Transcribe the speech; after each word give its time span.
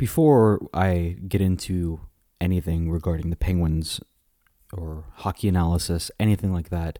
before 0.00 0.66
I 0.72 1.18
get 1.28 1.42
into 1.42 2.00
anything 2.40 2.90
regarding 2.90 3.28
the 3.28 3.36
Penguins 3.36 4.00
or 4.72 5.04
hockey 5.16 5.46
analysis, 5.46 6.10
anything 6.18 6.54
like 6.54 6.70
that, 6.70 6.98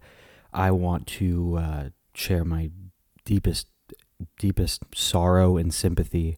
I 0.52 0.70
want 0.72 1.06
to 1.06 1.56
uh, 1.56 1.84
share 2.12 2.44
my 2.44 2.70
deepest, 3.24 3.68
deepest 4.38 4.82
sorrow 4.94 5.56
and 5.56 5.72
sympathy 5.72 6.36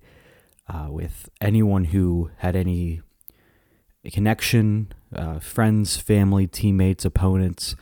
uh, 0.72 0.86
with 0.88 1.28
anyone 1.40 1.86
who 1.86 2.30
had 2.36 2.54
any 2.54 3.00
connection, 4.12 4.92
uh, 5.12 5.40
friends, 5.40 5.96
family, 5.96 6.46
teammates, 6.46 7.04
opponents, 7.04 7.74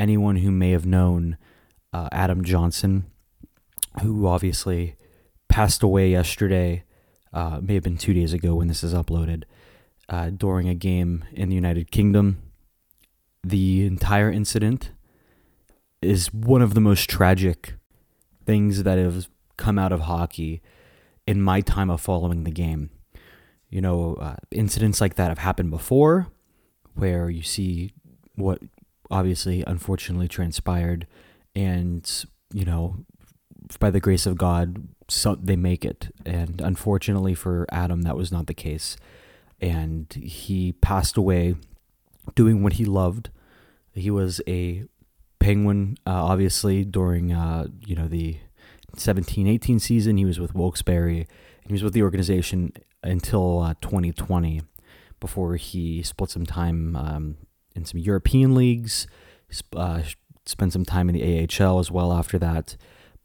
anyone 0.00 0.38
who 0.38 0.50
may 0.50 0.72
have 0.72 0.84
known 0.84 1.38
uh, 1.92 2.08
Adam 2.10 2.42
Johnson, 2.42 3.06
who 4.02 4.26
obviously 4.26 4.96
passed 5.48 5.84
away 5.84 6.10
yesterday, 6.10 6.82
uh, 7.36 7.60
may 7.62 7.74
have 7.74 7.82
been 7.82 7.98
two 7.98 8.14
days 8.14 8.32
ago 8.32 8.54
when 8.54 8.66
this 8.66 8.82
is 8.82 8.94
uploaded, 8.94 9.44
uh, 10.08 10.30
during 10.30 10.70
a 10.70 10.74
game 10.74 11.22
in 11.32 11.50
the 11.50 11.54
United 11.54 11.90
Kingdom. 11.90 12.38
The 13.44 13.84
entire 13.84 14.32
incident 14.32 14.92
is 16.00 16.32
one 16.32 16.62
of 16.62 16.72
the 16.72 16.80
most 16.80 17.10
tragic 17.10 17.74
things 18.46 18.84
that 18.84 18.96
have 18.96 19.28
come 19.58 19.78
out 19.78 19.92
of 19.92 20.00
hockey 20.00 20.62
in 21.26 21.42
my 21.42 21.60
time 21.60 21.90
of 21.90 22.00
following 22.00 22.44
the 22.44 22.50
game. 22.50 22.88
You 23.68 23.82
know, 23.82 24.14
uh, 24.14 24.36
incidents 24.50 25.02
like 25.02 25.16
that 25.16 25.28
have 25.28 25.38
happened 25.38 25.70
before, 25.70 26.28
where 26.94 27.28
you 27.28 27.42
see 27.42 27.92
what 28.34 28.62
obviously 29.10 29.62
unfortunately 29.66 30.28
transpired, 30.28 31.06
and 31.54 32.24
you 32.54 32.64
know, 32.64 33.04
by 33.78 33.90
the 33.90 34.00
grace 34.00 34.26
of 34.26 34.36
God, 34.36 34.88
so 35.08 35.34
they 35.34 35.56
make 35.56 35.84
it. 35.84 36.14
And 36.24 36.60
unfortunately 36.60 37.34
for 37.34 37.66
Adam, 37.70 38.02
that 38.02 38.16
was 38.16 38.30
not 38.30 38.46
the 38.46 38.54
case, 38.54 38.96
and 39.60 40.12
he 40.12 40.72
passed 40.72 41.16
away 41.16 41.56
doing 42.34 42.62
what 42.62 42.74
he 42.74 42.84
loved. 42.84 43.30
He 43.92 44.10
was 44.10 44.40
a 44.46 44.84
penguin, 45.38 45.96
uh, 46.06 46.24
obviously 46.24 46.84
during 46.84 47.32
uh, 47.32 47.68
you 47.84 47.96
know 47.96 48.08
the 48.08 48.38
17-18 48.96 49.80
season. 49.80 50.16
He 50.16 50.24
was 50.24 50.38
with 50.38 50.54
Wilkes-Barre. 50.54 51.26
He 51.66 51.72
was 51.72 51.82
with 51.82 51.92
the 51.92 52.02
organization 52.02 52.72
until 53.02 53.60
uh, 53.60 53.74
2020 53.80 54.62
before 55.20 55.56
he 55.56 56.02
split 56.02 56.30
some 56.30 56.46
time 56.46 56.96
um, 56.96 57.36
in 57.74 57.84
some 57.84 57.98
European 57.98 58.54
leagues, 58.54 59.06
uh, 59.74 60.02
spent 60.44 60.72
some 60.72 60.84
time 60.84 61.08
in 61.08 61.14
the 61.14 61.48
AHL 61.60 61.78
as 61.78 61.90
well 61.90 62.12
after 62.12 62.38
that. 62.38 62.76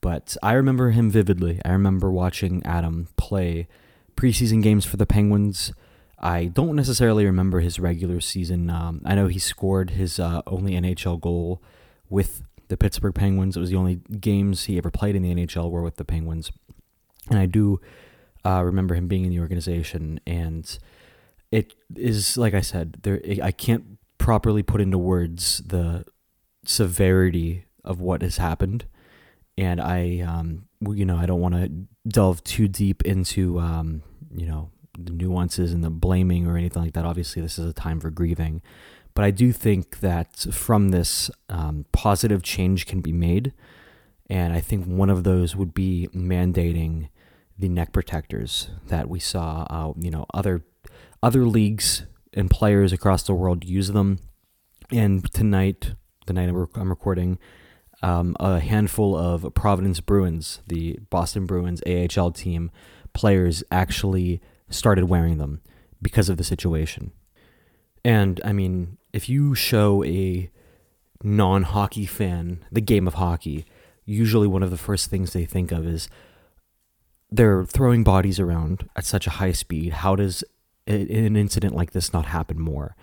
But 0.02 0.36
I 0.42 0.52
remember 0.52 0.90
him 0.90 1.10
vividly. 1.10 1.60
I 1.64 1.70
remember 1.70 2.10
watching 2.10 2.60
Adam 2.66 3.08
play 3.16 3.68
preseason 4.16 4.62
games 4.62 4.84
for 4.84 4.98
the 4.98 5.06
Penguins. 5.06 5.72
I 6.18 6.46
don't 6.46 6.76
necessarily 6.76 7.24
remember 7.24 7.60
his 7.60 7.80
regular 7.80 8.20
season. 8.20 8.68
Um, 8.68 9.00
I 9.06 9.14
know 9.14 9.28
he 9.28 9.38
scored 9.38 9.90
his 9.90 10.20
uh, 10.20 10.42
only 10.46 10.72
NHL 10.72 11.20
goal 11.20 11.62
with 12.10 12.42
the 12.68 12.76
Pittsburgh 12.76 13.14
Penguins. 13.14 13.56
It 13.56 13.60
was 13.60 13.70
the 13.70 13.76
only 13.76 14.00
games 14.20 14.64
he 14.64 14.76
ever 14.76 14.90
played 14.90 15.16
in 15.16 15.22
the 15.22 15.34
NHL 15.34 15.70
were 15.70 15.82
with 15.82 15.96
the 15.96 16.04
Penguins. 16.04 16.52
And 17.30 17.38
I 17.38 17.46
do 17.46 17.80
uh, 18.44 18.62
remember 18.64 18.94
him 18.94 19.08
being 19.08 19.24
in 19.24 19.30
the 19.30 19.40
organization. 19.40 20.20
And 20.26 20.78
it 21.52 21.74
is, 21.94 22.36
like 22.36 22.54
I 22.54 22.60
said, 22.60 22.98
there 23.02 23.20
I 23.42 23.52
can't 23.52 23.98
properly 24.18 24.62
put 24.62 24.80
into 24.80 24.98
words 24.98 25.62
the 25.64 26.04
severity 26.64 27.66
of 27.84 28.00
what 28.00 28.22
has 28.22 28.38
happened. 28.38 28.84
And 29.58 29.80
I, 29.80 30.20
um, 30.20 30.64
you 30.80 31.04
know, 31.04 31.16
I 31.16 31.26
don't 31.26 31.40
want 31.40 31.54
to 31.54 31.70
delve 32.08 32.42
too 32.44 32.68
deep 32.68 33.02
into, 33.02 33.58
um, 33.60 34.02
you 34.34 34.46
know, 34.46 34.70
the 34.98 35.12
nuances 35.12 35.72
and 35.72 35.82
the 35.84 35.90
blaming 35.90 36.46
or 36.46 36.56
anything 36.56 36.82
like 36.82 36.94
that. 36.94 37.04
Obviously, 37.04 37.42
this 37.42 37.58
is 37.58 37.66
a 37.66 37.72
time 37.72 38.00
for 38.00 38.10
grieving. 38.10 38.62
But 39.14 39.24
I 39.24 39.30
do 39.30 39.52
think 39.52 40.00
that 40.00 40.38
from 40.52 40.88
this, 40.88 41.30
um, 41.50 41.84
positive 41.92 42.42
change 42.42 42.86
can 42.86 43.00
be 43.00 43.12
made. 43.12 43.52
And 44.30 44.54
I 44.54 44.60
think 44.60 44.86
one 44.86 45.10
of 45.10 45.24
those 45.24 45.54
would 45.54 45.74
be 45.74 46.08
mandating 46.14 47.08
the 47.58 47.68
neck 47.68 47.92
protectors 47.92 48.70
that 48.86 49.08
we 49.08 49.20
saw, 49.20 49.66
uh, 49.68 49.92
you 49.98 50.10
know, 50.10 50.26
other 50.32 50.62
other 51.22 51.44
leagues 51.44 52.04
and 52.32 52.50
players 52.50 52.92
across 52.92 53.22
the 53.22 53.34
world 53.34 53.64
use 53.64 53.88
them. 53.88 54.18
And 54.90 55.30
tonight, 55.32 55.92
the 56.26 56.32
night 56.32 56.48
I'm 56.48 56.88
recording, 56.88 57.38
um, 58.02 58.36
a 58.40 58.60
handful 58.60 59.16
of 59.16 59.54
Providence 59.54 60.00
Bruins, 60.00 60.60
the 60.66 60.98
Boston 61.10 61.46
Bruins 61.46 61.82
AHL 61.86 62.32
team 62.32 62.70
players, 63.12 63.62
actually 63.70 64.40
started 64.68 65.04
wearing 65.04 65.38
them 65.38 65.60
because 66.00 66.28
of 66.28 66.36
the 66.36 66.44
situation. 66.44 67.12
And 68.04 68.40
I 68.44 68.52
mean, 68.52 68.98
if 69.12 69.28
you 69.28 69.54
show 69.54 70.02
a 70.04 70.50
non 71.22 71.62
hockey 71.62 72.06
fan 72.06 72.64
the 72.72 72.80
game 72.80 73.06
of 73.06 73.14
hockey, 73.14 73.64
usually 74.04 74.48
one 74.48 74.62
of 74.62 74.70
the 74.70 74.78
first 74.78 75.08
things 75.08 75.32
they 75.32 75.44
think 75.44 75.70
of 75.70 75.86
is 75.86 76.08
they're 77.30 77.64
throwing 77.64 78.04
bodies 78.04 78.40
around 78.40 78.88
at 78.96 79.04
such 79.04 79.26
a 79.26 79.30
high 79.30 79.52
speed. 79.52 79.92
How 79.94 80.16
does 80.16 80.44
an 80.86 81.36
incident 81.36 81.74
like 81.74 81.92
this 81.92 82.12
not 82.12 82.26
happen 82.26 82.60
more? 82.60 82.96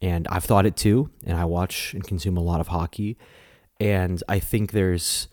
And 0.00 0.26
I've 0.28 0.44
thought 0.44 0.66
it 0.66 0.76
too, 0.76 1.10
and 1.24 1.38
I 1.38 1.44
watch 1.44 1.94
and 1.94 2.06
consume 2.06 2.36
a 2.36 2.42
lot 2.42 2.60
of 2.60 2.68
hockey. 2.68 3.16
And 3.78 4.22
I 4.28 4.38
think 4.38 4.72
there's 4.72 5.28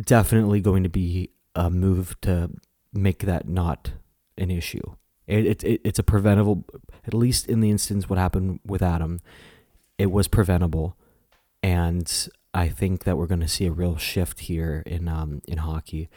definitely 0.00 0.60
going 0.60 0.82
to 0.82 0.88
be 0.88 1.30
a 1.54 1.70
move 1.70 2.20
to 2.22 2.50
make 2.92 3.20
that 3.20 3.48
not 3.48 3.92
an 4.38 4.50
issue. 4.50 4.94
It, 5.26 5.64
it, 5.64 5.80
it's 5.84 5.98
a 5.98 6.04
preventable, 6.04 6.64
at 7.06 7.14
least 7.14 7.48
in 7.48 7.60
the 7.60 7.70
instance 7.70 8.08
what 8.08 8.18
happened 8.18 8.60
with 8.64 8.82
Adam, 8.82 9.20
it 9.98 10.12
was 10.12 10.28
preventable, 10.28 10.96
and 11.62 12.28
I 12.54 12.68
think 12.68 13.04
that 13.04 13.16
we're 13.16 13.26
going 13.26 13.40
to 13.40 13.48
see 13.48 13.66
a 13.66 13.72
real 13.72 13.96
shift 13.96 14.40
here 14.40 14.82
in 14.86 15.08
um, 15.08 15.42
in 15.48 15.58
hockey 15.58 16.08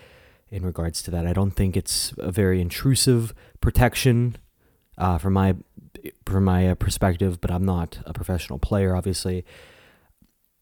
in 0.51 0.63
regards 0.63 1.01
to 1.03 1.11
that. 1.11 1.25
I 1.25 1.33
don't 1.33 1.51
think 1.51 1.75
it's 1.75 2.13
a 2.17 2.31
very 2.31 2.61
intrusive 2.61 3.33
protection 3.61 4.35
uh, 4.97 5.17
from 5.17 5.33
my 5.33 5.55
from 6.25 6.43
my 6.43 6.69
uh, 6.69 6.75
perspective, 6.75 7.41
but 7.41 7.49
I'm 7.49 7.65
not 7.65 7.99
a 8.05 8.13
professional 8.13 8.59
player, 8.59 8.95
obviously. 8.95 9.43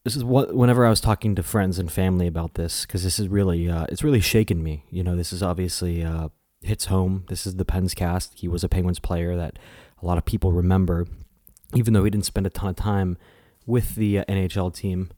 This 0.08 0.16
is 0.16 0.24
what 0.24 0.54
whenever 0.54 0.86
I 0.86 0.88
was 0.88 1.02
talking 1.02 1.34
to 1.34 1.42
friends 1.42 1.78
and 1.78 1.92
family 1.92 2.26
about 2.26 2.54
this, 2.54 2.86
because 2.86 3.04
this 3.04 3.18
is 3.18 3.28
really 3.28 3.68
uh, 3.68 3.84
it's 3.90 4.02
really 4.02 4.22
shaken 4.22 4.62
me. 4.62 4.86
You 4.90 5.04
know, 5.04 5.14
this 5.14 5.34
is 5.34 5.42
obviously 5.42 6.02
uh, 6.02 6.30
hits 6.62 6.86
home. 6.86 7.26
This 7.28 7.46
is 7.46 7.56
the 7.56 7.66
Pens 7.66 7.92
cast. 7.92 8.32
He 8.38 8.48
was 8.48 8.64
a 8.64 8.70
Penguins 8.70 9.00
player 9.00 9.36
that 9.36 9.58
a 10.02 10.06
lot 10.06 10.16
of 10.16 10.24
people 10.24 10.50
remember, 10.50 11.06
even 11.74 11.92
though 11.92 12.04
he 12.04 12.10
didn't 12.10 12.24
spend 12.24 12.46
a 12.46 12.50
ton 12.50 12.70
of 12.70 12.76
time 12.76 13.18
with 13.66 13.96
the 13.96 14.20
uh, 14.20 14.24
NHL 14.30 14.74
team. 14.74 15.10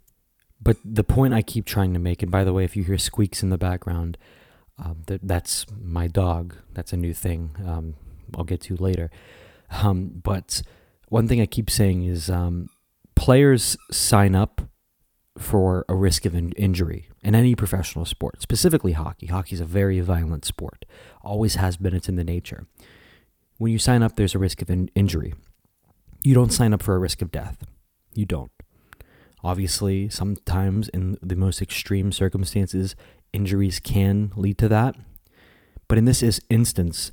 But 0.60 0.76
the 0.84 1.04
point 1.04 1.34
I 1.34 1.42
keep 1.42 1.66
trying 1.66 1.92
to 1.92 2.00
make, 2.00 2.20
and 2.20 2.32
by 2.32 2.42
the 2.42 2.52
way, 2.52 2.64
if 2.64 2.74
you 2.74 2.82
hear 2.82 2.98
squeaks 2.98 3.44
in 3.44 3.50
the 3.50 3.58
background, 3.58 4.18
um, 4.76 5.02
that 5.06 5.20
that's 5.22 5.66
my 5.80 6.08
dog. 6.08 6.56
That's 6.72 6.92
a 6.92 6.96
new 6.96 7.14
thing. 7.14 7.54
Um, 7.64 7.94
I'll 8.36 8.42
get 8.42 8.62
to 8.62 8.74
later. 8.74 9.08
Um, 9.70 10.20
but 10.20 10.62
one 11.10 11.28
thing 11.28 11.40
I 11.40 11.46
keep 11.46 11.70
saying 11.70 12.02
is 12.02 12.28
um, 12.28 12.70
players 13.14 13.76
sign 13.92 14.34
up 14.34 14.62
for 15.40 15.84
a 15.88 15.94
risk 15.94 16.26
of 16.26 16.34
in- 16.34 16.52
injury 16.52 17.08
in 17.22 17.34
any 17.34 17.54
professional 17.54 18.04
sport, 18.04 18.42
specifically 18.42 18.92
hockey. 18.92 19.26
Hockey 19.26 19.54
is 19.54 19.60
a 19.60 19.64
very 19.64 20.00
violent 20.00 20.44
sport, 20.44 20.84
always 21.22 21.54
has 21.56 21.76
been, 21.76 21.94
it's 21.94 22.08
in 22.08 22.16
the 22.16 22.24
nature. 22.24 22.66
When 23.58 23.72
you 23.72 23.78
sign 23.78 24.02
up, 24.02 24.16
there's 24.16 24.34
a 24.34 24.38
risk 24.38 24.62
of 24.62 24.70
in- 24.70 24.90
injury. 24.94 25.34
You 26.22 26.34
don't 26.34 26.52
sign 26.52 26.74
up 26.74 26.82
for 26.82 26.94
a 26.94 26.98
risk 26.98 27.22
of 27.22 27.30
death. 27.30 27.64
You 28.14 28.26
don't. 28.26 28.52
Obviously, 29.42 30.10
sometimes 30.10 30.88
in 30.90 31.16
the 31.22 31.36
most 31.36 31.62
extreme 31.62 32.12
circumstances, 32.12 32.94
injuries 33.32 33.80
can 33.80 34.32
lead 34.36 34.58
to 34.58 34.68
that. 34.68 34.96
But 35.88 35.96
in 35.96 36.04
this 36.04 36.22
is 36.22 36.42
instance, 36.50 37.12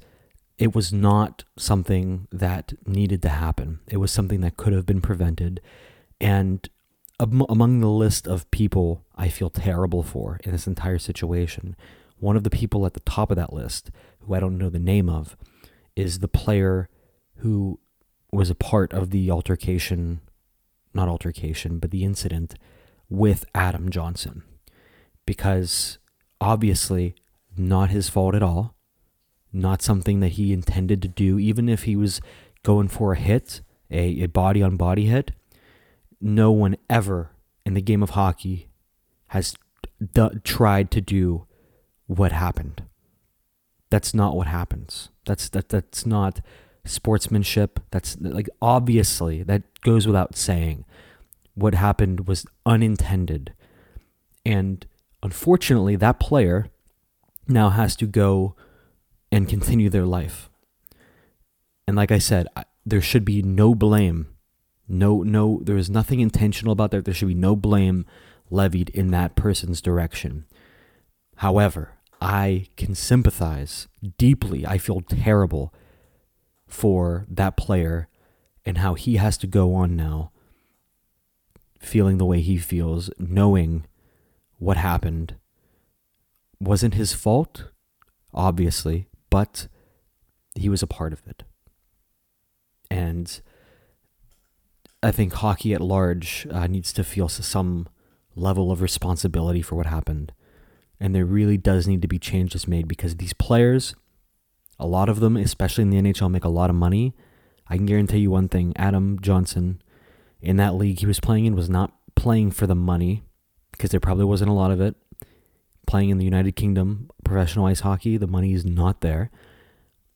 it 0.57 0.75
was 0.75 0.91
not 0.91 1.45
something 1.57 2.27
that 2.31 2.73
needed 2.85 3.21
to 3.21 3.29
happen. 3.29 3.79
It 3.87 3.97
was 3.97 4.11
something 4.11 4.41
that 4.41 4.57
could 4.57 4.73
have 4.73 4.85
been 4.85 5.01
prevented. 5.01 5.61
And 6.19 6.67
among 7.19 7.79
the 7.79 7.89
list 7.89 8.27
of 8.27 8.49
people 8.51 9.03
I 9.15 9.29
feel 9.29 9.49
terrible 9.49 10.03
for 10.03 10.39
in 10.43 10.51
this 10.51 10.67
entire 10.67 10.99
situation, 10.99 11.75
one 12.19 12.35
of 12.35 12.43
the 12.43 12.49
people 12.49 12.85
at 12.85 12.93
the 12.93 12.99
top 13.01 13.31
of 13.31 13.37
that 13.37 13.53
list, 13.53 13.89
who 14.21 14.33
I 14.33 14.39
don't 14.39 14.57
know 14.57 14.69
the 14.69 14.79
name 14.79 15.09
of, 15.09 15.35
is 15.95 16.19
the 16.19 16.27
player 16.27 16.89
who 17.37 17.79
was 18.31 18.49
a 18.49 18.55
part 18.55 18.93
of 18.93 19.09
the 19.09 19.31
altercation, 19.31 20.21
not 20.93 21.07
altercation, 21.07 21.79
but 21.79 21.91
the 21.91 22.03
incident 22.03 22.55
with 23.09 23.45
Adam 23.55 23.89
Johnson. 23.89 24.43
Because 25.25 25.97
obviously, 26.39 27.15
not 27.55 27.89
his 27.89 28.09
fault 28.09 28.35
at 28.35 28.43
all, 28.43 28.75
not 29.51 29.81
something 29.81 30.19
that 30.19 30.33
he 30.33 30.53
intended 30.53 31.01
to 31.01 31.07
do, 31.07 31.39
even 31.39 31.67
if 31.67 31.83
he 31.83 31.95
was 31.95 32.21
going 32.63 32.87
for 32.87 33.13
a 33.13 33.17
hit, 33.17 33.61
a, 33.89 34.21
a 34.21 34.27
body 34.27 34.61
on 34.61 34.77
body 34.77 35.05
hit 35.05 35.31
no 36.19 36.51
one 36.51 36.77
ever 36.89 37.31
in 37.65 37.73
the 37.73 37.81
game 37.81 38.01
of 38.03 38.11
hockey 38.11 38.69
has 39.27 39.55
d- 40.13 40.29
tried 40.43 40.91
to 40.91 41.01
do 41.01 41.45
what 42.07 42.31
happened. 42.31 42.83
That's 43.89 44.13
not 44.13 44.35
what 44.35 44.47
happens. 44.47 45.09
That's 45.25 45.49
that 45.49 45.69
that's 45.69 46.05
not 46.05 46.41
sportsmanship. 46.85 47.79
That's 47.91 48.17
like 48.19 48.49
obviously 48.61 49.43
that 49.43 49.63
goes 49.81 50.07
without 50.07 50.35
saying. 50.35 50.85
What 51.55 51.73
happened 51.73 52.27
was 52.27 52.45
unintended. 52.65 53.53
And 54.45 54.85
unfortunately, 55.23 55.95
that 55.95 56.19
player 56.19 56.69
now 57.47 57.69
has 57.69 57.95
to 57.97 58.05
go 58.05 58.55
and 59.31 59.49
continue 59.49 59.89
their 59.89 60.05
life. 60.05 60.49
And 61.87 61.95
like 61.95 62.11
I 62.11 62.19
said, 62.19 62.47
there 62.85 63.01
should 63.01 63.25
be 63.25 63.41
no 63.41 63.73
blame. 63.73 64.27
No, 64.87 65.21
no, 65.21 65.59
there 65.63 65.77
is 65.77 65.89
nothing 65.89 66.19
intentional 66.19 66.71
about 66.71 66.91
that. 66.91 67.05
There 67.05 67.13
should 67.13 67.27
be 67.27 67.33
no 67.33 67.55
blame 67.55 68.05
levied 68.49 68.89
in 68.89 69.11
that 69.11 69.35
person's 69.35 69.81
direction. 69.81 70.45
However, 71.37 71.93
I 72.21 72.67
can 72.77 72.95
sympathize 72.95 73.87
deeply. 74.17 74.65
I 74.65 74.77
feel 74.77 75.01
terrible 75.01 75.73
for 76.67 77.25
that 77.29 77.57
player 77.57 78.07
and 78.65 78.79
how 78.79 78.93
he 78.95 79.17
has 79.17 79.37
to 79.39 79.47
go 79.47 79.73
on 79.73 79.95
now 79.95 80.31
feeling 81.79 82.17
the 82.17 82.25
way 82.25 82.41
he 82.41 82.57
feels, 82.57 83.09
knowing 83.17 83.85
what 84.57 84.77
happened 84.77 85.35
wasn't 86.59 86.95
his 86.95 87.13
fault, 87.13 87.65
obviously, 88.33 89.07
but 89.29 89.67
he 90.55 90.69
was 90.69 90.81
a 90.81 90.87
part 90.87 91.13
of 91.13 91.21
it. 91.27 91.43
And 92.89 93.41
I 95.07 95.11
think 95.13 95.31
hockey 95.31 95.73
at 95.73 95.79
large 95.79 96.45
uh, 96.51 96.67
needs 96.67 96.91
to 96.91 97.01
feel 97.01 97.29
some 97.29 97.87
level 98.35 98.73
of 98.73 98.81
responsibility 98.81 99.61
for 99.61 99.75
what 99.75 99.85
happened. 99.85 100.33
And 100.99 101.15
there 101.15 101.23
really 101.23 101.55
does 101.55 101.87
need 101.87 102.01
to 102.01 102.09
be 102.09 102.19
changes 102.19 102.67
made 102.67 102.89
because 102.89 103.15
these 103.15 103.31
players, 103.31 103.95
a 104.77 104.85
lot 104.85 105.07
of 105.07 105.21
them, 105.21 105.37
especially 105.37 105.83
in 105.83 105.91
the 105.91 106.01
NHL, 106.01 106.29
make 106.29 106.43
a 106.43 106.49
lot 106.49 106.69
of 106.69 106.75
money. 106.75 107.15
I 107.69 107.77
can 107.77 107.85
guarantee 107.85 108.17
you 108.17 108.31
one 108.31 108.49
thing 108.49 108.73
Adam 108.75 109.17
Johnson, 109.21 109.81
in 110.41 110.57
that 110.57 110.75
league 110.75 110.99
he 110.99 111.05
was 111.05 111.21
playing 111.21 111.45
in, 111.45 111.55
was 111.55 111.69
not 111.69 111.93
playing 112.17 112.51
for 112.51 112.67
the 112.67 112.75
money 112.75 113.23
because 113.71 113.91
there 113.91 114.01
probably 114.01 114.25
wasn't 114.25 114.51
a 114.51 114.53
lot 114.53 114.71
of 114.71 114.81
it. 114.81 114.97
Playing 115.85 116.09
in 116.09 116.17
the 116.17 116.25
United 116.25 116.57
Kingdom, 116.57 117.09
professional 117.23 117.67
ice 117.67 117.79
hockey, 117.79 118.17
the 118.17 118.27
money 118.27 118.51
is 118.51 118.65
not 118.65 118.99
there. 118.99 119.31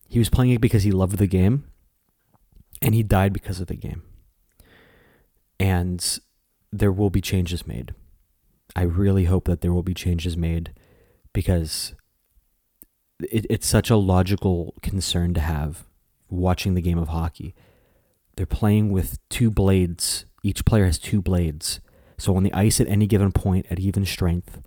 He 0.09 0.19
was 0.19 0.27
playing 0.27 0.51
it 0.51 0.59
because 0.59 0.83
he 0.83 0.91
loved 0.91 1.17
the 1.17 1.27
game 1.27 1.63
and 2.81 2.93
he 2.93 3.03
died 3.03 3.31
because 3.31 3.61
of 3.61 3.67
the 3.67 3.77
game. 3.77 4.03
And 5.62 6.19
there 6.72 6.92
will 6.92 7.10
be 7.10 7.22
changes 7.22 7.68
made. 7.68 7.94
I 8.75 8.84
really 8.84 9.25
hope 9.25 9.46
that 9.46 9.62
there 9.62 9.74
will 9.74 9.84
be 9.84 9.94
changes 9.94 10.38
made 10.38 10.74
because 11.34 11.94
it, 13.19 13.46
it's 13.50 13.68
such 13.68 13.90
a 13.90 13.96
logical 13.96 14.74
concern 14.81 15.34
to 15.36 15.42
have 15.42 15.86
watching 16.30 16.74
the 16.74 16.81
game 16.81 16.98
of 16.98 17.10
hockey. 17.10 17.54
They're 18.36 18.46
playing 18.46 18.92
with 18.92 19.19
two 19.30 19.52
blades. 19.52 20.25
Each 20.44 20.66
player 20.66 20.86
has 20.86 20.98
two 20.98 21.22
blades. 21.22 21.80
So 22.18 22.36
on 22.36 22.44
the 22.44 22.54
ice 22.54 22.80
at 22.80 22.88
any 22.88 23.08
given 23.08 23.31
point 23.31 23.66
at 23.69 23.80
even 23.80 24.06
strength, 24.06 24.62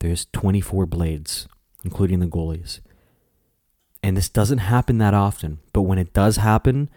there's 0.00 0.26
24 0.32 0.86
blades, 0.86 1.48
including 1.84 2.20
the 2.20 2.26
goalies. 2.26 2.80
And 4.02 4.16
this 4.16 4.28
doesn't 4.28 4.58
happen 4.58 4.98
that 4.98 5.14
often, 5.14 5.58
but 5.72 5.82
when 5.82 5.98
it 5.98 6.12
does 6.12 6.36
happen, 6.36 6.90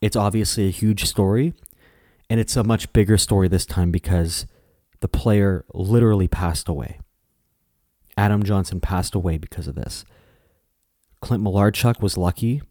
it's 0.00 0.16
obviously 0.16 0.66
a 0.66 0.70
huge 0.70 1.04
story. 1.04 1.54
And 2.28 2.40
it's 2.40 2.56
a 2.56 2.64
much 2.64 2.92
bigger 2.92 3.18
story 3.18 3.48
this 3.48 3.66
time 3.66 3.90
because 3.90 4.46
the 5.00 5.08
player 5.08 5.64
literally 5.72 6.28
passed 6.28 6.68
away. 6.68 6.98
Adam 8.16 8.42
Johnson 8.42 8.80
passed 8.80 9.14
away 9.14 9.38
because 9.38 9.68
of 9.68 9.74
this. 9.74 10.04
Clint 11.20 11.42
Malarchuk 11.42 12.00
was 12.00 12.16
lucky. 12.16 12.62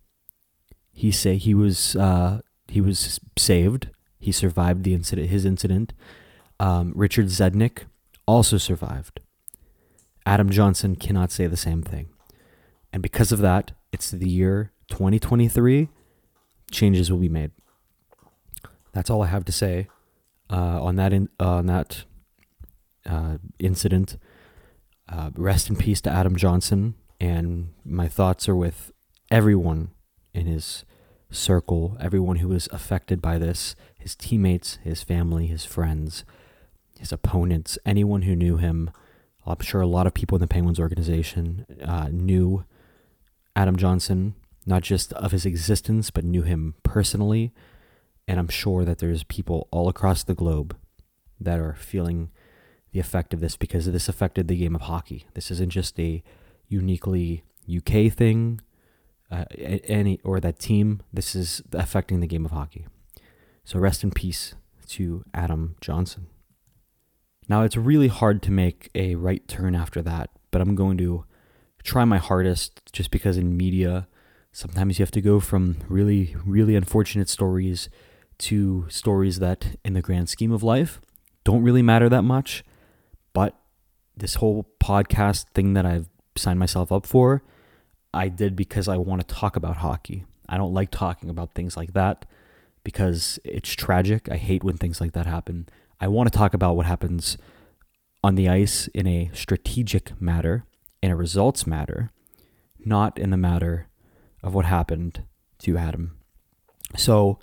He 0.91 1.11
say 1.11 1.37
he 1.37 1.53
was 1.53 1.95
uh, 1.95 2.41
he 2.67 2.81
was 2.81 3.19
saved. 3.37 3.89
He 4.19 4.31
survived 4.31 4.83
the 4.83 4.93
incident. 4.93 5.29
His 5.29 5.45
incident. 5.45 5.93
Um, 6.59 6.93
Richard 6.95 7.27
Zednik 7.27 7.83
also 8.25 8.57
survived. 8.57 9.19
Adam 10.25 10.49
Johnson 10.49 10.95
cannot 10.95 11.31
say 11.31 11.47
the 11.47 11.57
same 11.57 11.83
thing, 11.83 12.09
and 12.91 13.03
because 13.03 13.31
of 13.31 13.39
that, 13.39 13.73
it's 13.91 14.09
the 14.09 14.29
year 14.29 14.71
2023. 14.89 15.89
Changes 16.71 17.11
will 17.11 17.19
be 17.19 17.29
made. 17.29 17.51
That's 18.95 19.09
all 19.09 19.21
I 19.21 19.27
have 19.27 19.45
to 19.45 19.51
say 19.51 19.87
uh, 20.49 20.81
on 20.81 20.95
that 20.95 21.11
in, 21.11 21.29
uh, 21.39 21.57
on 21.57 21.65
that 21.67 22.05
uh, 23.05 23.37
incident. 23.59 24.17
Uh, 25.07 25.29
rest 25.35 25.69
in 25.69 25.75
peace 25.75 26.01
to 26.01 26.09
Adam 26.09 26.35
Johnson, 26.35 26.95
and 27.21 27.73
my 27.85 28.07
thoughts 28.07 28.49
are 28.49 28.55
with 28.55 28.91
everyone 29.29 29.91
in 30.33 30.47
his 30.47 30.83
circle, 31.29 31.95
everyone 31.99 32.37
who 32.37 32.47
was 32.47 32.67
affected 32.71 33.21
by 33.21 33.37
this 33.37 33.75
his 33.99 34.15
teammates, 34.15 34.77
his 34.83 35.03
family, 35.03 35.47
his 35.47 35.65
friends, 35.65 36.23
his 36.99 37.11
opponents, 37.11 37.77
anyone 37.85 38.21
who 38.21 38.35
knew 38.35 38.57
him. 38.57 38.89
I'm 39.45 39.59
sure 39.59 39.81
a 39.81 39.87
lot 39.87 40.07
of 40.07 40.13
people 40.13 40.35
in 40.35 40.41
the 40.41 40.47
Penguins 40.47 40.79
organization 40.79 41.65
uh, 41.83 42.09
knew 42.11 42.65
Adam 43.55 43.75
Johnson, 43.75 44.35
not 44.65 44.83
just 44.83 45.11
of 45.13 45.31
his 45.31 45.45
existence, 45.45 46.11
but 46.11 46.23
knew 46.23 46.43
him 46.43 46.75
personally. 46.83 47.51
And 48.27 48.39
I'm 48.39 48.47
sure 48.47 48.83
that 48.85 48.99
there's 48.99 49.23
people 49.23 49.67
all 49.71 49.87
across 49.87 50.23
the 50.23 50.33
globe 50.33 50.75
that 51.39 51.59
are 51.59 51.75
feeling 51.75 52.31
the 52.91 52.99
effect 52.99 53.33
of 53.33 53.41
this 53.41 53.57
because 53.57 53.85
this 53.91 54.09
affected 54.09 54.47
the 54.47 54.57
game 54.57 54.75
of 54.75 54.81
hockey. 54.81 55.25
This 55.33 55.51
isn't 55.51 55.71
just 55.71 55.99
a 55.99 56.23
uniquely 56.67 57.43
UK 57.69 58.11
thing, 58.11 58.61
uh, 59.29 59.45
any 59.57 60.19
or 60.23 60.39
that 60.39 60.59
team. 60.59 61.01
This 61.13 61.35
is 61.35 61.61
affecting 61.73 62.19
the 62.19 62.27
game 62.27 62.45
of 62.45 62.51
hockey. 62.51 62.87
So 63.63 63.79
rest 63.79 64.03
in 64.03 64.11
peace 64.11 64.55
to 64.87 65.23
Adam 65.33 65.75
Johnson. 65.81 66.27
Now 67.47 67.63
it's 67.63 67.77
really 67.77 68.07
hard 68.07 68.41
to 68.43 68.51
make 68.51 68.89
a 68.95 69.15
right 69.15 69.47
turn 69.47 69.75
after 69.75 70.01
that, 70.01 70.29
but 70.51 70.61
I'm 70.61 70.75
going 70.75 70.97
to 70.99 71.25
try 71.83 72.05
my 72.05 72.17
hardest 72.17 72.81
just 72.91 73.11
because 73.11 73.37
in 73.37 73.55
media 73.55 74.07
sometimes 74.51 74.97
you 74.97 75.03
have 75.03 75.11
to 75.11 75.21
go 75.21 75.39
from 75.39 75.77
really 75.87 76.35
really 76.45 76.75
unfortunate 76.75 77.29
stories 77.29 77.89
to 78.37 78.85
stories 78.89 79.39
that 79.39 79.77
in 79.83 79.93
the 79.93 80.01
grand 80.01 80.29
scheme 80.29 80.51
of 80.51 80.63
life 80.63 80.99
don't 81.43 81.63
really 81.63 81.81
matter 81.81 82.09
that 82.09 82.23
much 82.23 82.63
but 83.33 83.55
this 84.15 84.35
whole 84.35 84.65
podcast 84.81 85.49
thing 85.53 85.73
that 85.73 85.85
I've 85.85 86.07
signed 86.37 86.59
myself 86.59 86.91
up 86.91 87.05
for, 87.05 87.43
I 88.13 88.29
did 88.29 88.55
because 88.55 88.87
I 88.87 88.97
want 88.97 89.27
to 89.27 89.35
talk 89.35 89.55
about 89.55 89.77
hockey. 89.77 90.25
I 90.47 90.57
don't 90.57 90.73
like 90.73 90.89
talking 90.91 91.29
about 91.29 91.53
things 91.53 91.75
like 91.75 91.93
that 91.93 92.25
because 92.83 93.39
it's 93.43 93.73
tragic. 93.73 94.29
I 94.31 94.37
hate 94.37 94.63
when 94.63 94.77
things 94.77 95.01
like 95.01 95.13
that 95.13 95.25
happen. 95.25 95.67
I 95.99 96.07
want 96.07 96.31
to 96.31 96.37
talk 96.37 96.53
about 96.53 96.75
what 96.75 96.85
happens 96.85 97.37
on 98.23 98.35
the 98.35 98.47
ice 98.47 98.87
in 98.87 99.05
a 99.07 99.29
strategic 99.33 100.19
matter, 100.21 100.65
in 101.01 101.11
a 101.11 101.15
results 101.15 101.67
matter, 101.67 102.11
not 102.79 103.17
in 103.19 103.31
the 103.31 103.37
matter 103.37 103.87
of 104.41 104.53
what 104.53 104.65
happened 104.65 105.23
to 105.59 105.77
Adam. 105.77 106.17
So 106.95 107.39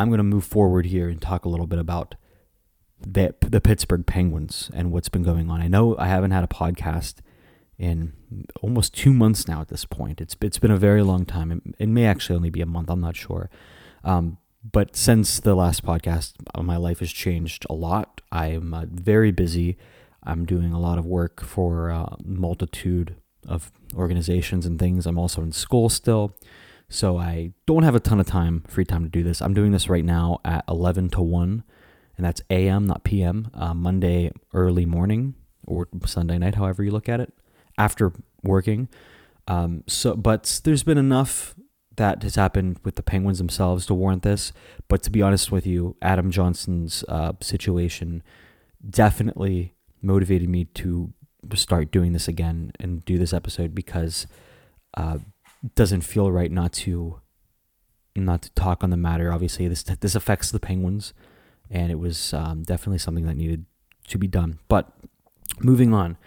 I'm 0.00 0.08
going 0.08 0.18
to 0.18 0.24
move 0.24 0.44
forward 0.44 0.86
here 0.86 1.10
and 1.10 1.20
talk 1.20 1.44
a 1.44 1.48
little 1.50 1.66
bit 1.66 1.78
about 1.78 2.14
the 2.98 3.34
the 3.40 3.60
Pittsburgh 3.60 4.06
Penguins 4.06 4.70
and 4.72 4.90
what's 4.90 5.10
been 5.10 5.22
going 5.22 5.50
on. 5.50 5.60
I 5.60 5.68
know 5.68 5.94
I 5.98 6.08
haven't 6.08 6.30
had 6.30 6.42
a 6.42 6.46
podcast 6.46 7.16
in 7.78 8.14
almost 8.62 8.94
two 8.94 9.12
months 9.12 9.46
now. 9.46 9.60
At 9.60 9.68
this 9.68 9.84
point, 9.84 10.22
it's 10.22 10.34
it's 10.40 10.58
been 10.58 10.70
a 10.70 10.78
very 10.78 11.02
long 11.02 11.26
time. 11.26 11.52
It, 11.52 11.74
it 11.78 11.88
may 11.90 12.06
actually 12.06 12.36
only 12.36 12.48
be 12.48 12.62
a 12.62 12.66
month. 12.66 12.88
I'm 12.88 13.02
not 13.02 13.14
sure. 13.14 13.50
Um, 14.02 14.38
but 14.72 14.96
since 14.96 15.38
the 15.38 15.54
last 15.54 15.84
podcast, 15.84 16.32
uh, 16.54 16.62
my 16.62 16.78
life 16.78 17.00
has 17.00 17.12
changed 17.12 17.66
a 17.68 17.74
lot. 17.74 18.22
I'm 18.32 18.72
uh, 18.72 18.86
very 18.90 19.32
busy. 19.32 19.76
I'm 20.22 20.46
doing 20.46 20.72
a 20.72 20.80
lot 20.80 20.98
of 20.98 21.04
work 21.04 21.42
for 21.42 21.90
a 21.90 22.16
multitude 22.24 23.16
of 23.46 23.70
organizations 23.94 24.64
and 24.64 24.78
things. 24.78 25.06
I'm 25.06 25.18
also 25.18 25.42
in 25.42 25.52
school 25.52 25.90
still. 25.90 26.34
So 26.90 27.18
I 27.18 27.52
don't 27.66 27.84
have 27.84 27.94
a 27.94 28.00
ton 28.00 28.20
of 28.20 28.26
time, 28.26 28.64
free 28.66 28.84
time 28.84 29.04
to 29.04 29.08
do 29.08 29.22
this. 29.22 29.40
I'm 29.40 29.54
doing 29.54 29.70
this 29.70 29.88
right 29.88 30.04
now 30.04 30.40
at 30.44 30.64
11 30.68 31.10
to 31.10 31.22
1 31.22 31.64
and 32.16 32.26
that's 32.26 32.42
AM, 32.50 32.86
not 32.86 33.02
PM, 33.02 33.48
uh, 33.54 33.72
Monday 33.72 34.30
early 34.52 34.84
morning 34.84 35.36
or 35.66 35.88
Sunday 36.04 36.36
night, 36.36 36.56
however 36.56 36.82
you 36.82 36.90
look 36.90 37.08
at 37.08 37.18
it, 37.18 37.32
after 37.78 38.12
working. 38.42 38.88
Um, 39.48 39.84
so, 39.86 40.14
but 40.14 40.60
there's 40.64 40.82
been 40.82 40.98
enough 40.98 41.54
that 41.96 42.22
has 42.22 42.34
happened 42.34 42.78
with 42.84 42.96
the 42.96 43.02
Penguins 43.02 43.38
themselves 43.38 43.86
to 43.86 43.94
warrant 43.94 44.22
this. 44.22 44.52
But 44.88 45.02
to 45.04 45.10
be 45.10 45.22
honest 45.22 45.50
with 45.50 45.66
you, 45.66 45.96
Adam 46.02 46.30
Johnson's 46.30 47.04
uh, 47.08 47.32
situation 47.40 48.22
definitely 48.88 49.74
motivated 50.02 50.48
me 50.48 50.64
to 50.64 51.14
start 51.54 51.90
doing 51.90 52.12
this 52.12 52.28
again 52.28 52.72
and 52.78 53.04
do 53.04 53.16
this 53.16 53.32
episode 53.32 53.74
because 53.74 54.26
uh, 54.94 55.18
doesn't 55.74 56.02
feel 56.02 56.30
right 56.30 56.50
not 56.50 56.72
to 56.72 57.20
not 58.16 58.42
to 58.42 58.50
talk 58.52 58.82
on 58.82 58.90
the 58.90 58.96
matter. 58.96 59.32
Obviously, 59.32 59.68
this 59.68 59.82
this 59.82 60.14
affects 60.14 60.50
the 60.50 60.60
Penguins 60.60 61.12
and 61.70 61.92
it 61.92 61.98
was 61.98 62.34
um, 62.34 62.62
definitely 62.62 62.98
something 62.98 63.26
that 63.26 63.36
needed 63.36 63.64
to 64.08 64.18
be 64.18 64.26
done. 64.26 64.58
But 64.68 64.92
moving 65.60 65.94
on, 65.94 66.18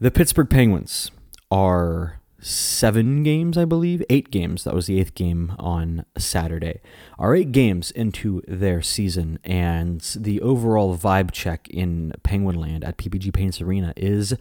the 0.00 0.10
Pittsburgh 0.10 0.48
Penguins 0.48 1.10
are 1.50 2.20
seven 2.38 3.22
games, 3.22 3.58
I 3.58 3.64
believe, 3.64 4.02
eight 4.08 4.30
games. 4.30 4.64
That 4.64 4.74
was 4.74 4.86
the 4.86 5.00
eighth 5.00 5.14
game 5.14 5.54
on 5.58 6.04
Saturday. 6.16 6.80
Are 7.18 7.34
eight 7.34 7.52
games 7.52 7.90
into 7.90 8.42
their 8.46 8.80
season, 8.80 9.38
and 9.42 10.00
the 10.14 10.40
overall 10.40 10.96
vibe 10.96 11.32
check 11.32 11.68
in 11.68 12.12
Penguin 12.22 12.56
Land 12.56 12.84
at 12.84 12.98
PPG 12.98 13.32
Paints 13.32 13.60
Arena 13.60 13.92
is 13.96 14.34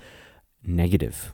negative. 0.64 1.34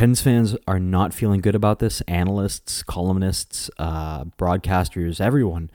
Pens 0.00 0.22
fans 0.22 0.56
are 0.66 0.80
not 0.80 1.12
feeling 1.12 1.42
good 1.42 1.54
about 1.54 1.78
this. 1.78 2.00
Analysts, 2.08 2.82
columnists, 2.82 3.68
uh, 3.78 4.24
broadcasters, 4.24 5.20
everyone 5.20 5.70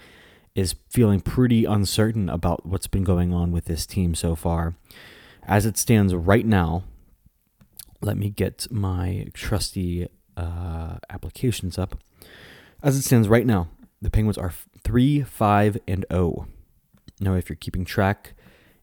is 0.56 0.74
feeling 0.90 1.22
pretty 1.22 1.66
uncertain 1.66 2.28
about 2.28 2.66
what's 2.66 2.88
been 2.88 3.04
going 3.04 3.36
on 3.36 3.52
with 3.52 3.66
this 3.66 3.86
team 3.86 4.16
so 4.16 4.34
far. 4.34 4.74
As 5.44 5.68
it 5.68 5.78
stands 5.78 6.16
right 6.16 6.44
now, 6.44 6.86
let 8.02 8.18
me 8.18 8.32
get 8.32 8.66
my 8.72 9.28
trusty 9.36 10.08
uh, 10.36 10.96
applications 11.08 11.78
up. 11.78 11.96
As 12.82 12.98
it 12.98 13.04
stands 13.04 13.28
right 13.28 13.46
now, 13.46 13.68
the 14.02 14.10
Penguins 14.10 14.40
are 14.40 14.54
3 14.84 15.22
5 15.22 15.78
and 15.88 16.04
0. 16.12 16.48
Now, 17.20 17.36
if 17.36 17.48
you're 17.48 17.58
keeping 17.58 17.86
track 17.86 18.34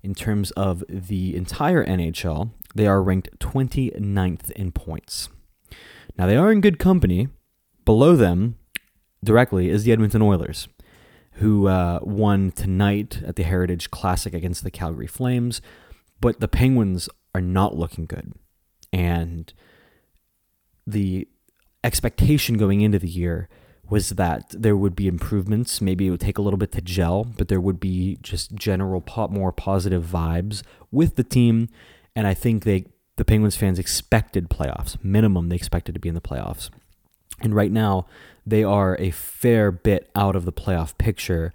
in 0.02 0.14
terms 0.14 0.50
of 0.52 0.84
the 0.88 1.36
entire 1.36 1.84
NHL, 1.84 2.50
they 2.74 2.86
are 2.86 3.02
ranked 3.02 3.38
29th 3.38 4.50
in 4.52 4.72
points. 4.72 5.28
Now, 6.18 6.26
they 6.26 6.36
are 6.36 6.52
in 6.52 6.60
good 6.60 6.78
company. 6.78 7.28
Below 7.84 8.16
them, 8.16 8.56
directly, 9.24 9.68
is 9.68 9.84
the 9.84 9.92
Edmonton 9.92 10.22
Oilers 10.22 10.68
who 11.36 11.66
uh, 11.66 11.98
won 12.02 12.50
tonight 12.52 13.22
at 13.26 13.36
the 13.36 13.42
Heritage 13.42 13.90
Classic 13.90 14.34
against 14.34 14.64
the 14.64 14.70
Calgary 14.70 15.06
Flames. 15.06 15.62
But 16.20 16.40
the 16.40 16.48
Penguins 16.48 17.08
are 17.34 17.40
not 17.40 17.76
looking 17.76 18.06
good. 18.06 18.34
And 18.92 19.52
the 20.86 21.26
expectation 21.82 22.58
going 22.58 22.80
into 22.80 22.98
the 22.98 23.08
year 23.08 23.48
was 23.90 24.10
that 24.10 24.46
there 24.50 24.76
would 24.76 24.96
be 24.96 25.06
improvements. 25.06 25.80
Maybe 25.80 26.06
it 26.06 26.10
would 26.10 26.20
take 26.20 26.38
a 26.38 26.42
little 26.42 26.58
bit 26.58 26.72
to 26.72 26.80
gel, 26.80 27.24
but 27.24 27.48
there 27.48 27.60
would 27.60 27.80
be 27.80 28.18
just 28.22 28.54
general 28.54 29.00
po- 29.00 29.28
more 29.28 29.52
positive 29.52 30.04
vibes 30.04 30.62
with 30.90 31.16
the 31.16 31.24
team. 31.24 31.68
And 32.16 32.26
I 32.26 32.34
think 32.34 32.64
they 32.64 32.86
the 33.16 33.24
Penguins 33.24 33.56
fans 33.56 33.78
expected 33.78 34.48
playoffs. 34.48 34.96
Minimum, 35.04 35.48
they 35.48 35.56
expected 35.56 35.94
to 35.94 36.00
be 36.00 36.08
in 36.08 36.14
the 36.14 36.20
playoffs. 36.20 36.70
And 37.40 37.54
right 37.54 37.70
now, 37.70 38.06
they 38.46 38.64
are 38.64 38.96
a 38.98 39.10
fair 39.10 39.70
bit 39.70 40.10
out 40.14 40.36
of 40.36 40.44
the 40.44 40.52
playoff 40.52 40.96
picture. 40.96 41.52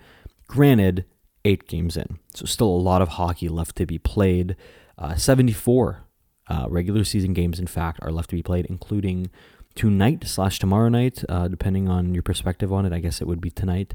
Granted, 0.47 1.05
eight 1.43 1.67
games 1.67 1.97
in. 1.97 2.19
So, 2.33 2.45
still 2.45 2.67
a 2.67 2.77
lot 2.77 3.01
of 3.01 3.09
hockey 3.09 3.49
left 3.49 3.75
to 3.77 3.85
be 3.85 3.97
played. 3.97 4.55
Uh, 4.97 5.15
74 5.15 6.03
uh, 6.49 6.67
regular 6.69 7.03
season 7.03 7.33
games, 7.33 7.59
in 7.59 7.67
fact, 7.67 7.99
are 8.01 8.11
left 8.11 8.29
to 8.29 8.35
be 8.35 8.43
played, 8.43 8.65
including 8.67 9.29
tonight 9.77 10.27
slash 10.27 10.57
tomorrow 10.57 10.89
night, 10.89 11.23
uh, 11.29 11.47
depending 11.47 11.87
on 11.87 12.13
your 12.13 12.23
perspective 12.23 12.73
on 12.73 12.85
it. 12.85 12.91
I 12.91 12.99
guess 12.99 13.21
it 13.21 13.27
would 13.27 13.39
be 13.39 13.51
tonight. 13.51 13.93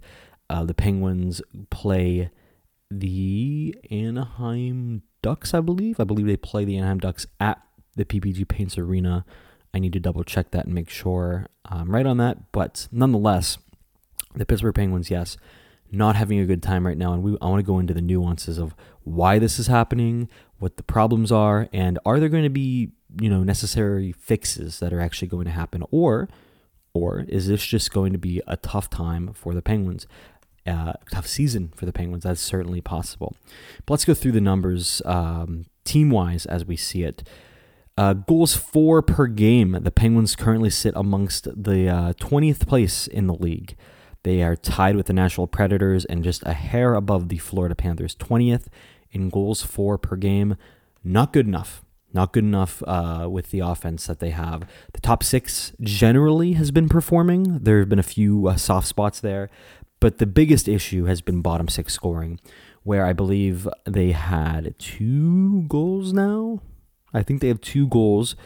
Uh, 0.49 0.65
the 0.65 0.75
Penguins 0.75 1.43
play 1.71 2.31
the 2.91 3.75
Anaheim 3.91 5.03
Ducks, 5.23 5.53
I 5.53 5.61
believe. 5.61 5.99
I 5.99 6.05
believe 6.05 6.27
they 6.27 6.37
play 6.37 6.65
the 6.65 6.79
Anaheim 6.79 6.99
Ducks 6.99 7.27
at 7.41 7.61
the 7.97 8.05
PPG 8.05 8.47
Paints 8.47 8.79
Arena. 8.79 9.25
I 9.75 9.81
need 9.81 9.93
to 9.95 10.01
double 10.01 10.23
check 10.23 10.53
that 10.53 10.67
and 10.67 10.75
make 10.75 10.89
sure 10.89 11.49
I'm 11.65 11.91
right 11.91 12.07
on 12.07 12.17
that. 12.19 12.53
But 12.53 12.87
nonetheless, 12.93 13.59
the 14.37 14.47
Pittsburgh 14.47 14.75
Penguins, 14.75 15.11
yes, 15.11 15.37
not 15.91 16.15
having 16.15 16.39
a 16.39 16.47
good 16.47 16.63
time 16.63 16.87
right 16.87 16.97
now. 16.97 17.13
And 17.13 17.25
we, 17.25 17.37
I 17.43 17.47
want 17.47 17.59
to 17.59 17.67
go 17.67 17.81
into 17.81 17.95
the 17.95 18.01
nuances 18.01 18.57
of 18.57 18.75
why 19.03 19.41
this 19.41 19.59
is 19.59 19.67
happening, 19.67 20.29
what 20.59 20.77
the 20.77 20.83
problems 20.85 21.33
are, 21.33 21.69
and 21.73 21.99
are 22.07 22.21
there 22.21 22.29
going 22.29 22.45
to 22.45 22.51
be, 22.51 22.93
you 23.21 23.29
know, 23.29 23.43
necessary 23.43 24.13
fixes 24.13 24.81
that 24.81 24.93
are 24.93 25.01
actually 25.01 25.29
going 25.29 25.45
to 25.45 25.51
happen? 25.51 25.85
Or, 25.91 26.29
or 26.95 27.21
is 27.29 27.49
this 27.49 27.65
just 27.65 27.93
going 27.93 28.13
to 28.13 28.19
be 28.19 28.43
a 28.47 28.57
tough 28.57 28.91
time 28.91 29.33
for 29.33 29.55
the 29.55 29.63
Penguins? 29.63 30.07
Uh, 30.67 30.93
tough 31.11 31.27
season 31.27 31.73
for 31.75 31.87
the 31.87 31.93
Penguins. 31.93 32.25
That's 32.25 32.41
certainly 32.41 32.81
possible. 32.81 33.35
But 33.85 33.95
let's 33.95 34.05
go 34.05 34.15
through 34.15 34.33
the 34.33 34.41
numbers 34.41 35.03
um, 35.05 35.67
team 35.85 36.11
wise 36.11 36.47
as 36.47 36.65
we 36.65 36.77
see 36.77 37.03
it. 37.03 37.27
Uh, 37.99 38.15
goals 38.15 38.55
four 38.55 39.03
per 39.03 39.27
game. 39.27 39.77
The 39.81 39.91
Penguins 39.91 40.37
currently 40.37 40.71
sit 40.71 40.95
amongst 40.97 41.45
the 41.45 41.89
uh, 41.89 42.13
20th 42.15 42.67
place 42.67 43.07
in 43.07 43.27
the 43.27 43.35
league. 43.35 43.77
They 44.23 44.43
are 44.43 44.57
tied 44.57 44.97
with 44.97 45.07
the 45.07 45.13
Nashville 45.13 45.49
Predators 45.49 46.05
and 46.05 46.23
just 46.23 46.43
a 46.47 46.53
hair 46.53 46.95
above 46.95 47.29
the 47.29 47.39
Florida 47.39 47.75
Panthers, 47.75 48.15
20th 48.17 48.67
in 49.11 49.29
goals 49.29 49.63
four 49.63 49.99
per 49.99 50.17
game. 50.17 50.57
Not 51.05 51.33
good 51.33 51.47
enough. 51.47 51.85
Not 52.15 52.33
good 52.33 52.45
enough 52.45 52.83
uh, 52.87 53.27
with 53.31 53.51
the 53.51 53.61
offense 53.61 54.07
that 54.07 54.21
they 54.21 54.31
have. 54.31 54.69
The 54.93 55.01
top 55.01 55.23
six 55.23 55.73
generally 55.81 56.53
has 56.53 56.71
been 56.71 56.89
performing. 56.89 57.59
There 57.61 57.79
have 57.79 57.89
been 57.89 57.99
a 57.99 58.05
few 58.05 58.49
uh, 58.49 58.57
soft 58.57 58.87
spots 58.87 59.21
there, 59.21 59.49
but 60.01 60.19
the 60.19 60.27
biggest 60.27 60.69
issue 60.69 61.05
has 61.05 61.21
been 61.21 61.41
bottom 61.41 61.69
six 61.69 61.95
scoring, 61.95 62.39
where 62.83 63.07
I 63.07 63.13
believe 63.13 63.67
they 63.85 64.13
had 64.13 64.79
two 64.79 65.63
goals 65.69 66.13
now. 66.13 66.61
I 67.15 67.23
think 67.23 67.41
they 67.41 67.49
have 67.49 67.61
two 67.61 67.87
goals 67.89 68.37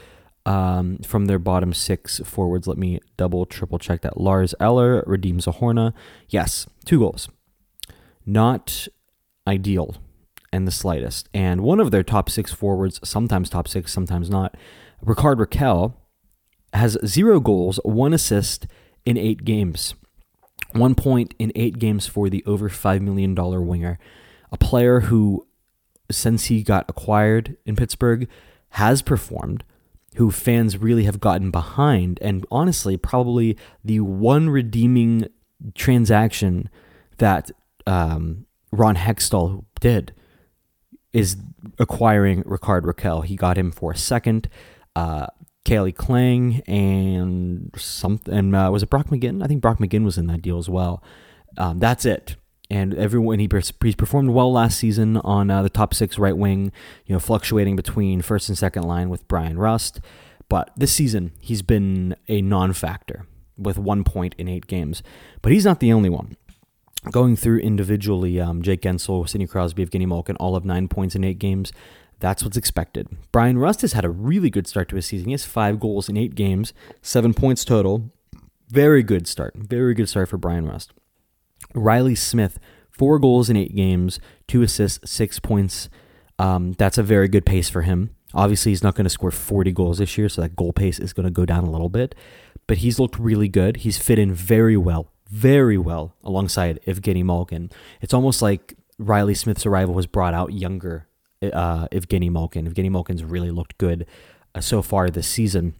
um, 0.44 0.98
from 0.98 1.26
their 1.26 1.38
bottom 1.40 1.72
six 1.72 2.20
forwards. 2.20 2.68
Let 2.68 2.78
me 2.78 3.00
double, 3.16 3.46
triple 3.46 3.78
check 3.78 4.02
that. 4.02 4.20
Lars 4.20 4.54
Eller 4.60 5.02
Radim 5.02 5.36
Zohorna. 5.36 5.92
Yes, 6.28 6.66
two 6.84 7.00
goals. 7.00 7.28
Not 8.24 8.86
ideal 9.46 9.96
in 10.52 10.64
the 10.64 10.70
slightest. 10.70 11.28
And 11.34 11.60
one 11.62 11.80
of 11.80 11.90
their 11.90 12.02
top 12.02 12.30
six 12.30 12.52
forwards, 12.52 13.00
sometimes 13.04 13.50
top 13.50 13.68
six, 13.68 13.92
sometimes 13.92 14.30
not, 14.30 14.56
Rickard 15.00 15.38
Rakell, 15.38 15.94
has 16.72 16.98
zero 17.04 17.40
goals, 17.40 17.80
one 17.84 18.12
assist 18.12 18.66
in 19.04 19.16
eight 19.16 19.44
games. 19.44 19.94
One 20.72 20.94
point 20.94 21.34
in 21.38 21.52
eight 21.54 21.78
games 21.78 22.06
for 22.06 22.28
the 22.28 22.44
over 22.44 22.68
$5 22.68 23.00
million 23.00 23.34
winger. 23.34 23.98
A 24.52 24.58
player 24.58 25.00
who, 25.00 25.46
since 26.10 26.46
he 26.46 26.62
got 26.62 26.86
acquired 26.88 27.56
in 27.64 27.76
Pittsburgh, 27.76 28.28
has 28.70 29.00
performed, 29.00 29.64
who 30.16 30.30
fans 30.30 30.78
really 30.78 31.04
have 31.04 31.20
gotten 31.20 31.50
behind, 31.50 32.18
and 32.20 32.44
honestly, 32.50 32.96
probably 32.96 33.56
the 33.84 34.00
one 34.00 34.50
redeeming 34.50 35.28
transaction 35.74 36.68
that 37.18 37.50
um, 37.86 38.46
Ron 38.70 38.96
Hextall 38.96 39.64
did 39.80 40.12
is 41.16 41.36
acquiring 41.78 42.42
Rickard 42.44 42.84
Rakell. 42.84 43.24
He 43.24 43.36
got 43.36 43.56
him 43.56 43.72
for 43.72 43.92
a 43.92 43.96
second. 43.96 44.50
Uh, 44.94 45.28
Calle 45.64 45.90
Clang 45.90 46.60
and 46.66 47.70
something, 47.74 48.34
and 48.34 48.54
uh, 48.54 48.68
was 48.70 48.82
it 48.82 48.90
Brock 48.90 49.08
McGinn? 49.08 49.42
I 49.42 49.46
think 49.46 49.62
Brock 49.62 49.78
McGinn 49.78 50.04
was 50.04 50.18
in 50.18 50.26
that 50.26 50.42
deal 50.42 50.58
as 50.58 50.68
well. 50.68 51.02
Um, 51.56 51.78
that's 51.78 52.04
it. 52.04 52.36
And 52.68 52.92
everyone 52.94 53.38
he 53.38 53.48
he's 53.50 53.94
performed 53.94 54.30
well 54.30 54.52
last 54.52 54.78
season 54.78 55.16
on 55.18 55.50
uh, 55.50 55.62
the 55.62 55.70
top 55.70 55.94
six 55.94 56.18
right 56.18 56.36
wing, 56.36 56.70
you 57.06 57.14
know, 57.14 57.18
fluctuating 57.18 57.76
between 57.76 58.20
first 58.20 58.50
and 58.50 58.58
second 58.58 58.82
line 58.82 59.08
with 59.08 59.26
Bryan 59.26 59.58
Rust. 59.58 60.00
But 60.50 60.70
this 60.76 60.92
season 60.92 61.32
he's 61.40 61.62
been 61.62 62.14
a 62.28 62.42
non-factor 62.42 63.24
with 63.56 63.78
one 63.78 64.04
point 64.04 64.34
in 64.36 64.48
eight 64.48 64.66
games. 64.66 65.02
But 65.40 65.52
he's 65.52 65.64
not 65.64 65.80
the 65.80 65.92
only 65.92 66.10
one 66.10 66.36
going 67.10 67.36
through 67.36 67.58
individually, 67.58 68.40
um, 68.40 68.62
Jake 68.62 68.82
Guentzel, 68.82 69.28
Sidney 69.28 69.46
Crosby, 69.46 69.84
Evgeny 69.84 70.06
Malkin, 70.06 70.36
all 70.36 70.56
of 70.56 70.64
nine 70.64 70.88
points 70.88 71.14
in 71.14 71.24
eight 71.24 71.38
games. 71.38 71.72
That's 72.18 72.42
what's 72.42 72.56
expected. 72.56 73.08
Bryan 73.30 73.58
Rust 73.58 73.82
has 73.82 73.92
had 73.92 74.04
a 74.04 74.10
really 74.10 74.50
good 74.50 74.66
start 74.66 74.88
to 74.88 74.96
his 74.96 75.06
season. 75.06 75.26
He 75.26 75.32
has 75.32 75.44
five 75.44 75.78
goals 75.78 76.08
in 76.08 76.16
eight 76.16 76.34
games, 76.34 76.72
seven 77.02 77.34
points 77.34 77.64
total. 77.64 78.10
Very 78.68 79.02
good 79.02 79.26
start. 79.26 79.54
Very 79.54 79.94
good 79.94 80.08
start 80.08 80.28
for 80.28 80.38
Bryan 80.38 80.66
Rust. 80.66 80.92
Reilly 81.74 82.14
Smith, 82.14 82.58
four 82.90 83.18
goals 83.18 83.50
in 83.50 83.56
eight 83.56 83.76
games, 83.76 84.18
two 84.48 84.62
assists, 84.62 85.10
six 85.10 85.38
points. 85.38 85.88
Um, 86.38 86.72
that's 86.72 86.98
a 86.98 87.02
very 87.02 87.28
good 87.28 87.46
pace 87.46 87.68
for 87.68 87.82
him. 87.82 88.10
Obviously, 88.34 88.72
he's 88.72 88.82
not 88.82 88.94
going 88.94 89.04
to 89.04 89.10
score 89.10 89.30
40 89.30 89.72
goals 89.72 89.98
this 89.98 90.18
year, 90.18 90.28
so 90.28 90.42
that 90.42 90.56
goal 90.56 90.72
pace 90.72 90.98
is 90.98 91.12
going 91.12 91.24
to 91.24 91.30
go 91.30 91.46
down 91.46 91.64
a 91.64 91.70
little 91.70 91.88
bit. 91.88 92.14
But 92.66 92.78
he's 92.78 92.98
looked 92.98 93.18
really 93.18 93.48
good. 93.48 93.78
He's 93.78 93.98
fit 93.98 94.18
in 94.18 94.34
very 94.34 94.76
well 94.76 95.12
very 95.28 95.78
well 95.78 96.14
alongside 96.22 96.80
Evgeny 96.86 97.24
Malkin. 97.24 97.70
It's 98.00 98.14
almost 98.14 98.42
like 98.42 98.74
Reilly 98.98 99.34
Smith's 99.34 99.66
arrival 99.66 99.94
was 99.94 100.06
brought 100.06 100.34
out 100.34 100.52
younger 100.52 101.08
uh, 101.42 101.88
Evgeny 101.88 102.30
Malkin. 102.30 102.68
Evgeny 102.68 102.90
Malkin's 102.90 103.24
really 103.24 103.50
looked 103.50 103.78
good 103.78 104.06
uh, 104.54 104.60
so 104.60 104.82
far 104.82 105.10
this 105.10 105.28
season. 105.28 105.74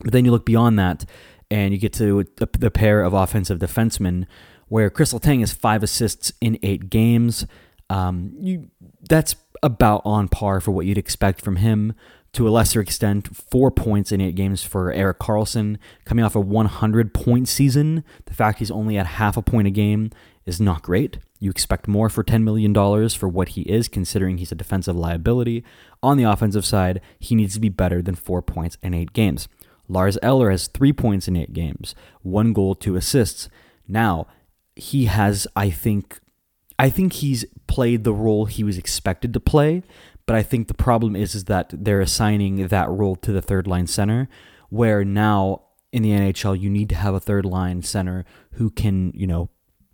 But 0.00 0.12
then 0.12 0.24
you 0.24 0.30
look 0.30 0.46
beyond 0.46 0.78
that 0.78 1.04
and 1.50 1.72
you 1.72 1.78
get 1.78 1.92
to 1.94 2.24
the 2.36 2.70
pair 2.70 3.02
of 3.02 3.12
offensive 3.12 3.58
defensemen 3.58 4.26
where 4.68 4.90
Kris 4.90 5.12
Letang 5.12 5.40
has 5.40 5.52
five 5.52 5.82
assists 5.82 6.32
in 6.40 6.58
eight 6.62 6.90
games. 6.90 7.46
Um, 7.90 8.32
you, 8.40 8.70
that's 9.08 9.36
about 9.62 10.02
on 10.04 10.28
par 10.28 10.60
for 10.60 10.72
what 10.72 10.86
you'd 10.86 10.98
expect 10.98 11.40
from 11.40 11.56
him 11.56 11.94
to 12.34 12.48
a 12.48 12.50
lesser 12.50 12.80
extent, 12.80 13.34
four 13.34 13.70
points 13.70 14.12
in 14.12 14.20
eight 14.20 14.34
games 14.34 14.62
for 14.62 14.92
Erik 14.92 15.18
Karlsson. 15.18 15.78
coming 16.04 16.24
off 16.24 16.34
a 16.34 16.40
100 16.40 17.14
point 17.14 17.48
season. 17.48 18.04
The 18.26 18.34
fact 18.34 18.58
he's 18.58 18.70
only 18.70 18.98
at 18.98 19.06
half 19.06 19.36
a 19.36 19.42
point 19.42 19.68
a 19.68 19.70
game 19.70 20.10
is 20.44 20.60
not 20.60 20.82
great. 20.82 21.18
You 21.38 21.50
expect 21.50 21.88
more 21.88 22.08
for 22.08 22.24
$10 22.24 22.42
million 22.42 22.74
for 23.10 23.28
what 23.28 23.50
he 23.50 23.62
is, 23.62 23.88
considering 23.88 24.38
he's 24.38 24.52
a 24.52 24.56
defensive 24.56 24.96
liability. 24.96 25.64
On 26.02 26.16
the 26.16 26.24
offensive 26.24 26.64
side, 26.64 27.00
he 27.18 27.34
needs 27.34 27.54
to 27.54 27.60
be 27.60 27.68
better 27.68 28.02
than 28.02 28.14
four 28.14 28.42
points 28.42 28.78
in 28.82 28.94
eight 28.94 29.12
games. 29.12 29.48
Lars 29.88 30.18
Eller 30.22 30.50
has 30.50 30.66
three 30.66 30.92
points 30.92 31.28
in 31.28 31.36
eight 31.36 31.52
games, 31.52 31.94
one 32.22 32.52
goal, 32.52 32.74
two 32.74 32.96
assists. 32.96 33.48
Now, 33.86 34.26
he 34.74 35.04
has, 35.04 35.46
I 35.54 35.70
think, 35.70 36.20
I 36.78 36.90
think 36.90 37.14
he's 37.14 37.44
played 37.66 38.04
the 38.04 38.12
role 38.12 38.46
he 38.46 38.64
was 38.64 38.78
expected 38.78 39.32
to 39.34 39.40
play, 39.40 39.82
but 40.26 40.36
I 40.36 40.42
think 40.42 40.68
the 40.68 40.74
problem 40.74 41.14
is 41.14 41.34
is 41.34 41.44
that 41.44 41.70
they're 41.72 42.00
assigning 42.00 42.68
that 42.68 42.88
role 42.88 43.16
to 43.16 43.32
the 43.32 43.42
third 43.42 43.66
line 43.66 43.86
center, 43.86 44.28
where 44.70 45.04
now 45.04 45.62
in 45.92 46.02
the 46.02 46.10
NHL 46.10 46.60
you 46.60 46.70
need 46.70 46.88
to 46.88 46.96
have 46.96 47.14
a 47.14 47.20
third 47.20 47.44
line 47.44 47.82
center 47.82 48.24
who 48.52 48.70
can, 48.70 49.12
you 49.14 49.26
know, 49.26 49.50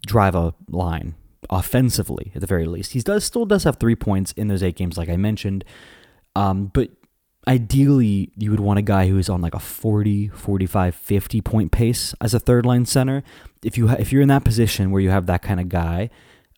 drive 0.07 0.35
a 0.35 0.55
line 0.69 1.15
offensively 1.51 2.33
at 2.35 2.41
the 2.41 2.47
very 2.47 2.67
least. 2.67 2.93
He 2.93 3.01
does 3.01 3.25
still 3.25 3.45
does 3.45 3.65
have 3.65 3.77
three 3.77 3.97
points 3.97 4.33
in 4.33 4.49
those 4.49 4.63
eight 4.63 4.77
games, 4.77 4.97
like 4.97 5.09
I 5.09 5.17
mentioned, 5.17 5.65
um, 6.37 6.67
but 6.73 6.91
ideally 7.49 8.31
you 8.37 8.51
would 8.51 8.61
want 8.61 8.79
a 8.79 8.83
guy 8.83 9.09
who 9.09 9.17
is 9.17 9.29
on 9.29 9.41
like 9.41 9.55
a 9.55 9.59
40 9.59 10.29
45 10.29 10.95
50 10.95 11.41
point 11.41 11.73
pace 11.73 12.15
as 12.21 12.35
a 12.35 12.39
third 12.39 12.67
line 12.67 12.85
center 12.85 13.23
if 13.65 13.79
you 13.79 13.89
ha- 13.89 13.97
if 13.99 14.13
you're 14.13 14.21
in 14.21 14.29
that 14.29 14.45
position 14.45 14.91
where 14.91 15.01
you 15.01 15.09
have 15.09 15.25
that 15.25 15.41
kind 15.41 15.59
of 15.59 15.71
guy 15.71 16.11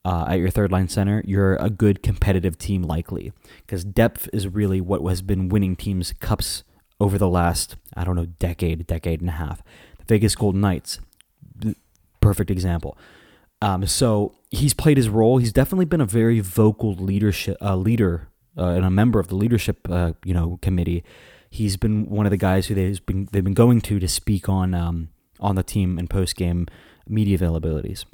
uh, 0.05 0.25
at 0.27 0.39
your 0.39 0.49
third 0.49 0.71
line 0.71 0.87
center 0.87 1.23
you're 1.25 1.55
a 1.55 1.69
good 1.69 2.03
competitive 2.03 2.57
team 2.57 2.83
likely 2.83 3.31
because 3.65 3.83
depth 3.83 4.29
is 4.33 4.47
really 4.47 4.81
what 4.81 5.01
has 5.03 5.21
been 5.21 5.49
winning 5.49 5.75
teams 5.75 6.13
cups 6.19 6.63
over 6.99 7.17
the 7.17 7.29
last 7.29 7.75
i 7.95 8.03
don't 8.03 8.15
know 8.15 8.25
decade 8.25 8.85
decade 8.87 9.21
and 9.21 9.29
a 9.29 9.33
half 9.33 9.63
the 9.97 10.05
vegas 10.05 10.35
golden 10.35 10.61
knights 10.61 10.99
perfect 12.21 12.49
example 12.49 12.97
um, 13.61 13.85
so 13.87 14.35
he's 14.51 14.73
played 14.73 14.97
his 14.97 15.09
role 15.09 15.37
he's 15.37 15.53
definitely 15.53 15.85
been 15.85 16.01
a 16.01 16.05
very 16.05 16.39
vocal 16.39 16.93
leadership 16.93 17.57
uh, 17.61 17.75
leader 17.75 18.29
uh, 18.57 18.67
and 18.67 18.85
a 18.85 18.89
member 18.89 19.19
of 19.19 19.27
the 19.27 19.35
leadership, 19.35 19.87
uh, 19.89 20.13
you 20.23 20.33
know, 20.33 20.59
committee. 20.61 21.03
He's 21.49 21.77
been 21.77 22.09
one 22.09 22.25
of 22.25 22.31
the 22.31 22.37
guys 22.37 22.67
who 22.67 22.75
they've 22.75 23.03
been 23.05 23.27
they've 23.31 23.43
been 23.43 23.53
going 23.53 23.81
to 23.81 23.99
to 23.99 24.07
speak 24.07 24.49
on 24.49 24.73
um, 24.73 25.09
on 25.39 25.55
the 25.55 25.63
team 25.63 25.97
and 25.97 26.09
post 26.09 26.35
game 26.35 26.67
media 27.07 27.37
availabilities. 27.37 28.05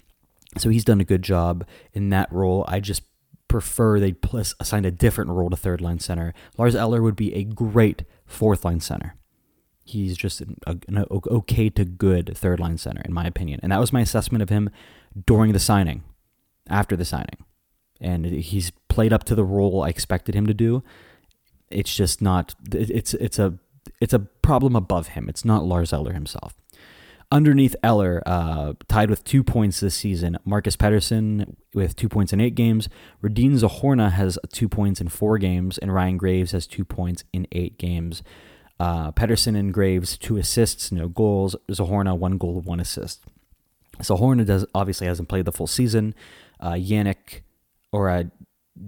So 0.57 0.69
he's 0.69 0.83
done 0.83 0.99
a 0.99 1.05
good 1.05 1.21
job 1.21 1.65
in 1.93 2.09
that 2.09 2.31
role. 2.31 2.65
I 2.67 2.79
just 2.79 3.03
prefer 3.47 3.99
they 3.99 4.13
plus 4.13 4.55
assigned 4.59 4.85
a 4.85 4.91
different 4.91 5.31
role 5.31 5.49
to 5.49 5.55
third 5.55 5.81
line 5.81 5.99
center. 5.99 6.33
Lars 6.57 6.75
Eller 6.75 7.01
would 7.01 7.15
be 7.15 7.33
a 7.33 7.43
great 7.43 8.03
fourth 8.25 8.65
line 8.65 8.79
center. 8.79 9.15
He's 9.83 10.17
just 10.17 10.41
an, 10.41 10.57
an 10.65 11.05
okay 11.09 11.69
to 11.71 11.85
good 11.85 12.37
third 12.37 12.59
line 12.59 12.77
center, 12.77 13.01
in 13.01 13.13
my 13.13 13.25
opinion. 13.25 13.59
And 13.63 13.71
that 13.71 13.79
was 13.79 13.93
my 13.93 14.01
assessment 14.01 14.43
of 14.43 14.49
him 14.49 14.69
during 15.25 15.51
the 15.51 15.59
signing, 15.59 16.03
after 16.69 16.95
the 16.95 17.05
signing 17.05 17.43
and 18.01 18.25
he's 18.25 18.71
played 18.87 19.13
up 19.13 19.23
to 19.25 19.35
the 19.35 19.43
role 19.43 19.83
I 19.83 19.89
expected 19.89 20.35
him 20.35 20.47
to 20.47 20.53
do. 20.53 20.83
It's 21.69 21.93
just 21.93 22.21
not. 22.21 22.55
It's 22.71 23.13
it's 23.13 23.37
a 23.37 23.55
it's 24.01 24.13
a 24.13 24.19
problem 24.19 24.75
above 24.75 25.09
him. 25.09 25.29
It's 25.29 25.45
not 25.45 25.65
Lars 25.65 25.93
Eller 25.93 26.13
himself. 26.13 26.55
Underneath 27.31 27.75
Eller, 27.83 28.23
uh, 28.25 28.73
tied 28.87 29.11
with 29.11 29.23
two 29.23 29.43
points 29.43 29.79
this 29.79 29.93
season, 29.93 30.37
Marcus 30.45 30.75
Pettersson 30.75 31.55
with 31.75 31.95
two 31.95 32.09
points 32.09 32.33
in 32.33 32.41
eight 32.41 32.55
games. 32.55 32.89
Radim 33.23 33.51
Zohorna 33.51 34.11
has 34.11 34.39
two 34.51 34.67
points 34.67 34.99
in 34.99 35.09
four 35.09 35.37
games, 35.37 35.77
and 35.77 35.93
Ryan 35.93 36.17
Graves 36.17 36.53
has 36.53 36.65
two 36.65 36.83
points 36.83 37.23
in 37.31 37.45
eight 37.51 37.77
games. 37.77 38.23
Uh, 38.79 39.11
Pettersson 39.11 39.55
and 39.55 39.71
Graves 39.71 40.17
two 40.17 40.37
assists, 40.37 40.91
no 40.91 41.07
goals. 41.07 41.55
Zohorna, 41.69 42.17
one 42.17 42.39
goal, 42.39 42.61
one 42.61 42.79
assist. 42.79 43.21
Zohorna 43.99 44.45
does 44.45 44.65
obviously 44.73 45.05
hasn't 45.05 45.29
played 45.29 45.45
the 45.45 45.51
full 45.51 45.67
season. 45.67 46.15
Uh, 46.59 46.73
Yannick 46.73 47.41
or 47.91 48.09
uh, 48.09 48.23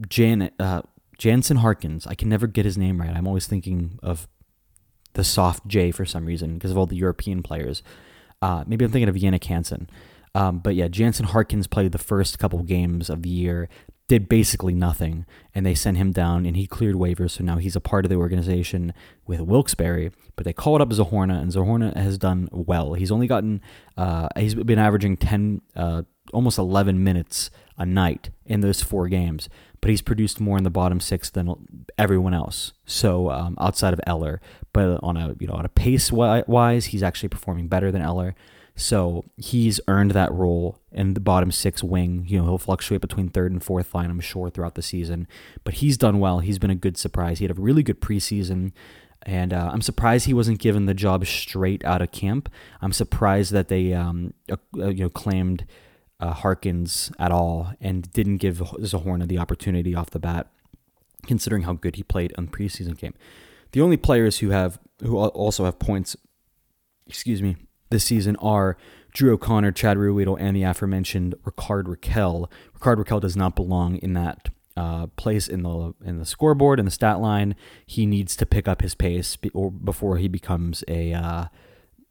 Jan 0.07 0.49
uh, 0.59 0.81
Jansen 1.17 1.57
Harkins. 1.57 2.07
I 2.07 2.15
can 2.15 2.29
never 2.29 2.47
get 2.47 2.65
his 2.65 2.77
name 2.77 2.99
right. 3.01 3.15
I'm 3.15 3.27
always 3.27 3.47
thinking 3.47 3.99
of 4.01 4.27
the 5.13 5.23
soft 5.23 5.67
J 5.67 5.91
for 5.91 6.05
some 6.05 6.25
reason 6.25 6.55
because 6.55 6.71
of 6.71 6.77
all 6.77 6.85
the 6.85 6.95
European 6.95 7.43
players. 7.43 7.83
Uh, 8.41 8.63
maybe 8.65 8.85
I'm 8.85 8.91
thinking 8.91 9.09
of 9.09 9.15
Jannik 9.15 9.43
Hansen. 9.45 9.89
Um, 10.33 10.59
but 10.59 10.75
yeah, 10.75 10.87
Jansen 10.87 11.27
Harkins 11.27 11.67
played 11.67 11.91
the 11.91 11.97
first 11.97 12.39
couple 12.39 12.63
games 12.63 13.09
of 13.09 13.21
the 13.21 13.29
year, 13.29 13.67
did 14.07 14.27
basically 14.27 14.73
nothing, 14.73 15.25
and 15.53 15.65
they 15.65 15.75
sent 15.75 15.97
him 15.97 16.11
down, 16.11 16.45
and 16.45 16.57
he 16.57 16.67
cleared 16.67 16.95
waivers, 16.95 17.31
so 17.31 17.43
now 17.43 17.57
he's 17.57 17.75
a 17.75 17.81
part 17.81 18.05
of 18.05 18.09
the 18.09 18.15
organization 18.15 18.93
with 19.25 19.41
Wilkes-Barre. 19.41 20.11
But 20.35 20.45
they 20.45 20.53
called 20.53 20.81
up 20.81 20.89
Zohorna, 20.89 21.41
and 21.41 21.51
Zohorna 21.51 21.95
has 21.95 22.17
done 22.17 22.49
well. 22.51 22.93
He's 22.93 23.11
only 23.11 23.27
gotten, 23.27 23.61
uh, 23.97 24.29
he's 24.37 24.55
been 24.55 24.79
averaging 24.79 25.17
10, 25.17 25.61
uh, 25.75 26.03
almost 26.33 26.57
11 26.57 27.03
minutes 27.03 27.51
a 27.77 27.85
night 27.85 28.29
in 28.45 28.61
those 28.61 28.81
four 28.81 29.07
games, 29.07 29.49
but 29.81 29.89
he's 29.89 30.01
produced 30.01 30.39
more 30.39 30.57
in 30.57 30.63
the 30.63 30.69
bottom 30.69 30.99
six 30.99 31.29
than 31.29 31.53
everyone 31.97 32.33
else. 32.33 32.71
So 32.85 33.29
um, 33.31 33.55
outside 33.59 33.93
of 33.93 34.01
Eller, 34.07 34.39
but 34.73 34.99
on 35.03 35.17
a 35.17 35.35
you 35.39 35.47
know 35.47 35.53
on 35.53 35.65
a 35.65 35.69
pace 35.69 36.11
wise, 36.11 36.85
he's 36.85 37.03
actually 37.03 37.29
performing 37.29 37.67
better 37.67 37.91
than 37.91 38.01
Eller. 38.01 38.35
So 38.75 39.25
he's 39.35 39.81
earned 39.87 40.11
that 40.11 40.31
role 40.31 40.79
in 40.91 41.13
the 41.13 41.19
bottom 41.19 41.51
six 41.51 41.83
wing. 41.83 42.25
You 42.27 42.39
know, 42.39 42.45
he'll 42.45 42.57
fluctuate 42.57 43.01
between 43.01 43.29
third 43.29 43.51
and 43.51 43.61
fourth 43.61 43.93
line, 43.93 44.09
I'm 44.09 44.19
sure, 44.21 44.49
throughout 44.49 44.75
the 44.75 44.81
season. 44.81 45.27
But 45.63 45.75
he's 45.75 45.97
done 45.97 46.19
well. 46.19 46.39
He's 46.39 46.57
been 46.57 46.71
a 46.71 46.75
good 46.75 46.97
surprise. 46.97 47.39
He 47.39 47.45
had 47.45 47.57
a 47.57 47.61
really 47.61 47.83
good 47.83 48.01
preseason. 48.01 48.71
And 49.23 49.53
uh, 49.53 49.69
I'm 49.71 49.81
surprised 49.81 50.25
he 50.25 50.33
wasn't 50.33 50.59
given 50.59 50.85
the 50.85 50.93
job 50.93 51.25
straight 51.27 51.83
out 51.85 52.01
of 52.01 52.11
camp. 52.11 52.49
I'm 52.81 52.93
surprised 52.93 53.51
that 53.51 53.67
they, 53.67 53.93
um, 53.93 54.33
uh, 54.49 54.57
you 54.73 55.03
know, 55.03 55.09
claimed 55.09 55.65
uh, 56.21 56.33
Harkins 56.33 57.11
at 57.19 57.31
all 57.31 57.73
and 57.81 58.11
didn't 58.13 58.37
give 58.37 58.57
Zohorna 58.57 59.27
the 59.27 59.39
opportunity 59.39 59.95
off 59.95 60.11
the 60.11 60.19
bat, 60.19 60.47
considering 61.25 61.63
how 61.63 61.73
good 61.73 61.95
he 61.95 62.03
played 62.03 62.33
in 62.37 62.45
the 62.45 62.51
preseason 62.51 62.97
game. 62.97 63.13
The 63.71 63.81
only 63.81 63.97
players 63.97 64.39
who 64.39 64.49
have 64.51 64.79
who 65.01 65.17
also 65.17 65.65
have 65.65 65.79
points, 65.79 66.15
excuse 67.07 67.41
me, 67.41 67.57
this 67.89 68.03
season 68.03 68.35
are 68.37 68.77
Drew 69.13 69.33
O'Connor, 69.33 69.71
Chad 69.71 69.97
Ruhwedel, 69.97 70.37
and 70.39 70.55
the 70.55 70.63
aforementioned 70.63 71.35
Rickard 71.43 71.87
Rakell. 71.87 72.49
Rickard 72.73 72.99
Rakell 72.99 73.19
does 73.19 73.35
not 73.35 73.55
belong 73.55 73.97
in 73.97 74.13
that 74.13 74.49
uh, 74.77 75.07
place 75.07 75.47
in 75.47 75.63
the 75.63 75.93
in 76.03 76.19
the 76.19 76.25
scoreboard 76.25 76.79
in 76.79 76.85
the 76.85 76.91
stat 76.91 77.19
line. 77.19 77.55
He 77.85 78.05
needs 78.05 78.35
to 78.37 78.45
pick 78.45 78.67
up 78.67 78.81
his 78.81 78.95
pace 78.95 79.35
be, 79.35 79.49
or 79.49 79.71
before 79.71 80.17
he 80.17 80.27
becomes 80.27 80.83
a 80.87 81.13
uh, 81.13 81.45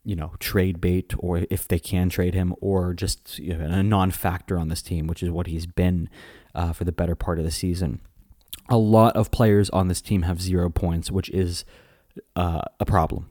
you 0.03 0.15
know, 0.15 0.33
trade 0.39 0.81
bait 0.81 1.13
or 1.17 1.45
if 1.49 1.67
they 1.67 1.79
can 1.79 2.09
trade 2.09 2.33
him 2.33 2.55
or 2.59 2.93
just 2.93 3.37
you 3.39 3.55
know, 3.55 3.65
a 3.65 3.83
non 3.83 4.11
factor 4.11 4.57
on 4.57 4.69
this 4.69 4.81
team, 4.81 5.07
which 5.07 5.21
is 5.21 5.29
what 5.29 5.47
he's 5.47 5.65
been 5.65 6.09
uh, 6.55 6.73
for 6.73 6.83
the 6.83 6.91
better 6.91 7.15
part 7.15 7.39
of 7.39 7.45
the 7.45 7.51
season. 7.51 8.01
A 8.69 8.77
lot 8.77 9.15
of 9.15 9.31
players 9.31 9.69
on 9.71 9.87
this 9.87 10.01
team 10.01 10.23
have 10.23 10.41
zero 10.41 10.69
points, 10.69 11.11
which 11.11 11.29
is 11.29 11.65
uh, 12.35 12.61
a 12.79 12.85
problem. 12.85 13.29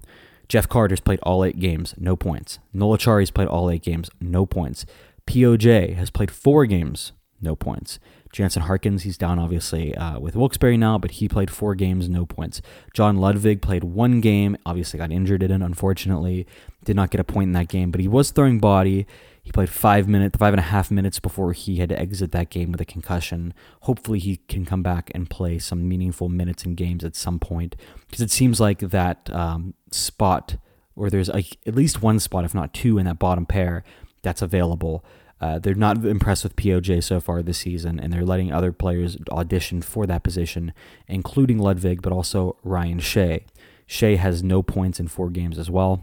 Jeff 0.49 0.69
Carter's 0.69 1.01
played 1.01 1.21
all 1.23 1.45
eight 1.45 1.61
games, 1.61 1.95
no 1.97 2.17
points. 2.17 2.59
Noel 2.73 2.99
Acciari's 2.99 3.31
played 3.31 3.49
all 3.49 3.71
eight 3.71 3.83
games, 3.83 4.11
no 4.21 4.47
points. 4.47 4.85
POJ 5.27 5.95
has 5.95 6.11
played 6.11 6.31
four 6.31 6.67
games, 6.67 7.13
no 7.41 7.55
points. 7.55 8.01
Jansen 8.33 8.63
Harkins, 8.63 9.03
he's 9.03 9.19
down 9.19 9.39
obviously 9.39 9.95
uh, 9.97 10.19
with 10.19 10.37
Wilkes-Barre 10.37 10.77
now, 10.77 10.99
but 10.99 11.13
he 11.13 11.29
played 11.29 11.51
four 11.51 11.75
games, 11.75 12.09
no 12.09 12.25
points. 12.25 12.63
John 12.95 13.17
Ludwig 13.17 13.61
played 13.61 13.83
one 13.83 14.21
game, 14.21 14.57
obviously 14.65 14.99
got 14.99 15.11
injured 15.11 15.43
in 15.43 15.51
it, 15.51 15.65
unfortunately. 15.65 16.47
Did 16.85 16.97
not 16.97 17.11
get 17.11 17.21
a 17.21 17.25
point 17.25 17.49
in 17.49 17.53
that 17.53 17.69
game, 17.69 17.91
but 17.91 18.01
he 18.01 18.09
was 18.09 18.31
throwing 18.31 18.61
body. 18.61 19.07
He 19.43 19.53
played 19.53 19.69
five 19.69 20.07
minutes, 20.07 20.39
five 20.39 20.53
and 20.53 20.61
a 20.61 20.65
half 20.65 20.91
minutes 20.91 21.19
before 21.19 21.53
he 21.53 21.77
had 21.77 21.89
to 21.89 21.99
exit 21.99 22.31
that 22.33 22.51
game 22.51 22.71
with 22.71 22.81
a 22.81 22.85
concussion. 22.85 23.53
Hopefully, 23.83 24.19
he 24.19 24.37
can 24.49 24.65
come 24.65 24.83
back 24.83 25.11
and 25.15 25.29
play 25.29 25.59
some 25.59 25.89
meaningful 25.89 26.29
minutes 26.29 26.65
in 26.65 26.75
games 26.75 27.03
at 27.05 27.17
some 27.17 27.39
point, 27.39 27.75
because 28.07 28.21
it 28.21 28.31
seems 28.31 28.61
like 28.61 28.79
that 28.79 29.29
um, 29.33 29.75
spot, 29.91 30.57
or 30.95 31.11
there's 31.11 31.31
at 31.31 31.75
least 31.75 32.03
one 32.03 32.21
spot, 32.21 32.45
if 32.45 32.55
not 32.55 32.73
two, 32.73 32.97
in 32.99 33.07
that 33.07 33.19
bottom 33.19 33.45
pair 33.45 33.83
that's 34.23 34.43
available. 34.43 35.05
Uh, 35.41 35.59
they're 35.59 35.75
not 35.75 36.05
impressed 36.05 36.45
with 36.45 36.57
POJ 36.57 37.03
so 37.03 37.19
far 37.19 37.43
this 37.43 37.59
season, 37.59 37.99
and 37.99 38.13
they're 38.13 38.25
letting 38.25 38.53
other 38.53 38.73
players 38.73 39.17
audition 39.31 39.81
for 39.81 40.07
that 40.07 40.23
position, 40.23 40.73
including 41.09 41.59
Ludwig, 41.59 42.03
but 42.03 42.13
also 42.13 42.57
Ryan 42.63 42.99
Shea. 42.99 43.47
Shea 43.87 44.17
has 44.17 44.43
no 44.43 44.63
points 44.63 45.01
in 45.01 45.09
four 45.09 45.31
games 45.31 45.59
as 45.59 45.71
well. 45.71 46.03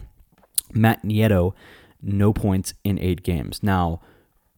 Matt 0.72 1.04
Nieto, 1.04 1.54
no 2.02 2.32
points 2.32 2.74
in 2.82 2.98
eight 2.98 3.22
games. 3.22 3.62
Now, 3.62 4.00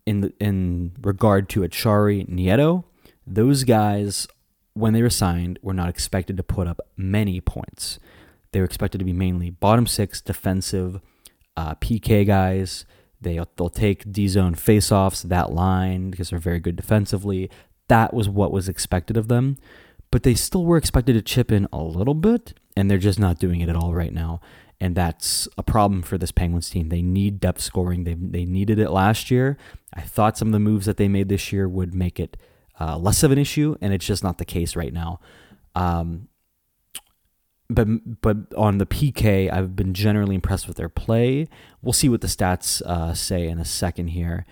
in 0.06 0.22
the, 0.22 0.32
in 0.40 0.92
regard 1.02 1.48
to 1.50 1.60
Acciari 1.60 2.26
Nieto, 2.28 2.84
those 3.26 3.64
guys, 3.64 4.26
when 4.72 4.94
they 4.94 5.02
were 5.02 5.10
signed, 5.10 5.58
were 5.62 5.74
not 5.74 5.90
expected 5.90 6.38
to 6.38 6.42
put 6.42 6.66
up 6.66 6.80
many 6.96 7.40
points. 7.40 7.98
They 8.52 8.60
were 8.60 8.66
expected 8.66 8.98
to 8.98 9.04
be 9.04 9.12
mainly 9.12 9.50
bottom 9.50 9.86
six 9.86 10.22
defensive 10.22 11.00
uh, 11.56 11.74
PK 11.76 12.26
guys 12.26 12.86
they, 13.20 13.40
they'll 13.56 13.68
take 13.68 14.10
D 14.10 14.28
zone 14.28 14.54
faceoffs, 14.54 15.22
that 15.22 15.52
line, 15.52 16.10
because 16.10 16.30
they're 16.30 16.38
very 16.38 16.60
good 16.60 16.76
defensively. 16.76 17.50
That 17.88 18.14
was 18.14 18.28
what 18.28 18.52
was 18.52 18.68
expected 18.68 19.16
of 19.16 19.28
them. 19.28 19.56
But 20.10 20.22
they 20.22 20.34
still 20.34 20.64
were 20.64 20.76
expected 20.76 21.12
to 21.12 21.22
chip 21.22 21.52
in 21.52 21.68
a 21.72 21.82
little 21.82 22.14
bit, 22.14 22.54
and 22.76 22.90
they're 22.90 22.98
just 22.98 23.18
not 23.18 23.38
doing 23.38 23.60
it 23.60 23.68
at 23.68 23.76
all 23.76 23.94
right 23.94 24.12
now. 24.12 24.40
And 24.80 24.96
that's 24.96 25.46
a 25.58 25.62
problem 25.62 26.02
for 26.02 26.16
this 26.16 26.32
Penguins 26.32 26.70
team. 26.70 26.88
They 26.88 27.02
need 27.02 27.38
depth 27.38 27.60
scoring. 27.60 28.04
They, 28.04 28.14
they 28.14 28.46
needed 28.46 28.78
it 28.78 28.90
last 28.90 29.30
year. 29.30 29.58
I 29.92 30.00
thought 30.00 30.38
some 30.38 30.48
of 30.48 30.52
the 30.52 30.58
moves 30.58 30.86
that 30.86 30.96
they 30.96 31.06
made 31.06 31.28
this 31.28 31.52
year 31.52 31.68
would 31.68 31.94
make 31.94 32.18
it 32.18 32.38
uh, 32.80 32.96
less 32.96 33.22
of 33.22 33.30
an 33.30 33.38
issue, 33.38 33.76
and 33.82 33.92
it's 33.92 34.06
just 34.06 34.24
not 34.24 34.38
the 34.38 34.44
case 34.46 34.74
right 34.74 34.92
now. 34.92 35.20
Um, 35.74 36.28
but 37.70 38.20
but 38.20 38.36
on 38.56 38.78
the 38.78 38.86
PK, 38.86 39.50
I've 39.50 39.76
been 39.76 39.94
generally 39.94 40.34
impressed 40.34 40.66
with 40.66 40.76
their 40.76 40.88
play. 40.88 41.48
We'll 41.80 41.92
see 41.92 42.08
what 42.08 42.20
the 42.20 42.26
stats 42.26 42.82
uh, 42.82 43.14
say 43.14 43.48
in 43.48 43.58
a 43.58 43.64
second 43.64 44.08
here. 44.08 44.44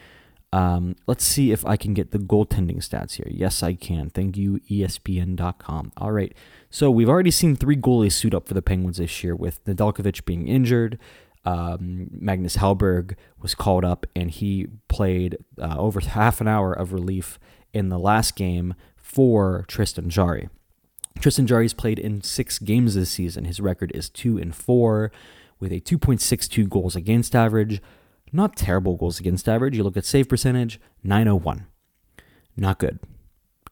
Um, 0.50 0.96
let's 1.06 1.24
see 1.24 1.52
if 1.52 1.66
I 1.66 1.76
can 1.76 1.92
get 1.92 2.10
the 2.10 2.18
goaltending 2.18 2.78
stats 2.78 3.14
here. 3.14 3.26
Yes, 3.30 3.62
I 3.62 3.74
can. 3.74 4.08
Thank 4.08 4.36
you, 4.36 4.60
ESPN.com. 4.70 5.92
All 5.98 6.12
right. 6.12 6.32
So 6.70 6.90
we've 6.90 7.08
already 7.08 7.30
seen 7.30 7.54
three 7.54 7.76
goalies 7.76 8.12
suit 8.12 8.34
up 8.34 8.48
for 8.48 8.54
the 8.54 8.62
Penguins 8.62 8.96
this 8.96 9.22
year, 9.22 9.36
with 9.36 9.62
Nedeljkovic 9.64 10.24
being 10.24 10.48
injured. 10.48 10.98
Um, 11.44 12.08
Magnus 12.10 12.56
Hellberg 12.56 13.14
was 13.40 13.54
called 13.54 13.84
up, 13.84 14.06
and 14.16 14.30
he 14.30 14.68
played 14.88 15.36
uh, 15.60 15.76
over 15.78 16.00
half 16.00 16.40
an 16.40 16.48
hour 16.48 16.72
of 16.72 16.92
relief 16.92 17.38
in 17.72 17.90
the 17.90 17.98
last 17.98 18.34
game 18.34 18.74
for 18.96 19.64
Tristan 19.68 20.08
Jarry. 20.08 20.48
Tristan 21.20 21.46
Jarry's 21.46 21.74
played 21.74 21.98
in 21.98 22.22
six 22.22 22.58
games 22.58 22.94
this 22.94 23.10
season. 23.10 23.44
His 23.44 23.60
record 23.60 23.92
is 23.94 24.08
two 24.08 24.38
and 24.38 24.54
four, 24.54 25.10
with 25.60 25.72
a 25.72 25.80
2.62 25.80 26.68
goals 26.68 26.94
against 26.94 27.34
average, 27.34 27.80
not 28.32 28.56
terrible 28.56 28.96
goals 28.96 29.18
against 29.18 29.48
average. 29.48 29.76
You 29.76 29.82
look 29.82 29.96
at 29.96 30.04
save 30.04 30.28
percentage, 30.28 30.80
901. 31.02 31.66
Not 32.56 32.78
good. 32.78 33.00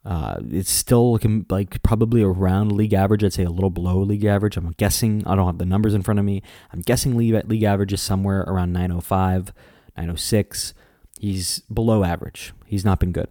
Uh, 0.05 0.37
it's 0.51 0.71
still 0.71 1.13
looking 1.13 1.45
like 1.51 1.83
probably 1.83 2.23
around 2.23 2.71
league 2.71 2.95
average. 2.95 3.25
I'd 3.25 3.33
say 3.33 3.43
a 3.43 3.51
little 3.51 3.71
below 3.71 3.99
league 3.99 4.25
average. 4.25 4.57
I'm 4.57 4.71
guessing. 4.77 5.27
I 5.27 5.35
don't 5.35 5.47
have 5.47 5.59
the 5.59 5.65
numbers 5.65 5.95
in 5.95 6.03
front 6.03 6.21
of 6.21 6.25
me. 6.25 6.43
I'm 6.73 6.81
guessing 6.81 7.17
league, 7.17 7.35
league 7.49 7.65
average 7.65 7.93
is 7.93 8.01
somewhere 8.01 8.43
around 8.43 8.73
905, 8.73 9.53
906. 9.97 10.75
He's 11.19 11.61
below 11.61 12.05
average. 12.05 12.53
He's 12.67 12.85
not 12.85 13.01
been 13.01 13.11
good. 13.11 13.29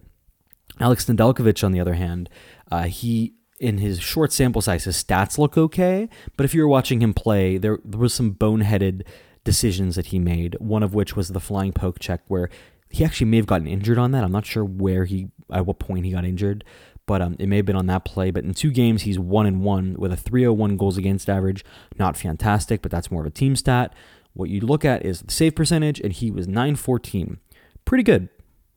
Alex 0.79 1.05
Nedeljkovic, 1.05 1.63
on 1.63 1.71
the 1.71 1.79
other 1.79 1.93
hand, 1.93 2.29
uh, 2.69 2.83
he 2.83 3.35
in 3.65 3.79
his 3.79 3.99
short 3.99 4.31
sample 4.31 4.61
size, 4.61 4.83
his 4.83 5.03
stats 5.03 5.37
look 5.37 5.57
okay. 5.57 6.07
But 6.37 6.45
if 6.45 6.53
you 6.53 6.61
were 6.61 6.67
watching 6.67 7.01
him 7.01 7.13
play, 7.13 7.57
there, 7.57 7.79
there 7.83 7.99
was 7.99 8.13
some 8.13 8.33
boneheaded 8.33 9.03
decisions 9.43 9.95
that 9.95 10.07
he 10.07 10.19
made. 10.19 10.55
One 10.59 10.83
of 10.83 10.93
which 10.93 11.15
was 11.15 11.29
the 11.29 11.39
flying 11.39 11.73
poke 11.73 11.99
check, 11.99 12.21
where 12.27 12.49
he 12.89 13.03
actually 13.03 13.27
may 13.27 13.37
have 13.37 13.47
gotten 13.47 13.67
injured 13.67 13.97
on 13.97 14.11
that. 14.11 14.23
I'm 14.23 14.31
not 14.31 14.45
sure 14.45 14.63
where 14.63 15.05
he, 15.05 15.29
at 15.51 15.65
what 15.65 15.79
point 15.79 16.05
he 16.05 16.11
got 16.11 16.25
injured, 16.25 16.63
but 17.05 17.21
um, 17.21 17.35
it 17.39 17.47
may 17.47 17.57
have 17.57 17.65
been 17.65 17.75
on 17.75 17.87
that 17.87 18.05
play. 18.05 18.31
But 18.31 18.43
in 18.43 18.53
two 18.53 18.71
games, 18.71 19.01
he's 19.01 19.19
one 19.19 19.45
and 19.45 19.61
one 19.61 19.95
with 19.97 20.13
a 20.13 20.17
301 20.17 20.77
goals 20.77 20.97
against 20.97 21.29
average. 21.29 21.65
Not 21.97 22.17
fantastic, 22.17 22.81
but 22.81 22.91
that's 22.91 23.11
more 23.11 23.21
of 23.21 23.27
a 23.27 23.31
team 23.31 23.55
stat. 23.55 23.93
What 24.33 24.49
you 24.49 24.61
look 24.61 24.85
at 24.85 25.05
is 25.05 25.21
the 25.21 25.31
save 25.31 25.55
percentage, 25.55 25.99
and 25.99 26.13
he 26.13 26.29
was 26.29 26.47
914. 26.47 27.39
Pretty 27.85 28.03
good. 28.03 28.29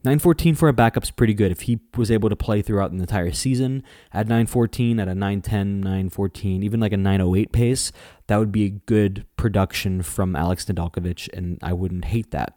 914 0.05 0.55
for 0.55 0.69
a 0.69 0.73
backup's 0.73 1.11
pretty 1.11 1.35
good. 1.35 1.51
If 1.51 1.63
he 1.63 1.81
was 1.97 2.09
able 2.11 2.29
to 2.29 2.37
play 2.37 2.63
throughout 2.63 2.93
an 2.93 3.01
entire 3.01 3.33
season 3.33 3.83
at 4.13 4.29
914, 4.29 5.01
at 5.01 5.09
a 5.09 5.15
910, 5.15 5.81
914, 5.81 6.63
even 6.63 6.79
like 6.79 6.93
a 6.93 6.97
908 6.97 7.51
pace, 7.51 7.91
that 8.29 8.37
would 8.37 8.53
be 8.53 8.65
a 8.65 8.71
good 8.71 9.27
production 9.37 10.03
from 10.03 10.37
Alex 10.37 10.65
Nedeljkovic, 10.67 11.29
and 11.37 11.59
I 11.63 11.73
wouldn't 11.73 12.05
hate 12.05 12.31
that. 12.31 12.57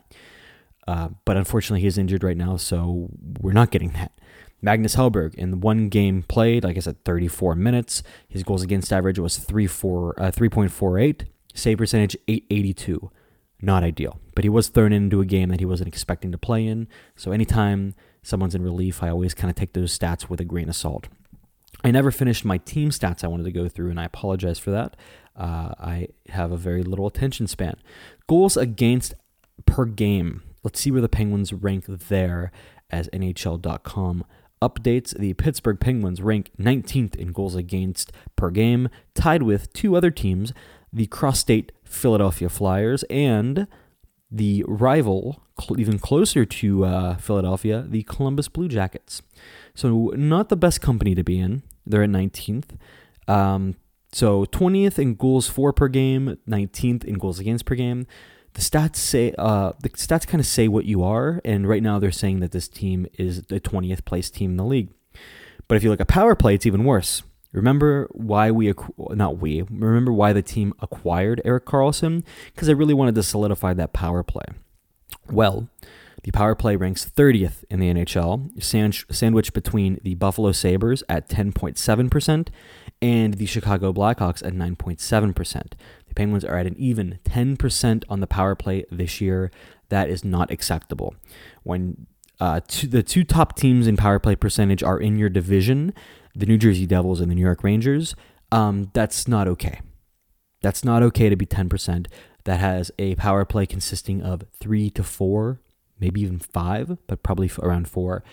Uh, 0.88 1.10
but 1.26 1.36
unfortunately, 1.36 1.82
he's 1.82 1.98
injured 1.98 2.24
right 2.24 2.38
now, 2.38 2.58
so 2.58 3.10
we're 3.40 3.54
not 3.54 3.72
getting 3.72 3.90
that. 3.92 4.12
Magnus 4.62 4.96
Hellberg, 4.96 5.34
in 5.34 5.62
one 5.62 5.90
game 5.90 6.22
played, 6.22 6.64
like 6.64 6.78
I 6.78 6.82
said, 6.82 7.04
34 7.06 7.56
minutes, 7.56 8.04
his 8.30 8.44
goals 8.44 8.62
against 8.62 8.94
average 8.94 9.18
was 9.18 9.38
3 9.38 9.66
4, 9.66 10.22
uh, 10.22 10.32
3.48, 10.32 11.26
save 11.56 11.80
percentage 11.80 12.16
882 12.28 13.10
not 13.62 13.84
ideal. 13.84 14.20
But 14.36 14.44
he 14.44 14.50
was 14.50 14.70
thrown 14.70 14.94
into 14.94 15.22
a 15.22 15.26
game 15.26 15.50
that 15.50 15.60
he 15.60 15.66
wasn't 15.66 15.88
expecting 15.88 16.32
to 16.32 16.38
play 16.38 16.66
in. 16.66 16.88
So 17.16 17.32
anytime 17.32 17.96
someone's 18.24 18.56
in 18.56 18.64
relief, 18.64 19.04
I 19.04 19.10
always 19.10 19.34
kind 19.34 19.50
of 19.50 19.56
take 19.56 19.74
those 19.74 19.98
stats 19.98 20.30
with 20.30 20.40
a 20.40 20.46
grain 20.46 20.70
of 20.70 20.76
salt. 20.76 21.08
I 21.84 21.92
never 21.92 22.12
finished 22.12 22.46
my 22.46 22.58
team 22.58 22.90
stats 22.90 23.24
I 23.24 23.28
wanted 23.28 23.44
to 23.44 23.52
go 23.52 23.68
through, 23.68 23.90
and 23.90 24.00
I 24.00 24.06
apologize 24.06 24.60
for 24.60 24.72
that. 24.72 24.96
Uh, 25.36 25.74
I 25.80 26.10
have 26.30 26.52
a 26.52 26.58
very 26.58 26.84
little 26.84 27.08
attention 27.08 27.48
span. 27.48 27.76
Goals 28.28 28.58
against 28.58 29.14
per 29.66 29.86
game. 29.86 30.44
Let's 30.64 30.80
see 30.80 30.92
where 30.92 31.02
the 31.02 31.10
Penguins 31.10 31.54
rank 31.54 31.86
there 31.88 32.52
as 32.92 33.10
NHL.com 33.10 34.26
updates. 34.62 35.18
The 35.18 35.34
Pittsburgh 35.34 35.80
Penguins 35.80 36.22
rank 36.22 36.52
19th 36.60 37.16
in 37.16 37.32
goals 37.32 37.56
against 37.56 38.12
per 38.36 38.52
game, 38.52 38.90
tied 39.16 39.44
with 39.44 39.74
two 39.74 39.96
other 39.96 40.12
teams, 40.12 40.54
the 40.94 41.08
cross 41.08 41.40
state 41.40 41.72
Philadelphia 41.84 42.50
Flyers 42.50 43.04
and 43.04 43.68
the 44.30 44.64
rival, 44.68 45.44
cl- 45.60 45.80
even 45.80 46.00
closer 46.00 46.46
to 46.46 46.86
uh, 46.86 47.18
Philadelphia, 47.18 47.86
the 47.88 48.04
Columbus 48.04 48.48
Blue 48.48 48.68
Jackets. 48.68 49.22
So, 49.74 50.12
not 50.16 50.50
the 50.50 50.56
best 50.56 50.82
company 50.82 51.16
to 51.16 51.24
be 51.24 51.40
in. 51.40 51.64
They're 51.86 52.04
at 52.04 52.10
19th. 52.10 52.78
Um, 53.28 53.76
so, 54.12 54.46
20th 54.46 55.00
in 55.00 55.16
goals 55.16 55.48
for 55.50 55.74
per 55.74 55.88
game, 55.88 56.38
19th 56.48 57.04
in 57.04 57.16
goals 57.16 57.40
against 57.40 57.66
per 57.66 57.76
game. 57.76 58.08
The 58.54 58.62
stats 58.62 58.98
say 58.98 59.34
uh, 59.38 59.72
the 59.82 59.90
stats 59.92 60.28
kind 60.28 60.42
of 60.42 60.46
say 60.46 60.68
what 60.68 60.84
you 60.84 61.04
are, 61.04 61.40
and 61.46 61.68
right 61.68 61.82
now 61.82 62.00
they're 62.00 62.12
saying 62.12 62.42
that 62.42 62.52
this 62.52 62.68
team 62.68 63.08
is 63.18 63.44
the 63.44 63.62
20th 63.62 64.04
place 64.04 64.30
team 64.30 64.52
in 64.52 64.58
the 64.58 64.66
league. 64.66 64.90
But 65.70 65.76
if 65.76 65.84
you 65.84 65.90
look 65.90 66.02
at 66.02 66.10
power 66.10 66.36
play, 66.36 66.56
it's 66.56 66.66
even 66.66 66.84
worse. 66.84 67.24
Remember 67.52 68.08
why 68.12 68.50
we, 68.52 68.74
not 68.98 69.38
we, 69.40 69.62
remember 69.64 70.14
why 70.14 70.34
the 70.34 70.42
team 70.42 70.74
acquired 70.80 71.42
Erik 71.44 71.66
Karlsson 71.66 72.24
Because 72.54 72.68
they 72.68 72.74
really 72.74 72.94
wanted 72.94 73.16
to 73.16 73.24
solidify 73.24 73.74
that 73.74 73.94
power 73.94 74.24
play. 74.24 74.46
Well, 75.30 75.70
the 76.24 76.32
power 76.32 76.56
play 76.56 76.76
ranks 76.76 77.06
30th 77.06 77.64
in 77.70 77.80
the 77.80 77.92
NHL, 77.92 78.62
sandwiched 79.14 79.54
between 79.54 80.00
the 80.04 80.16
Buffalo 80.16 80.52
Sabres 80.52 81.04
at 81.10 81.28
10.7% 81.28 82.48
and 83.02 83.34
the 83.34 83.46
Chicago 83.48 83.92
Blackhawks 83.92 84.46
at 84.46 84.54
9.7%. 84.54 85.74
The 86.08 86.14
Penguins 86.14 86.46
are 86.46 86.58
at 86.58 86.68
an 86.68 86.76
even 86.78 87.20
10% 87.26 88.04
on 88.08 88.20
the 88.20 88.28
power 88.28 88.54
play 88.54 88.86
this 88.92 89.20
year. 89.20 89.50
That 89.90 90.10
is 90.10 90.24
not 90.24 90.52
acceptable. 90.52 91.16
When 91.64 92.06
uh, 92.40 92.62
two, 92.68 92.88
the 92.88 93.04
two 93.04 93.24
top 93.24 93.56
teams 93.56 93.88
in 93.88 93.98
power 93.98 94.20
play 94.20 94.36
percentage 94.36 94.84
are 94.84 95.00
in 95.00 95.18
your 95.18 95.30
division, 95.30 95.94
the 96.36 96.46
New 96.46 96.58
Jersey 96.58 96.86
Devils 96.86 97.22
and 97.22 97.30
the 97.30 97.36
New 97.36 97.42
York 97.42 97.64
Rangers, 97.64 98.16
um, 98.52 98.92
that's 98.94 99.28
not 99.28 99.48
okay. 99.48 99.82
That's 100.62 100.84
not 100.84 101.04
okay 101.04 101.30
to 101.30 101.36
be 101.36 101.46
10%. 101.46 102.08
That 102.44 102.60
has 102.60 102.92
a 102.98 103.16
power 103.16 103.46
play 103.46 103.66
consisting 103.66 104.22
of 104.22 104.44
three 104.60 104.90
to 104.92 105.04
four, 105.04 105.62
maybe 106.00 106.22
even 106.22 106.40
five, 106.40 106.98
but 107.08 107.24
probably 107.24 107.52
around 107.60 107.88
four, 107.88 108.24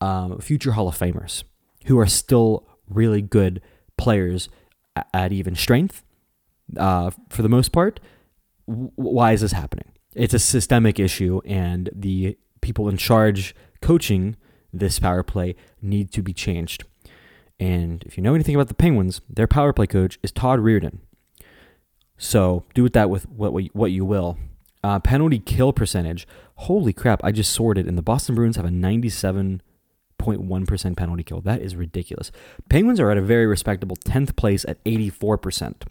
um, 0.00 0.38
future 0.38 0.72
Hall 0.72 0.88
of 0.88 0.98
Famers 0.98 1.44
who 1.88 1.98
are 1.98 2.06
still 2.06 2.68
really 2.88 3.22
good 3.22 3.60
players 3.96 4.48
at 5.12 5.32
even 5.32 5.54
strength 5.54 6.04
uh, 6.76 7.10
for 7.30 7.42
the 7.42 7.48
most 7.48 7.72
part. 7.72 7.98
Why 8.66 9.32
is 9.32 9.40
this 9.40 9.52
happening? 9.52 9.92
It's 10.14 10.34
a 10.34 10.38
systemic 10.38 10.98
issue, 10.98 11.40
and 11.44 11.88
the 11.94 12.36
people 12.60 12.88
in 12.88 12.96
charge 12.96 13.54
coaching 13.80 14.36
this 14.72 14.98
power 14.98 15.22
play 15.22 15.56
need 15.80 16.12
to 16.12 16.22
be 16.22 16.32
changed. 16.32 16.84
And 17.60 18.02
if 18.04 18.16
you 18.16 18.22
know 18.22 18.34
anything 18.34 18.54
about 18.54 18.68
the 18.68 18.74
Penguins, 18.74 19.20
their 19.28 19.46
power 19.46 19.72
play 19.72 19.86
coach 19.86 20.18
is 20.22 20.30
Todd 20.30 20.60
Reirden. 20.60 20.98
So 22.16 22.64
do 22.74 22.82
with 22.82 22.92
that 22.94 23.10
with 23.10 23.28
what 23.28 23.52
what 23.72 23.92
you 23.92 24.04
will. 24.04 24.38
Uh, 24.84 25.00
penalty 25.00 25.38
kill 25.38 25.72
percentage. 25.72 26.28
Holy 26.56 26.92
crap! 26.92 27.22
I 27.24 27.32
just 27.32 27.52
sorted, 27.52 27.86
and 27.86 27.98
the 27.98 28.02
Boston 28.02 28.34
Bruins 28.34 28.56
have 28.56 28.64
a 28.64 28.70
97.1% 28.70 30.96
penalty 30.96 31.22
kill. 31.22 31.40
That 31.40 31.62
is 31.62 31.76
ridiculous. 31.76 32.32
Penguins 32.68 33.00
are 33.00 33.10
at 33.10 33.18
a 33.18 33.22
very 33.22 33.46
respectable 33.46 33.96
10th 33.96 34.36
place 34.36 34.64
at 34.66 34.82
84%. 34.84 35.82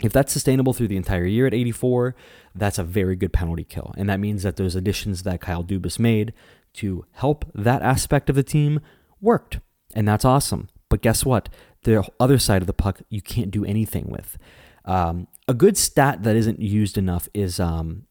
If 0.00 0.12
that's 0.12 0.32
sustainable 0.32 0.72
through 0.72 0.88
the 0.88 0.96
entire 0.96 1.26
year 1.26 1.46
at 1.46 1.54
84, 1.54 2.14
that's 2.54 2.78
a 2.78 2.84
very 2.84 3.16
good 3.16 3.32
penalty 3.32 3.64
kill. 3.64 3.92
And 3.96 4.08
that 4.08 4.20
means 4.20 4.44
that 4.44 4.56
those 4.56 4.76
additions 4.76 5.24
that 5.24 5.40
Kyle 5.40 5.64
Dubas 5.64 5.98
made 5.98 6.32
to 6.74 7.04
help 7.12 7.44
that 7.54 7.82
aspect 7.82 8.30
of 8.30 8.36
the 8.36 8.42
team 8.42 8.80
worked. 9.20 9.58
And 9.94 10.06
that's 10.06 10.24
awesome. 10.24 10.68
But 10.88 11.02
guess 11.02 11.24
what? 11.24 11.48
The 11.84 12.06
other 12.18 12.38
side 12.38 12.62
of 12.62 12.66
the 12.66 12.72
puck, 12.72 13.02
you 13.08 13.20
can't 13.20 13.50
do 13.50 13.64
anything 13.64 14.06
with. 14.08 14.38
Um, 14.84 15.28
a 15.46 15.54
good 15.54 15.76
stat 15.76 16.22
that 16.22 16.36
isn't 16.36 16.60
used 16.60 16.96
enough 16.98 17.28
is 17.34 17.60
um, 17.60 18.06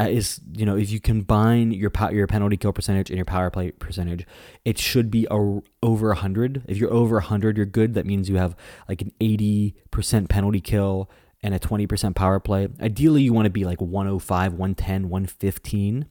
uh, 0.00 0.08
is 0.08 0.40
you 0.52 0.66
know 0.66 0.76
if 0.76 0.90
you 0.90 1.00
combine 1.00 1.70
your 1.70 1.92
your 2.10 2.26
penalty 2.26 2.56
kill 2.56 2.72
percentage 2.72 3.10
and 3.10 3.16
your 3.16 3.24
power 3.24 3.50
play 3.50 3.70
percentage, 3.70 4.26
it 4.64 4.78
should 4.78 5.10
be 5.10 5.26
a, 5.30 5.60
over 5.82 6.14
hundred. 6.14 6.64
If 6.66 6.78
you're 6.78 6.92
over 6.92 7.20
hundred, 7.20 7.56
you're 7.56 7.66
good. 7.66 7.94
That 7.94 8.06
means 8.06 8.28
you 8.28 8.36
have 8.36 8.56
like 8.88 9.02
an 9.02 9.12
eighty 9.20 9.76
percent 9.90 10.28
penalty 10.28 10.60
kill 10.60 11.10
and 11.42 11.54
a 11.54 11.58
twenty 11.58 11.86
percent 11.86 12.16
power 12.16 12.40
play. 12.40 12.68
Ideally, 12.80 13.22
you 13.22 13.32
want 13.32 13.46
to 13.46 13.50
be 13.50 13.64
like 13.64 13.80
105, 13.80 14.52
110, 14.54 15.08
115. 15.08 16.06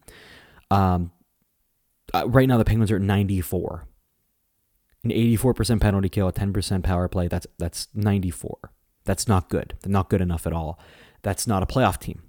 Um, 0.72 1.12
uh, 2.14 2.28
right 2.28 2.48
now, 2.48 2.58
the 2.58 2.66
Penguins 2.66 2.92
are 2.92 2.98
at 2.98 3.02
94 3.02 3.88
an 5.04 5.12
84% 5.12 5.82
penalty 5.82 6.10
kill, 6.10 6.28
a 6.28 6.34
10% 6.34 6.84
power 6.84 7.08
play, 7.08 7.28
that's 7.28 7.48
that's 7.58 7.88
94. 7.94 8.58
That's 9.06 9.28
not 9.28 9.50
good. 9.50 9.76
Not 9.86 10.10
good 10.10 10.22
enough 10.22 10.48
at 10.48 10.54
all. 10.54 10.80
That's 11.24 11.46
not 11.46 11.64
a 11.64 11.66
playoff 11.66 12.00
team, 12.00 12.24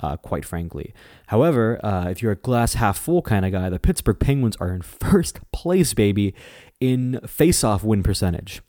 uh, 0.00 0.16
quite 0.16 0.44
frankly. 0.44 0.92
However, 1.28 1.84
uh, 1.84 2.08
if 2.08 2.22
you're 2.22 2.32
a 2.32 2.36
glass 2.36 2.74
half 2.74 2.98
full 2.98 3.22
kind 3.22 3.44
of 3.44 3.52
guy, 3.52 3.68
the 3.68 3.78
Pittsburgh 3.78 4.18
Penguins 4.18 4.56
are 4.56 4.72
in 4.72 4.82
first 4.82 5.40
place, 5.52 5.94
baby, 5.94 6.34
in 6.80 7.20
face-off 7.26 7.84
win 7.84 8.02
percentage. 8.02 8.60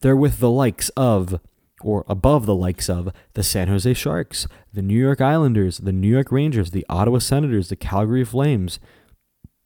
They're 0.00 0.16
with 0.16 0.38
the 0.38 0.50
likes 0.50 0.88
of 0.90 1.40
or 1.82 2.04
above 2.08 2.46
the 2.46 2.54
likes 2.54 2.88
of 2.88 3.12
the 3.34 3.42
San 3.42 3.66
Jose 3.68 3.92
Sharks, 3.94 4.46
the 4.72 4.82
New 4.82 4.98
York 4.98 5.20
Islanders, 5.20 5.78
the 5.78 5.92
New 5.92 6.08
York 6.08 6.30
Rangers, 6.30 6.70
the 6.70 6.86
Ottawa 6.88 7.18
Senators, 7.18 7.68
the 7.68 7.76
Calgary 7.76 8.24
Flames. 8.24 8.78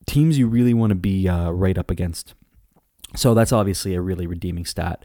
Teams 0.06 0.38
you 0.38 0.46
really 0.46 0.72
want 0.72 0.90
to 0.90 0.94
be 0.94 1.28
uh, 1.28 1.50
right 1.50 1.76
up 1.76 1.90
against. 1.90 2.34
So 3.16 3.34
that's 3.34 3.52
obviously 3.52 3.94
a 3.94 4.00
really 4.00 4.26
redeeming 4.26 4.64
stat. 4.64 5.04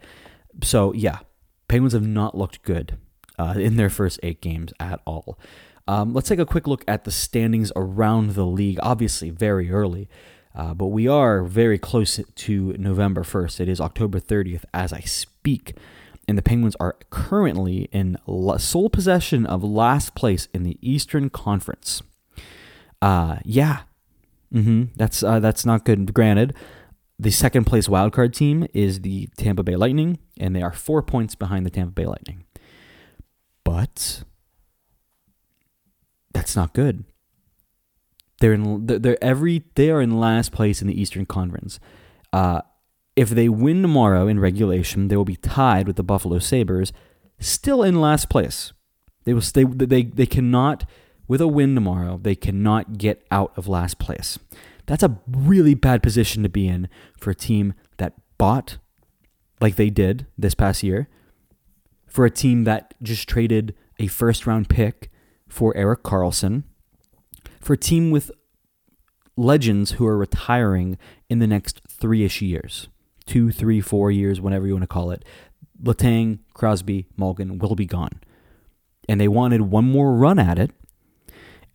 So, 0.63 0.93
yeah, 0.93 1.19
Penguins 1.67 1.93
have 1.93 2.05
not 2.05 2.37
looked 2.37 2.61
good 2.63 2.97
uh, 3.39 3.55
in 3.57 3.77
their 3.77 3.89
first 3.89 4.19
eight 4.21 4.41
games 4.41 4.73
at 4.79 5.01
all. 5.05 5.39
Um, 5.87 6.13
let's 6.13 6.29
take 6.29 6.39
a 6.39 6.45
quick 6.45 6.67
look 6.67 6.83
at 6.87 7.05
the 7.05 7.11
standings 7.11 7.71
around 7.75 8.31
the 8.31 8.45
league. 8.45 8.79
Obviously, 8.83 9.29
very 9.29 9.71
early, 9.71 10.09
uh, 10.55 10.73
but 10.73 10.87
we 10.87 11.07
are 11.07 11.43
very 11.43 11.79
close 11.79 12.19
to 12.35 12.73
November 12.73 13.23
1st. 13.23 13.61
It 13.61 13.69
is 13.69 13.81
October 13.81 14.19
30th 14.19 14.63
as 14.73 14.93
I 14.93 14.99
speak. 15.01 15.75
And 16.27 16.37
the 16.37 16.43
Penguins 16.43 16.75
are 16.79 16.97
currently 17.09 17.89
in 17.91 18.17
sole 18.57 18.89
possession 18.89 19.45
of 19.45 19.63
last 19.63 20.13
place 20.13 20.47
in 20.53 20.63
the 20.63 20.77
Eastern 20.81 21.29
Conference. 21.29 22.03
Uh, 23.01 23.37
yeah, 23.43 23.81
mm-hmm. 24.53 24.83
that's 24.95 25.23
uh, 25.23 25.39
that's 25.39 25.65
not 25.65 25.83
good. 25.83 26.13
Granted, 26.13 26.53
the 27.21 27.29
second 27.29 27.65
place 27.65 27.87
wildcard 27.87 28.33
team 28.33 28.65
is 28.73 29.01
the 29.01 29.29
Tampa 29.37 29.61
Bay 29.61 29.75
Lightning, 29.75 30.17
and 30.39 30.55
they 30.55 30.63
are 30.63 30.71
four 30.71 31.03
points 31.03 31.35
behind 31.35 31.67
the 31.67 31.69
Tampa 31.69 31.93
Bay 31.93 32.07
Lightning. 32.07 32.45
But 33.63 34.23
that's 36.33 36.55
not 36.55 36.73
good. 36.73 37.03
They're 38.39 38.53
in 38.53 38.87
they're 38.87 39.23
every 39.23 39.65
they 39.75 39.91
are 39.91 40.01
in 40.01 40.19
last 40.19 40.51
place 40.51 40.81
in 40.81 40.87
the 40.87 40.99
Eastern 40.99 41.27
Conference. 41.27 41.79
Uh, 42.33 42.61
if 43.15 43.29
they 43.29 43.47
win 43.49 43.83
tomorrow 43.83 44.27
in 44.27 44.39
regulation, 44.39 45.07
they 45.07 45.15
will 45.15 45.23
be 45.23 45.35
tied 45.35 45.85
with 45.85 45.97
the 45.97 46.03
Buffalo 46.03 46.39
Sabres, 46.39 46.91
still 47.39 47.83
in 47.83 48.01
last 48.01 48.31
place. 48.31 48.73
They 49.25 49.35
will 49.35 49.41
stay. 49.41 49.63
They 49.63 50.01
they 50.01 50.25
cannot 50.25 50.89
with 51.27 51.39
a 51.39 51.47
win 51.47 51.75
tomorrow. 51.75 52.19
They 52.19 52.33
cannot 52.33 52.97
get 52.97 53.23
out 53.29 53.53
of 53.55 53.67
last 53.67 53.99
place. 53.99 54.39
That's 54.91 55.03
a 55.03 55.17
really 55.25 55.73
bad 55.73 56.03
position 56.03 56.43
to 56.43 56.49
be 56.49 56.67
in 56.67 56.89
for 57.17 57.29
a 57.29 57.35
team 57.35 57.75
that 57.95 58.11
bought 58.37 58.77
like 59.61 59.77
they 59.77 59.89
did 59.89 60.27
this 60.37 60.53
past 60.53 60.83
year, 60.83 61.07
for 62.07 62.25
a 62.25 62.29
team 62.29 62.65
that 62.65 62.93
just 63.01 63.29
traded 63.29 63.73
a 63.99 64.07
first 64.07 64.45
round 64.45 64.67
pick 64.67 65.09
for 65.47 65.73
Erik 65.77 66.03
Karlsson, 66.03 66.63
for 67.61 67.71
a 67.71 67.77
team 67.77 68.11
with 68.11 68.31
legends 69.37 69.91
who 69.91 70.05
are 70.05 70.17
retiring 70.17 70.97
in 71.29 71.39
the 71.39 71.47
next 71.47 71.79
three 71.87 72.25
ish 72.25 72.41
years 72.41 72.89
two, 73.25 73.49
three, 73.49 73.79
four 73.79 74.11
years, 74.11 74.41
whatever 74.41 74.67
you 74.67 74.73
want 74.73 74.83
to 74.83 74.87
call 74.87 75.11
it. 75.11 75.23
Letang, 75.81 76.39
Crosby, 76.53 77.07
Malkin 77.15 77.59
will 77.59 77.75
be 77.75 77.85
gone. 77.85 78.19
And 79.07 79.21
they 79.21 79.29
wanted 79.29 79.61
one 79.61 79.85
more 79.85 80.13
run 80.15 80.37
at 80.37 80.59
it. 80.59 80.71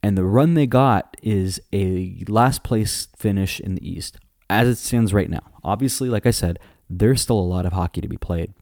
And 0.02 0.16
the 0.16 0.24
run 0.24 0.54
they 0.54 0.66
got 0.66 1.16
is 1.22 1.61
a 1.72 2.24
last 2.28 2.62
place 2.62 3.09
finish 3.16 3.61
in 3.61 3.74
the 3.74 3.88
East 3.88 4.18
as 4.48 4.68
it 4.68 4.76
stands 4.76 5.12
right 5.12 5.30
now. 5.30 5.42
Obviously, 5.64 6.09
like 6.09 6.26
I 6.26 6.30
said, 6.30 6.59
there's 6.88 7.20
still 7.20 7.38
a 7.38 7.40
lot 7.40 7.66
of 7.66 7.72
hockey 7.72 8.00
to 8.00 8.09
be 8.09 8.16
played. 8.16 8.54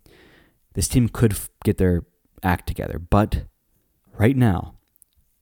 This 0.75 0.89
team 0.89 1.09
could 1.09 1.37
get 1.63 1.79
their 1.79 2.05
act 2.43 2.67
together, 2.67 2.99
but 2.99 3.45
right 4.17 4.37
now, 4.37 4.75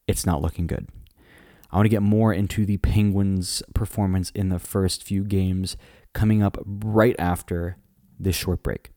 it's 0.07 0.25
not 0.25 0.41
looking 0.41 0.67
good. 0.67 0.89
I 1.71 1.77
want 1.77 1.85
to 1.85 1.89
get 1.89 2.03
more 2.03 2.33
into 2.33 2.65
the 2.65 2.77
Penguins' 2.77 3.63
performance 3.73 4.29
in 4.31 4.49
the 4.49 4.59
first 4.59 5.03
few 5.03 5.23
games 5.23 5.75
coming 6.13 6.43
up 6.43 6.57
right 6.65 7.15
after 7.17 7.77
this 8.19 8.35
short 8.35 8.61
break. 8.61 8.92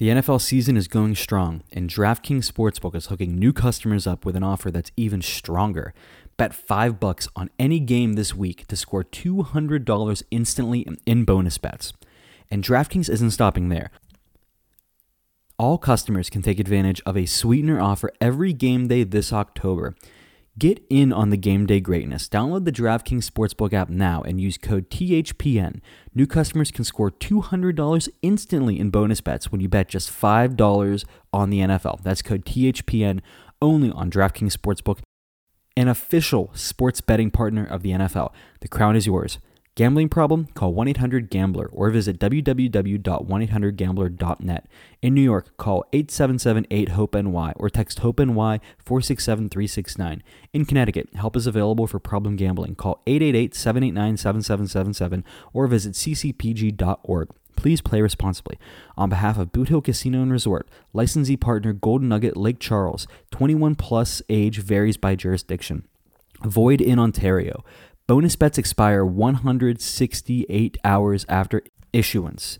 The 0.00 0.08
NFL 0.08 0.40
season 0.40 0.78
is 0.78 0.88
going 0.88 1.14
strong, 1.14 1.62
and 1.74 1.90
DraftKings 1.90 2.50
Sportsbook 2.50 2.94
is 2.94 3.08
hooking 3.08 3.38
new 3.38 3.52
customers 3.52 4.06
up 4.06 4.24
with 4.24 4.34
an 4.34 4.42
offer 4.42 4.70
that's 4.70 4.90
even 4.96 5.20
stronger. 5.20 5.92
Bet 6.38 6.54
5 6.54 6.98
bucks 6.98 7.28
on 7.36 7.50
any 7.58 7.80
game 7.80 8.14
this 8.14 8.34
week 8.34 8.66
to 8.68 8.76
score 8.76 9.04
$200 9.04 10.22
instantly 10.30 10.86
in 11.04 11.24
bonus 11.26 11.58
bets. 11.58 11.92
And 12.50 12.64
DraftKings 12.64 13.10
isn't 13.10 13.32
stopping 13.32 13.68
there. 13.68 13.90
All 15.58 15.76
customers 15.76 16.30
can 16.30 16.40
take 16.40 16.58
advantage 16.58 17.02
of 17.04 17.14
a 17.14 17.26
sweetener 17.26 17.78
offer 17.78 18.10
every 18.22 18.54
game 18.54 18.88
day 18.88 19.04
this 19.04 19.34
October. 19.34 19.94
Get 20.60 20.84
in 20.90 21.10
on 21.10 21.30
the 21.30 21.38
game 21.38 21.64
day 21.64 21.80
greatness. 21.80 22.28
Download 22.28 22.66
the 22.66 22.70
DraftKings 22.70 23.26
Sportsbook 23.26 23.72
app 23.72 23.88
now 23.88 24.20
and 24.20 24.38
use 24.38 24.58
code 24.58 24.90
THPN. 24.90 25.80
New 26.14 26.26
customers 26.26 26.70
can 26.70 26.84
score 26.84 27.10
$200 27.10 28.08
instantly 28.20 28.78
in 28.78 28.90
bonus 28.90 29.22
bets 29.22 29.50
when 29.50 29.62
you 29.62 29.70
bet 29.70 29.88
just 29.88 30.12
$5 30.12 31.04
on 31.32 31.48
the 31.48 31.60
NFL. 31.60 32.02
That's 32.02 32.20
code 32.20 32.44
THPN 32.44 33.20
only 33.62 33.90
on 33.90 34.10
DraftKings 34.10 34.54
Sportsbook 34.54 34.98
an 35.78 35.88
official 35.88 36.50
sports 36.52 37.00
betting 37.00 37.30
partner 37.30 37.64
of 37.64 37.82
the 37.82 37.92
NFL. 37.92 38.30
The 38.60 38.68
crown 38.68 38.96
is 38.96 39.06
yours. 39.06 39.38
Gambling 39.80 40.10
problem? 40.10 40.44
Call 40.52 40.74
1 40.74 40.88
800 40.88 41.30
Gambler 41.30 41.70
or 41.72 41.88
visit 41.88 42.18
www.1800Gambler.net. 42.18 44.66
In 45.00 45.14
New 45.14 45.22
York, 45.22 45.56
call 45.56 45.86
877 45.94 46.66
8 46.70 46.88
HOPE 46.90 47.14
NY 47.14 47.52
or 47.56 47.70
text 47.70 48.00
HOPE 48.00 48.20
NY 48.20 48.60
467 48.84 49.48
369. 49.48 50.22
In 50.52 50.66
Connecticut, 50.66 51.08
help 51.14 51.34
is 51.34 51.46
available 51.46 51.86
for 51.86 51.98
problem 51.98 52.36
gambling. 52.36 52.74
Call 52.74 53.00
888 53.06 53.54
789 53.54 54.18
7777 54.18 55.24
or 55.54 55.66
visit 55.66 55.94
ccpg.org. 55.94 57.30
Please 57.56 57.80
play 57.80 58.02
responsibly. 58.02 58.58
On 58.98 59.08
behalf 59.08 59.38
of 59.38 59.50
Boot 59.50 59.70
Hill 59.70 59.80
Casino 59.80 60.20
and 60.20 60.30
Resort, 60.30 60.68
licensee 60.92 61.38
partner 61.38 61.72
Golden 61.72 62.10
Nugget 62.10 62.36
Lake 62.36 62.60
Charles, 62.60 63.06
21 63.30 63.76
plus 63.76 64.20
age 64.28 64.58
varies 64.58 64.98
by 64.98 65.14
jurisdiction. 65.14 65.88
Void 66.42 66.80
in 66.80 66.98
Ontario. 66.98 67.62
Bonus 68.10 68.34
bets 68.34 68.58
expire 68.58 69.04
168 69.04 70.78
hours 70.82 71.24
after 71.28 71.62
issuance. 71.92 72.58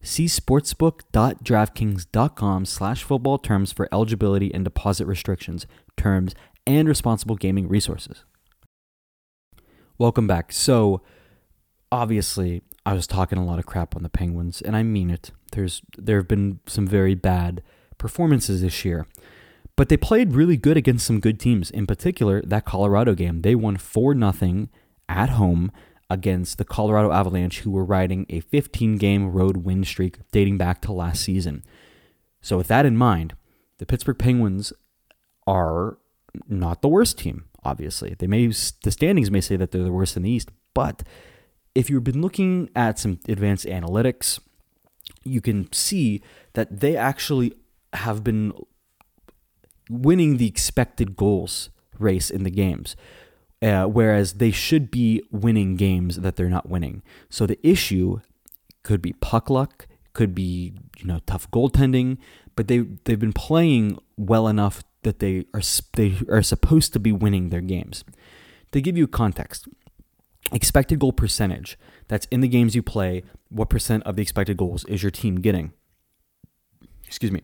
See 0.00 0.24
sportsbook.draftkings.com 0.24 2.64
slash 2.64 3.02
football 3.02 3.36
terms 3.36 3.70
for 3.70 3.86
eligibility 3.92 4.50
and 4.54 4.64
deposit 4.64 5.04
restrictions, 5.04 5.66
terms, 5.98 6.34
and 6.66 6.88
responsible 6.88 7.36
gaming 7.36 7.68
resources. 7.68 8.24
Welcome 9.98 10.26
back. 10.26 10.52
So, 10.52 11.02
obviously, 11.92 12.62
I 12.86 12.94
was 12.94 13.06
talking 13.06 13.36
a 13.36 13.44
lot 13.44 13.58
of 13.58 13.66
crap 13.66 13.94
on 13.94 14.02
the 14.02 14.08
Penguins, 14.08 14.62
and 14.62 14.74
I 14.74 14.84
mean 14.84 15.10
it. 15.10 15.32
There's 15.52 15.82
there 15.98 16.16
have 16.16 16.28
been 16.28 16.60
some 16.64 16.86
very 16.86 17.14
bad 17.14 17.62
performances 17.98 18.62
this 18.62 18.86
year. 18.86 19.06
But 19.78 19.90
they 19.90 19.96
played 19.96 20.32
really 20.32 20.56
good 20.56 20.76
against 20.76 21.06
some 21.06 21.20
good 21.20 21.38
teams. 21.38 21.70
In 21.70 21.86
particular, 21.86 22.42
that 22.42 22.64
Colorado 22.64 23.14
game. 23.14 23.42
They 23.42 23.54
won 23.54 23.76
4 23.76 24.12
0 24.12 24.68
at 25.08 25.28
home 25.28 25.70
against 26.10 26.58
the 26.58 26.64
Colorado 26.64 27.12
Avalanche, 27.12 27.60
who 27.60 27.70
were 27.70 27.84
riding 27.84 28.26
a 28.28 28.40
15 28.40 28.96
game 28.96 29.30
road 29.30 29.58
win 29.58 29.84
streak 29.84 30.18
dating 30.32 30.58
back 30.58 30.82
to 30.82 30.92
last 30.92 31.22
season. 31.22 31.62
So, 32.40 32.56
with 32.56 32.66
that 32.66 32.86
in 32.86 32.96
mind, 32.96 33.34
the 33.78 33.86
Pittsburgh 33.86 34.18
Penguins 34.18 34.72
are 35.46 35.98
not 36.48 36.82
the 36.82 36.88
worst 36.88 37.16
team, 37.16 37.44
obviously. 37.62 38.16
They 38.18 38.26
may 38.26 38.48
the 38.48 38.90
standings 38.90 39.30
may 39.30 39.40
say 39.40 39.54
that 39.54 39.70
they're 39.70 39.84
the 39.84 39.92
worst 39.92 40.16
in 40.16 40.24
the 40.24 40.30
East, 40.30 40.50
but 40.74 41.04
if 41.76 41.88
you've 41.88 42.02
been 42.02 42.20
looking 42.20 42.68
at 42.74 42.98
some 42.98 43.20
advanced 43.28 43.66
analytics, 43.66 44.40
you 45.22 45.40
can 45.40 45.72
see 45.72 46.20
that 46.54 46.80
they 46.80 46.96
actually 46.96 47.52
have 47.92 48.24
been 48.24 48.52
winning 49.88 50.36
the 50.36 50.46
expected 50.46 51.16
goals 51.16 51.70
race 51.98 52.30
in 52.30 52.42
the 52.44 52.50
games. 52.50 52.96
Uh, 53.60 53.84
whereas 53.86 54.34
they 54.34 54.52
should 54.52 54.88
be 54.90 55.20
winning 55.32 55.74
games 55.74 56.16
that 56.16 56.36
they're 56.36 56.48
not 56.48 56.68
winning. 56.68 57.02
So 57.28 57.44
the 57.44 57.58
issue 57.66 58.20
could 58.84 59.02
be 59.02 59.14
puck 59.14 59.50
luck, 59.50 59.88
could 60.12 60.34
be 60.34 60.74
you 60.98 61.06
know 61.06 61.20
tough 61.26 61.50
goaltending, 61.50 62.18
but 62.54 62.68
they 62.68 62.78
they've 63.04 63.18
been 63.18 63.32
playing 63.32 63.98
well 64.16 64.46
enough 64.46 64.84
that 65.02 65.18
they 65.18 65.44
are 65.52 65.62
they 65.94 66.14
are 66.28 66.42
supposed 66.42 66.92
to 66.92 67.00
be 67.00 67.10
winning 67.10 67.48
their 67.48 67.60
games. 67.60 68.04
To 68.72 68.80
give 68.80 68.96
you 68.96 69.08
context, 69.08 69.66
expected 70.52 70.98
goal 71.00 71.12
percentage. 71.12 71.78
That's 72.06 72.26
in 72.30 72.40
the 72.40 72.48
games 72.48 72.74
you 72.74 72.82
play. 72.82 73.24
What 73.48 73.70
percent 73.70 74.04
of 74.04 74.16
the 74.16 74.22
expected 74.22 74.56
goals 74.56 74.84
is 74.84 75.02
your 75.02 75.10
team 75.10 75.36
getting? 75.36 75.72
Excuse 77.06 77.32
me. 77.32 77.42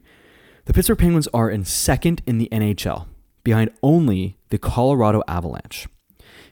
The 0.66 0.72
Pittsburgh 0.72 0.98
Penguins 0.98 1.28
are 1.34 1.50
in 1.50 1.66
second 1.66 2.22
in 2.26 2.38
the 2.38 2.48
NHL, 2.50 3.06
behind 3.42 3.70
only 3.82 4.38
the 4.48 4.56
Colorado 4.56 5.22
Avalanche. 5.28 5.86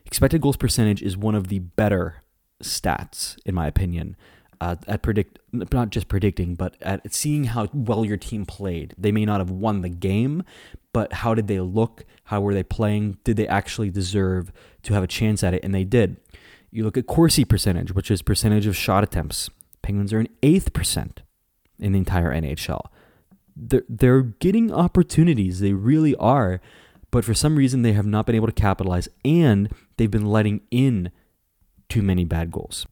Expected 0.05 0.43
goals 0.43 0.59
percentage 0.59 1.01
is 1.01 1.17
one 1.17 1.35
of 1.35 1.49
the 1.49 1.61
better 1.61 2.23
stats, 2.63 3.39
in 3.47 3.55
my 3.55 3.67
opinion, 3.67 4.15
uh, 4.61 4.77
at 4.87 5.01
predict 5.01 5.39
not 5.51 5.89
just 5.89 6.09
predicting, 6.09 6.55
but 6.55 6.77
at 6.83 7.15
seeing 7.15 7.45
how 7.45 7.69
well 7.73 8.05
your 8.05 8.19
team 8.19 8.45
played. 8.45 8.95
They 8.99 9.13
may 9.13 9.25
not 9.25 9.41
have 9.41 9.51
won 9.51 9.81
the 9.81 9.89
game, 9.89 10.43
but 10.93 11.15
how 11.15 11.35
did 11.35 11.49
they 11.49 11.61
look? 11.61 12.05
How 12.25 12.43
were 12.43 12.53
they 12.53 12.63
playing? 12.63 13.17
Did 13.25 13.39
they 13.39 13.49
actually 13.49 13.89
deserve 13.89 14.53
to 14.83 14.93
have 14.93 15.03
a 15.03 15.09
chance 15.09 15.43
at 15.43 15.55
it? 15.55 15.65
And 15.65 15.75
they 15.75 15.85
did. 15.85 16.19
You 16.71 16.85
look 16.85 16.99
at 16.99 17.07
Corsi 17.07 17.47
percentage, 17.47 17.93
which 17.93 18.11
is 18.11 18.21
percentage 18.21 18.67
of 18.67 18.77
shot 18.77 19.03
attempts. 19.03 19.49
Penguins 19.81 20.13
are 20.13 20.21
in 20.21 20.29
eighth 20.43 20.75
percent, 20.75 21.23
in 21.79 21.93
the 21.93 21.99
entire 21.99 22.31
NHL. 22.31 22.89
They're, 23.55 23.85
they're 23.89 24.23
getting 24.23 24.73
opportunities, 24.73 25.61
they 25.61 25.73
really 25.73 26.15
are, 26.17 26.61
but 27.11 27.25
for 27.25 27.35
some 27.35 27.57
reason 27.57 27.83
they 27.83 27.93
have 27.93 28.07
not 28.07 28.27
been 28.27 28.35
able 28.35 28.47
to 28.47 28.53
capitalize 28.53 29.09
and 29.25 29.69
they've 29.97 30.11
been 30.11 30.27
letting 30.27 30.63
in 30.71 31.11
too 31.89 32.03
many 32.03 32.25
bad 32.25 32.51
goals. 32.51 32.87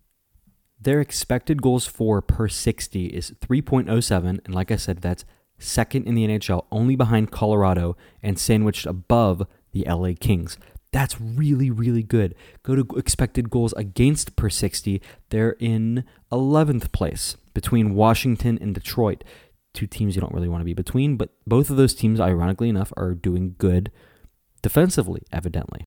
Their 0.81 1.01
expected 1.01 1.61
goals 1.63 1.87
for 1.87 2.23
per 2.23 2.49
60 2.49 3.07
is 3.07 3.33
3.07, 3.41 4.41
and 4.45 4.55
like 4.55 4.71
I 4.71 4.77
said, 4.77 4.99
that's 4.99 5.25
second 5.59 6.07
in 6.07 6.15
the 6.15 6.27
NHL, 6.27 6.65
only 6.71 6.97
behind 6.97 7.31
Colorado 7.31 7.97
and 8.23 8.39
sandwiched 8.39 8.87
above 8.87 9.47
the 9.73 9.85
LA 9.87 10.13
Kings. 10.19 10.57
That's 10.93 11.21
really, 11.21 11.71
really 11.71 12.03
good. 12.03 12.35
Go 12.63 12.75
to 12.75 12.87
expected 12.97 13.51
goals 13.51 13.73
against 13.75 14.37
per 14.37 14.51
60. 14.51 15.01
They're 15.29 15.57
in 15.61 16.05
11th 16.33 16.91
place 16.93 17.37
between 17.55 17.95
Washington 17.95 18.59
and 18.61 18.75
Detroit. 18.75 19.23
Two 19.73 19.87
teams 19.87 20.15
you 20.15 20.21
don't 20.21 20.35
really 20.35 20.49
want 20.49 20.61
to 20.61 20.65
be 20.65 20.75
between, 20.75 21.17
but 21.17 21.31
both 21.47 21.71
of 21.71 21.77
those 21.77 21.95
teams, 21.95 22.21
ironically 22.21 22.69
enough, 22.69 22.93
are 22.97 23.15
doing 23.15 23.55
good 23.59 23.91
defensively, 24.63 25.23
evidently. 25.33 25.85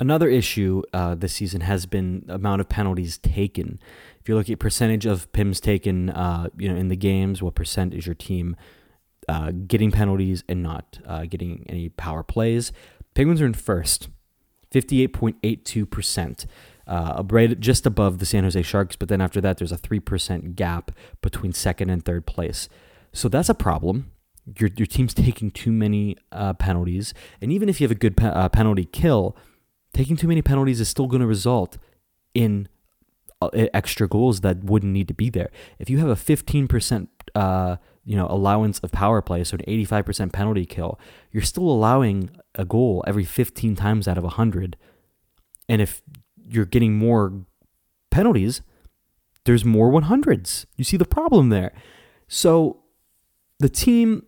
Another 0.00 0.28
issue 0.28 0.82
uh, 0.92 1.16
this 1.16 1.32
season 1.32 1.62
has 1.62 1.84
been 1.84 2.24
amount 2.28 2.60
of 2.60 2.68
penalties 2.68 3.18
taken. 3.18 3.80
If 4.20 4.28
you 4.28 4.36
look 4.36 4.48
at 4.48 4.60
percentage 4.60 5.06
of 5.06 5.30
PIMs 5.32 5.60
taken, 5.60 6.10
uh, 6.10 6.48
you 6.56 6.68
know, 6.68 6.76
in 6.76 6.86
the 6.86 6.96
games, 6.96 7.42
what 7.42 7.56
percent 7.56 7.94
is 7.94 8.06
your 8.06 8.14
team 8.14 8.54
uh, 9.28 9.50
getting 9.66 9.90
penalties 9.90 10.44
and 10.48 10.62
not 10.62 11.00
uh, 11.04 11.24
getting 11.24 11.66
any 11.68 11.88
power 11.88 12.22
plays? 12.22 12.70
Penguins 13.14 13.42
are 13.42 13.46
in 13.46 13.54
first 13.54 14.08
58.82%, 14.72 16.46
uh, 16.86 17.22
right 17.28 17.58
just 17.58 17.84
above 17.84 18.18
the 18.20 18.26
San 18.26 18.44
Jose 18.44 18.62
Sharks. 18.62 18.94
But 18.94 19.08
then 19.08 19.20
after 19.20 19.40
that, 19.40 19.58
there's 19.58 19.72
a 19.72 19.76
3% 19.76 20.54
gap 20.54 20.92
between 21.22 21.52
second 21.52 21.90
and 21.90 22.04
third 22.04 22.24
place. 22.24 22.68
So 23.18 23.28
that's 23.28 23.48
a 23.48 23.54
problem. 23.54 24.12
Your, 24.58 24.70
your 24.76 24.86
team's 24.86 25.12
taking 25.12 25.50
too 25.50 25.72
many 25.72 26.16
uh, 26.30 26.54
penalties. 26.54 27.12
And 27.40 27.50
even 27.50 27.68
if 27.68 27.80
you 27.80 27.84
have 27.84 27.90
a 27.90 27.98
good 27.98 28.16
pe- 28.16 28.28
uh, 28.28 28.48
penalty 28.48 28.84
kill, 28.84 29.36
taking 29.92 30.16
too 30.16 30.28
many 30.28 30.40
penalties 30.40 30.80
is 30.80 30.88
still 30.88 31.08
going 31.08 31.20
to 31.20 31.26
result 31.26 31.78
in 32.32 32.68
uh, 33.42 33.48
extra 33.74 34.06
goals 34.06 34.42
that 34.42 34.62
wouldn't 34.62 34.92
need 34.92 35.08
to 35.08 35.14
be 35.14 35.30
there. 35.30 35.50
If 35.80 35.90
you 35.90 35.98
have 35.98 36.08
a 36.08 36.14
15% 36.14 37.08
uh, 37.34 37.76
you 38.04 38.16
know 38.16 38.28
allowance 38.28 38.78
of 38.78 38.92
power 38.92 39.20
play, 39.20 39.42
so 39.42 39.56
an 39.56 39.64
85% 39.66 40.32
penalty 40.32 40.64
kill, 40.64 40.98
you're 41.32 41.42
still 41.42 41.68
allowing 41.68 42.30
a 42.54 42.64
goal 42.64 43.02
every 43.06 43.24
15 43.24 43.74
times 43.74 44.06
out 44.06 44.16
of 44.16 44.22
100. 44.22 44.76
And 45.68 45.82
if 45.82 46.02
you're 46.48 46.64
getting 46.64 46.96
more 46.96 47.32
penalties, 48.12 48.62
there's 49.44 49.64
more 49.64 49.90
100s. 49.90 50.66
You 50.76 50.84
see 50.84 50.96
the 50.96 51.04
problem 51.04 51.48
there. 51.48 51.72
So 52.28 52.84
the 53.58 53.68
team, 53.68 54.24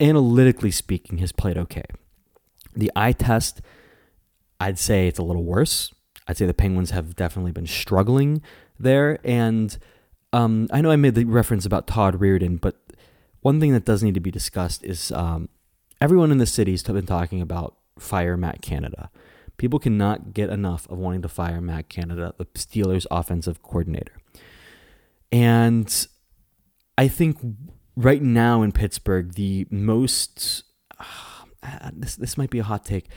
analytically 0.00 0.70
speaking, 0.70 1.18
has 1.18 1.32
played 1.32 1.58
okay. 1.58 1.84
The 2.74 2.90
eye 2.94 3.12
test, 3.12 3.60
I'd 4.60 4.78
say 4.78 5.08
it's 5.08 5.18
a 5.18 5.22
little 5.24 5.44
worse. 5.44 5.92
I'd 6.28 6.36
say 6.36 6.46
the 6.46 6.54
Penguins 6.54 6.90
have 6.90 7.16
definitely 7.16 7.52
been 7.52 7.66
struggling 7.66 8.42
there. 8.78 9.18
And 9.24 9.76
um, 10.32 10.68
I 10.72 10.80
know 10.80 10.90
I 10.90 10.96
made 10.96 11.14
the 11.14 11.24
reference 11.24 11.66
about 11.66 11.86
Todd 11.86 12.18
Reirden, 12.20 12.60
but 12.60 12.76
one 13.40 13.60
thing 13.60 13.72
that 13.72 13.84
does 13.84 14.02
need 14.02 14.14
to 14.14 14.20
be 14.20 14.30
discussed 14.30 14.84
is 14.84 15.10
um, 15.12 15.48
everyone 16.00 16.30
in 16.30 16.38
the 16.38 16.46
city's 16.46 16.82
been 16.82 17.06
talking 17.06 17.40
about 17.40 17.76
fire 17.98 18.36
Matt 18.36 18.62
Canada. 18.62 19.10
People 19.56 19.78
cannot 19.78 20.32
get 20.32 20.48
enough 20.48 20.88
of 20.88 20.98
wanting 20.98 21.22
to 21.22 21.28
fire 21.28 21.60
Matt 21.60 21.88
Canada, 21.88 22.34
the 22.38 22.46
Steelers' 22.46 23.06
offensive 23.10 23.62
coordinator. 23.62 24.16
And 25.30 26.06
I 26.96 27.08
think 27.08 27.38
right 27.96 28.22
now 28.22 28.62
in 28.62 28.72
Pittsburgh, 28.72 29.34
the 29.34 29.66
most 29.70 30.64
uh, 31.62 31.90
this 31.92 32.16
this 32.16 32.36
might 32.36 32.50
be 32.50 32.58
a 32.58 32.64
hot 32.64 32.84
take. 32.84 33.08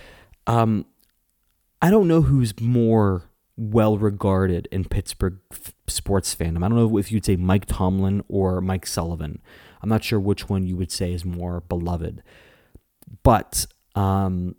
Um, 0.48 0.86
I 1.82 1.90
don't 1.90 2.08
know 2.08 2.22
who's 2.22 2.60
more 2.60 3.30
well 3.58 3.98
regarded 3.98 4.68
in 4.72 4.86
Pittsburgh 4.86 5.40
f- 5.52 5.74
sports 5.88 6.36
fandom. 6.36 6.58
I 6.58 6.68
don't 6.68 6.76
know 6.76 6.98
if 6.98 7.12
you'd 7.12 7.26
say 7.26 7.36
Mike 7.36 7.66
Tomlin 7.66 8.24
or 8.28 8.62
Mike 8.62 8.86
Sullivan. 8.86 9.42
I'm 9.82 9.90
not 9.90 10.04
sure 10.04 10.20
which 10.20 10.50
one 10.50 10.66
you 10.66 10.76
would 10.78 10.92
say 10.92 11.14
is 11.14 11.24
more 11.24 11.62
beloved. 11.62 12.24
But 13.24 13.66
um, 13.96 14.56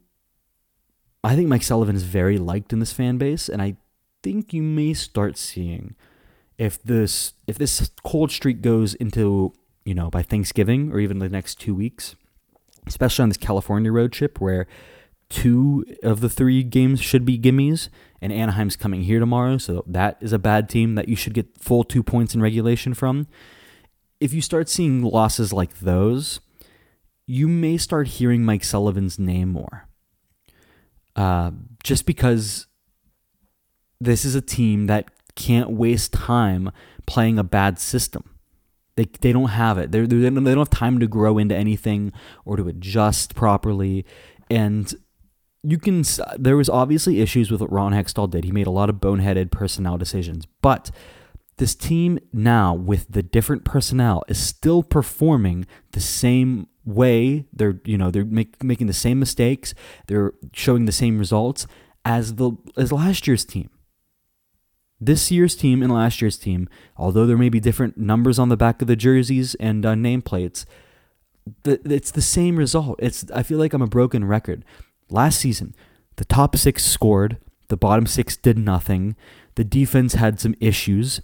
I 1.22 1.34
think 1.34 1.48
Mike 1.48 1.62
Sullivan 1.62 1.96
is 1.96 2.04
very 2.04 2.38
liked 2.38 2.72
in 2.72 2.78
this 2.78 2.92
fan 2.92 3.18
base, 3.18 3.48
and 3.48 3.60
I 3.60 3.76
think 4.22 4.52
you 4.52 4.62
may 4.62 4.94
start 4.94 5.36
seeing 5.36 5.94
if 6.58 6.82
this 6.82 7.34
if 7.46 7.58
this 7.58 7.90
cold 8.04 8.30
streak 8.30 8.62
goes 8.62 8.94
into 8.94 9.52
you 9.84 9.94
know 9.94 10.10
by 10.10 10.22
Thanksgiving 10.22 10.92
or 10.92 10.98
even 10.98 11.18
the 11.18 11.28
next 11.28 11.60
two 11.60 11.74
weeks, 11.74 12.16
especially 12.86 13.24
on 13.24 13.28
this 13.28 13.36
California 13.36 13.92
road 13.92 14.12
trip 14.12 14.40
where 14.40 14.66
two 15.28 15.84
of 16.02 16.20
the 16.20 16.28
three 16.28 16.62
games 16.62 17.00
should 17.00 17.24
be 17.24 17.38
gimmies, 17.38 17.88
and 18.20 18.32
Anaheim's 18.32 18.76
coming 18.76 19.02
here 19.02 19.20
tomorrow, 19.20 19.58
so 19.58 19.84
that 19.86 20.16
is 20.20 20.32
a 20.32 20.38
bad 20.38 20.68
team 20.68 20.94
that 20.94 21.08
you 21.08 21.16
should 21.16 21.34
get 21.34 21.58
full 21.58 21.84
two 21.84 22.02
points 22.02 22.34
in 22.34 22.40
regulation 22.40 22.94
from. 22.94 23.26
If 24.20 24.32
you 24.32 24.40
start 24.40 24.68
seeing 24.68 25.02
losses 25.02 25.52
like 25.52 25.80
those, 25.80 26.40
you 27.26 27.48
may 27.48 27.76
start 27.76 28.06
hearing 28.08 28.44
Mike 28.44 28.64
Sullivan's 28.64 29.18
name 29.18 29.50
more. 29.50 29.88
Uh, 31.14 31.50
just 31.82 32.06
because 32.06 32.66
this 34.00 34.24
is 34.24 34.34
a 34.34 34.40
team 34.40 34.86
that 34.86 35.10
can't 35.36 35.70
waste 35.70 36.12
time 36.12 36.72
playing 37.06 37.38
a 37.38 37.44
bad 37.44 37.78
system. 37.78 38.24
They, 38.96 39.04
they 39.20 39.32
don't 39.32 39.50
have 39.50 39.78
it. 39.78 39.92
They're, 39.92 40.06
they 40.06 40.16
they 40.16 40.30
don't 40.30 40.58
have 40.58 40.70
time 40.70 40.98
to 41.00 41.06
grow 41.06 41.38
into 41.38 41.54
anything 41.54 42.12
or 42.44 42.56
to 42.56 42.66
adjust 42.66 43.34
properly. 43.34 44.06
And 44.50 44.92
you 45.62 45.78
can 45.78 46.02
there 46.38 46.56
was 46.56 46.68
obviously 46.68 47.20
issues 47.20 47.50
with 47.50 47.60
what 47.60 47.70
Ron 47.70 47.92
Hextall 47.92 48.30
did. 48.30 48.44
He 48.44 48.52
made 48.52 48.66
a 48.66 48.70
lot 48.70 48.88
of 48.88 48.96
boneheaded 48.96 49.50
personnel 49.50 49.98
decisions, 49.98 50.46
but 50.62 50.90
this 51.58 51.74
team 51.74 52.18
now 52.32 52.74
with 52.74 53.06
the 53.10 53.22
different 53.22 53.64
personnel 53.64 54.22
is 54.28 54.38
still 54.38 54.82
performing 54.82 55.66
the 55.92 56.00
same 56.00 56.68
way. 56.84 57.46
They're 57.52 57.80
you 57.84 57.98
know 57.98 58.10
they're 58.10 58.24
make, 58.24 58.62
making 58.62 58.86
the 58.86 58.92
same 58.92 59.18
mistakes. 59.18 59.74
They're 60.06 60.32
showing 60.52 60.86
the 60.86 60.92
same 60.92 61.18
results 61.18 61.66
as 62.04 62.36
the 62.36 62.52
as 62.76 62.92
last 62.92 63.26
year's 63.26 63.44
team. 63.44 63.68
This 65.00 65.30
year's 65.30 65.54
team 65.54 65.82
and 65.82 65.92
last 65.92 66.22
year's 66.22 66.38
team, 66.38 66.68
although 66.96 67.26
there 67.26 67.36
may 67.36 67.50
be 67.50 67.60
different 67.60 67.98
numbers 67.98 68.38
on 68.38 68.48
the 68.48 68.56
back 68.56 68.80
of 68.80 68.88
the 68.88 68.96
jerseys 68.96 69.54
and 69.56 69.84
uh, 69.84 69.92
nameplates, 69.92 70.64
the, 71.64 71.80
it's 71.84 72.10
the 72.10 72.22
same 72.22 72.56
result. 72.56 72.98
It's 72.98 73.30
I 73.30 73.42
feel 73.42 73.58
like 73.58 73.72
I'm 73.72 73.82
a 73.82 73.86
broken 73.86 74.24
record. 74.24 74.64
Last 75.10 75.38
season, 75.38 75.74
the 76.16 76.24
top 76.24 76.56
six 76.56 76.84
scored, 76.84 77.36
the 77.68 77.76
bottom 77.76 78.06
six 78.06 78.36
did 78.36 78.58
nothing. 78.58 79.16
The 79.54 79.64
defense 79.64 80.14
had 80.14 80.40
some 80.40 80.54
issues. 80.60 81.20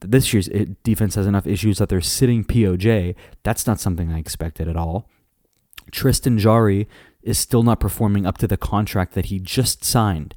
This 0.00 0.32
year's 0.32 0.48
defense 0.82 1.14
has 1.14 1.26
enough 1.26 1.46
issues 1.46 1.78
that 1.78 1.88
they're 1.88 2.00
sitting 2.00 2.44
POJ. 2.44 3.14
That's 3.44 3.66
not 3.66 3.80
something 3.80 4.12
I 4.12 4.18
expected 4.18 4.68
at 4.68 4.76
all. 4.76 5.08
Tristan 5.90 6.38
Jarry 6.38 6.88
is 7.22 7.38
still 7.38 7.62
not 7.62 7.80
performing 7.80 8.26
up 8.26 8.38
to 8.38 8.48
the 8.48 8.56
contract 8.56 9.14
that 9.14 9.26
he 9.26 9.38
just 9.38 9.84
signed. 9.84 10.34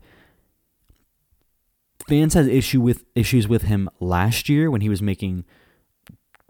Fans 2.07 2.33
had 2.35 2.47
issue 2.47 2.81
with 2.81 3.05
issues 3.15 3.47
with 3.47 3.63
him 3.63 3.89
last 3.99 4.47
year 4.47 4.69
when 4.69 4.81
he 4.81 4.89
was 4.89 5.01
making 5.01 5.45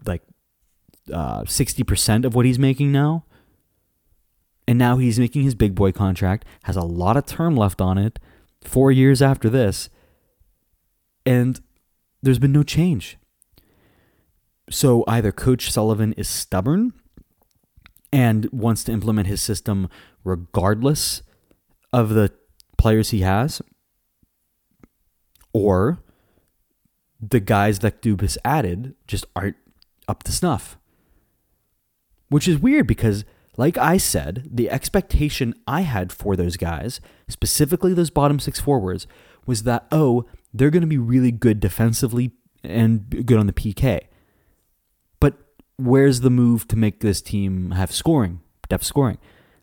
like 0.04 0.22
uh, 1.12 1.44
sixty 1.46 1.82
percent 1.82 2.24
of 2.24 2.34
what 2.34 2.44
he's 2.44 2.58
making 2.58 2.92
now. 2.92 3.24
And 4.68 4.78
now 4.78 4.96
he's 4.96 5.18
making 5.18 5.42
his 5.42 5.54
big 5.54 5.74
boy 5.74 5.92
contract, 5.92 6.44
has 6.64 6.76
a 6.76 6.82
lot 6.82 7.16
of 7.16 7.24
term 7.24 7.56
left 7.56 7.80
on 7.80 7.98
it, 7.98 8.18
four 8.62 8.90
years 8.90 9.22
after 9.22 9.48
this. 9.48 9.88
And 11.24 11.60
there's 12.20 12.40
been 12.40 12.52
no 12.52 12.64
change. 12.64 13.16
So 14.68 15.04
either 15.06 15.30
Coach 15.30 15.70
Sullivan 15.70 16.12
is 16.14 16.28
stubborn 16.28 16.92
and 18.12 18.48
wants 18.50 18.82
to 18.84 18.92
implement 18.92 19.28
his 19.28 19.40
system 19.40 19.88
regardless 20.24 21.22
of 21.92 22.10
the 22.10 22.32
players 22.76 23.10
he 23.10 23.20
has, 23.20 23.62
or 25.56 25.98
the 27.20 27.40
guys 27.40 27.78
that 27.78 28.02
Dubas 28.02 28.36
added 28.44 28.94
just 29.06 29.24
aren't 29.34 29.56
up 30.06 30.22
to 30.24 30.32
snuff. 30.32 30.76
Which 32.28 32.46
is 32.46 32.58
weird 32.58 32.86
because 32.86 33.24
like 33.56 33.78
I 33.78 33.96
said, 33.96 34.48
the 34.50 34.70
expectation 34.70 35.54
I 35.66 35.80
had 35.82 36.12
for 36.12 36.36
those 36.36 36.58
guys, 36.58 37.00
specifically 37.26 37.94
those 37.94 38.10
bottom 38.10 38.38
six 38.38 38.60
forwards, 38.60 39.06
was 39.46 39.62
that, 39.62 39.86
oh, 39.90 40.26
they're 40.52 40.70
going 40.70 40.82
to 40.82 40.86
be 40.86 40.98
really 40.98 41.30
good 41.30 41.58
defensively 41.58 42.32
and 42.62 43.08
good 43.26 43.38
on 43.38 43.46
the 43.46 43.52
PK. 43.54 44.08
But 45.20 45.38
where's 45.76 46.20
the 46.20 46.30
move 46.30 46.68
to 46.68 46.76
make 46.76 47.00
this 47.00 47.22
team 47.22 47.70
have 47.70 47.92
scoring, 47.92 48.40
depth 48.68 48.84
scoring? 48.84 49.16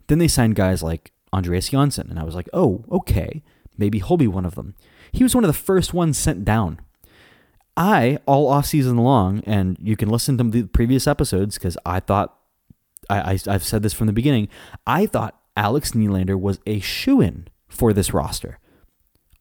Then 0.07 0.17
they 0.17 0.27
signed 0.27 0.55
guys 0.55 0.81
like 0.81 1.11
Andreas 1.31 1.69
Johnsson, 1.69 2.09
and 2.09 2.19
I 2.19 2.23
was 2.23 2.35
like, 2.35 2.49
oh, 2.51 2.83
okay, 2.91 3.43
maybe 3.77 3.99
he'll 3.99 4.17
be 4.17 4.27
one 4.27 4.45
of 4.45 4.55
them. 4.55 4.73
He 5.13 5.23
was 5.23 5.33
one 5.33 5.43
of 5.43 5.47
the 5.47 5.53
first 5.53 5.93
ones 5.93 6.17
sent 6.17 6.43
down. 6.43 6.81
I 7.77 8.19
all 8.25 8.47
off 8.47 8.65
season 8.65 8.97
long, 8.97 9.41
and 9.45 9.77
you 9.81 9.95
can 9.95 10.09
listen 10.09 10.37
to 10.37 10.43
the 10.43 10.63
previous 10.63 11.07
episodes 11.07 11.55
because 11.55 11.77
I 11.85 11.99
thought 11.99 12.35
I, 13.09 13.33
I 13.33 13.39
I've 13.47 13.63
said 13.63 13.83
this 13.83 13.93
from 13.93 14.07
the 14.07 14.13
beginning. 14.13 14.49
I 14.85 15.05
thought 15.05 15.39
Alex 15.55 15.91
Nylander 15.91 16.39
was 16.39 16.59
a 16.65 16.79
shoe 16.79 17.21
in 17.21 17.47
for 17.67 17.93
this 17.93 18.13
roster. 18.13 18.59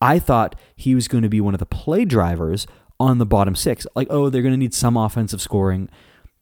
I 0.00 0.18
thought 0.18 0.56
he 0.76 0.94
was 0.94 1.08
going 1.08 1.22
to 1.22 1.28
be 1.28 1.40
one 1.40 1.54
of 1.54 1.60
the 1.60 1.66
play 1.66 2.04
drivers 2.04 2.66
on 2.98 3.18
the 3.18 3.26
bottom 3.26 3.54
six. 3.54 3.86
Like, 3.94 4.08
oh, 4.10 4.28
they're 4.30 4.42
going 4.42 4.52
to 4.52 4.58
need 4.58 4.74
some 4.74 4.96
offensive 4.96 5.40
scoring. 5.40 5.88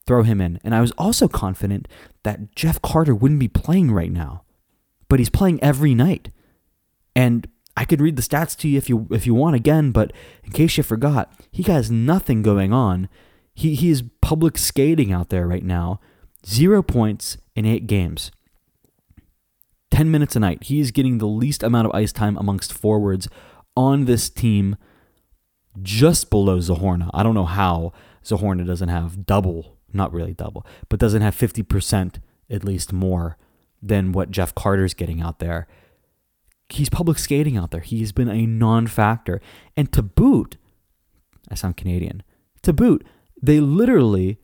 Throw 0.07 0.23
him 0.23 0.41
in. 0.41 0.59
And 0.65 0.75
I 0.75 0.81
was 0.81 0.93
also 0.93 1.29
confident 1.29 1.87
that 2.23 2.55
Jeff 2.57 2.81
Carter 2.83 3.15
wouldn't 3.15 3.39
be 3.39 3.49
playing 3.49 3.93
right 3.93 4.11
now, 4.11 4.45
but 5.09 5.19
he's 5.19 5.31
playing 5.31 5.63
every 5.63 5.95
night. 5.95 6.31
And 7.15 7.47
I 7.81 7.87
could 7.87 8.03
read 8.03 8.17
the 8.17 8.23
stats 8.23 8.55
to 8.59 8.69
you 8.69 8.77
if 8.77 8.91
you 8.91 9.09
if 9.11 9.25
you 9.25 9.33
want 9.33 9.57
again, 9.57 9.91
but 9.91 10.13
in 10.45 10.53
case 10.53 10.77
you 10.77 10.83
forgot, 10.83 11.33
he 11.51 11.63
has 11.63 11.91
nothing 11.91 12.43
going 12.43 12.75
on. 12.75 13.09
He 13.55 13.75
he 13.75 13.89
is 13.89 14.05
public 14.21 14.59
skating 14.59 15.15
out 15.15 15.31
there 15.31 15.47
right 15.47 15.65
now. 15.65 15.99
Zero 16.47 16.83
points 16.83 17.39
in 17.57 17.65
eight 17.65 17.87
games. 17.87 18.31
10 19.91 20.11
minutes 20.11 20.37
a 20.37 20.41
night. 20.41 20.65
He 20.65 20.79
is 20.79 20.91
getting 20.91 21.17
the 21.17 21.27
least 21.27 21.63
amount 21.63 21.87
of 21.87 21.95
ice 21.95 22.13
time 22.13 22.37
amongst 22.37 22.71
forwards 22.71 23.29
on 23.75 24.05
this 24.05 24.29
team, 24.29 24.77
just 25.83 26.29
below 26.29 26.59
Zohorna. 26.59 27.09
I 27.15 27.23
don't 27.23 27.35
know 27.35 27.47
how 27.47 27.95
Zohorna 28.23 28.67
doesn't 28.67 28.91
have 28.91 29.25
double, 29.25 29.79
not 29.91 30.13
really 30.13 30.35
double, 30.35 30.67
but 30.91 31.01
doesn't 31.01 31.23
have 31.23 31.35
50% 31.35 32.17
at 32.51 32.63
least 32.63 32.93
more 32.93 33.39
than 33.83 34.13
what 34.13 34.31
Jeff 34.31 34.55
Carter's 34.55 34.93
getting 34.93 35.23
out 35.23 35.39
there. 35.39 35.67
He's 36.73 36.89
public 36.89 37.19
skating 37.19 37.57
out 37.57 37.71
there. 37.71 37.81
He's 37.81 38.13
been 38.13 38.29
a 38.29 38.47
non 38.47 38.87
factor. 38.87 39.41
And 39.77 39.93
to 39.93 40.03
boot, 40.03 40.57
I 41.51 41.55
sound 41.55 41.77
Canadian, 41.77 42.23
to 42.63 42.73
boot, 42.73 43.07
they 43.43 43.61
literally 43.61 44.39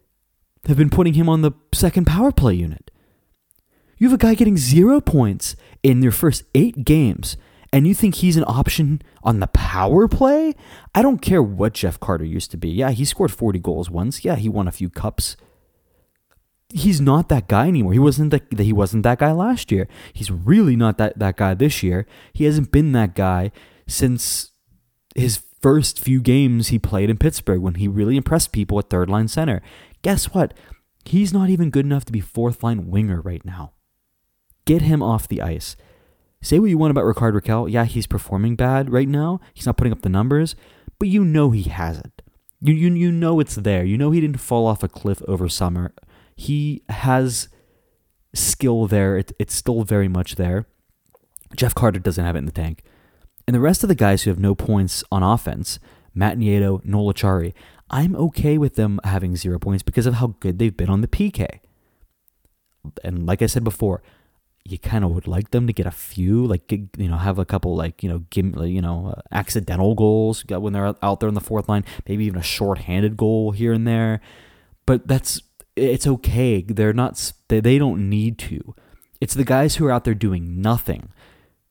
have 0.67 0.77
been 0.77 0.91
putting 0.91 1.15
him 1.15 1.29
on 1.29 1.43
the 1.43 1.53
second 1.73 2.07
power 2.07 2.33
play 2.33 2.55
unit. 2.55 2.91
You 3.99 4.09
have 4.09 4.15
a 4.15 4.23
guy 4.23 4.35
getting 4.35 4.57
zero 4.57 5.01
points 5.01 5.57
in 5.83 6.01
their 6.01 6.11
first 6.11 6.43
eight 6.55 6.85
games, 6.85 7.37
and 7.73 7.87
you 7.87 7.95
think 7.95 8.17
he's 8.17 8.37
an 8.37 8.45
option 8.47 9.01
on 9.23 9.41
the 9.41 9.47
power 9.47 10.07
play? 10.07 10.55
I 10.95 11.03
don't 11.03 11.23
care 11.23 11.43
what 11.43 11.75
Jeff 11.75 11.99
Carter 11.99 12.25
used 12.25 12.51
to 12.51 12.57
be. 12.57 12.69
Yeah, 12.69 12.91
he 12.91 13.05
scored 13.05 13.33
40 13.33 13.59
goals 13.59 13.91
once. 13.91 14.25
Yeah, 14.25 14.37
he 14.37 14.49
won 14.49 14.69
a 14.69 14.73
few 14.73 14.91
cups. 14.91 15.37
He's 16.75 17.01
not 17.01 17.29
that 17.29 17.49
guy 17.49 17.69
anymore. 17.69 17.93
He 17.93 17.99
wasn't 17.99 18.31
that 18.31 18.59
he 18.59 18.73
wasn't 18.73 19.05
that 19.05 19.21
guy 19.21 19.33
last 19.33 19.71
year. 19.71 19.87
He's 20.13 20.31
really 20.31 20.75
not 20.75 20.99
that, 20.99 21.19
that 21.19 21.37
guy 21.37 21.55
this 21.55 21.83
year. 21.83 22.07
He 22.33 22.45
hasn't 22.45 22.73
been 22.73 22.93
that 22.93 23.15
guy 23.15 23.53
since 23.87 24.51
his 25.15 25.41
first 25.63 26.01
few 26.01 26.21
games 26.21 26.69
he 26.69 26.79
played 26.79 27.09
in 27.09 27.19
Pittsburgh 27.19 27.61
when 27.61 27.75
he 27.75 27.89
really 27.89 28.17
impressed 28.17 28.53
people 28.53 28.79
at 28.79 28.91
third 28.91 29.09
line 29.09 29.29
center. 29.29 29.63
Guess 30.03 30.35
what? 30.35 30.55
He's 31.05 31.33
not 31.33 31.51
even 31.51 31.71
good 31.71 31.85
enough 31.85 32.05
to 32.07 32.13
be 32.13 32.21
fourth 32.21 32.63
line 32.63 32.91
winger 32.91 33.21
right 33.21 33.45
now. 33.45 33.73
Get 34.65 34.83
him 34.83 35.03
off 35.03 35.29
the 35.29 35.41
ice. 35.41 35.77
Say 36.43 36.59
what 36.59 36.71
you 36.71 36.79
want 36.79 36.91
about 36.91 37.05
Rickard 37.05 37.35
Rakell. 37.35 37.71
Yeah, 37.71 37.85
he's 37.85 38.07
performing 38.07 38.57
bad 38.57 38.93
right 38.93 39.09
now. 39.09 39.41
He's 39.55 39.67
not 39.67 39.77
putting 39.77 39.93
up 39.93 40.03
the 40.03 40.09
numbers, 40.09 40.55
but 40.99 41.09
you 41.09 41.25
know 41.25 41.51
he 41.51 41.65
has 41.65 41.99
it. 41.99 42.23
You, 42.61 42.75
you, 42.75 42.93
you 42.95 43.13
know 43.13 43.41
it's 43.41 43.55
there. 43.57 43.85
You 43.85 43.97
know 43.97 44.11
he 44.11 44.21
didn't 44.21 44.41
fall 44.41 44.67
off 44.67 44.83
a 44.83 44.89
cliff 44.89 45.23
over 45.29 45.49
summer. 45.49 45.93
He 46.37 46.83
has 46.89 47.49
skill 48.35 48.87
there. 48.87 49.17
It, 49.17 49.33
it's 49.39 49.55
still 49.55 49.83
very 49.83 50.09
much 50.09 50.37
there. 50.37 50.67
Jeff 51.55 51.75
Carter 51.75 51.99
doesn't 51.99 52.25
have 52.25 52.37
it 52.37 52.41
in 52.41 52.47
the 52.47 52.53
tank. 52.53 52.83
And 53.47 53.55
the 53.55 53.61
rest 53.61 53.83
of 53.83 53.89
the 53.89 53.95
guys 53.95 54.23
who 54.23 54.31
have 54.31 54.39
no 54.39 54.55
points 54.55 55.03
on 55.11 55.23
offense, 55.23 55.79
Matt 56.15 56.39
Nieto, 56.39 56.85
Noel 56.85 57.13
Acciari, 57.13 57.55
I'm 57.89 58.17
okay 58.17 58.59
with 58.59 58.75
them 58.75 58.99
having 59.05 59.37
zero 59.37 59.59
points 59.59 59.83
because 59.83 60.07
of 60.07 60.15
how 60.15 60.35
good 60.41 60.59
they've 60.59 60.77
been 60.77 60.91
on 60.91 61.01
the 61.01 61.09
PK. 61.09 61.61
And 63.05 63.27
like 63.27 63.43
I 63.43 63.47
said 63.47 63.65
before, 63.65 64.03
you 64.65 64.79
kind 64.79 65.05
of 65.05 65.13
would 65.13 65.29
like 65.29 65.51
them 65.53 65.69
to 65.69 65.73
get 65.73 65.87
a 65.87 65.93
few, 65.93 66.45
like 66.45 66.71
you 66.73 67.09
know, 67.09 67.19
have 67.19 67.39
a 67.39 67.45
couple 67.45 67.77
like 67.77 68.03
you 68.03 68.09
know, 68.09 68.25
give 68.31 68.47
you 68.67 68.83
know, 68.83 69.15
uh, 69.17 69.21
accidental 69.31 69.95
goals 69.95 70.45
when 70.49 70.73
they're 70.73 70.95
out 71.03 71.21
there 71.21 71.29
on 71.29 71.35
the 71.35 71.41
fourth 71.41 71.69
line, 71.69 71.85
maybe 72.09 72.25
even 72.25 72.41
a 72.41 72.43
short-handed 72.43 73.17
goal 73.17 73.53
here 73.53 73.73
and 73.73 73.87
there. 73.87 74.21
But 74.85 75.07
that's 75.07 75.41
it's 75.77 76.07
okay. 76.07 76.63
They're 76.63 76.93
not. 76.93 77.33
They, 77.49 77.61
they 77.61 77.79
don't 77.79 78.09
need 78.09 78.39
to. 78.41 78.75
It's 79.21 79.35
the 79.35 79.45
guys 79.45 79.77
who 79.77 79.87
are 79.87 79.93
out 79.93 80.05
there 80.05 80.15
doing 80.15 80.61
nothing, 80.61 81.11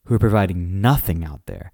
who 0.06 0.16
are 0.16 0.20
providing 0.20 0.82
nothing 0.82 1.24
out 1.24 1.46
there. 1.46 1.72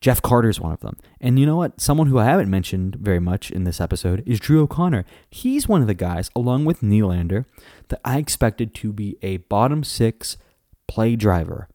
Jeff 0.00 0.22
Carter's 0.22 0.60
one 0.60 0.72
of 0.72 0.80
them. 0.80 0.96
And 1.20 1.38
you 1.38 1.44
know 1.44 1.56
what? 1.56 1.80
Someone 1.80 2.06
who 2.06 2.18
I 2.18 2.24
haven't 2.24 2.48
mentioned 2.48 2.96
very 2.96 3.20
much 3.20 3.50
in 3.50 3.64
this 3.64 3.80
episode 3.80 4.22
is 4.26 4.40
Drew 4.40 4.62
O'Connor. 4.62 5.04
He's 5.30 5.68
one 5.68 5.82
of 5.82 5.86
the 5.86 5.94
guys, 5.94 6.30
along 6.34 6.64
with 6.64 6.80
Nylander, 6.80 7.44
that 7.88 8.00
I 8.04 8.16
expected 8.16 8.74
to 8.76 8.92
be 8.92 9.18
a 9.20 9.38
bottom 9.38 9.84
six 9.84 10.38
play 10.88 11.16
driver. 11.16 11.68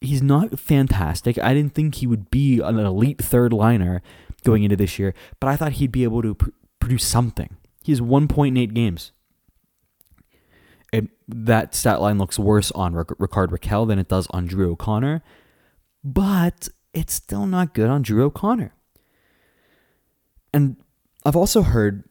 He's 0.00 0.22
not 0.22 0.58
fantastic. 0.58 1.38
I 1.38 1.52
didn't 1.52 1.74
think 1.74 1.96
he 1.96 2.06
would 2.06 2.30
be 2.30 2.60
an 2.60 2.78
elite 2.78 3.20
third 3.22 3.52
liner 3.52 4.02
going 4.44 4.62
into 4.62 4.76
this 4.76 4.98
year, 4.98 5.14
but 5.40 5.48
I 5.48 5.56
thought 5.56 5.72
he'd 5.72 5.92
be 5.92 6.04
able 6.04 6.22
to 6.22 6.34
pr- 6.34 6.50
produce 6.80 7.04
something. 7.04 7.56
He 7.86 7.92
has 7.92 8.00
1.8 8.00 8.74
games. 8.74 9.12
That 11.28 11.72
stat 11.72 12.00
line 12.00 12.18
looks 12.18 12.36
worse 12.36 12.72
on 12.72 12.94
Rickard 12.94 13.50
Rakell 13.50 13.86
than 13.86 14.00
it 14.00 14.08
does 14.08 14.26
on 14.30 14.46
Drew 14.46 14.72
O'Connor, 14.72 15.22
but 16.02 16.68
it's 16.92 17.14
still 17.14 17.46
not 17.46 17.74
good 17.74 17.88
on 17.88 18.02
Drew 18.02 18.24
O'Connor. 18.24 18.74
And 20.52 20.76
I've 21.24 21.36
also 21.36 21.62
heard 21.62 22.08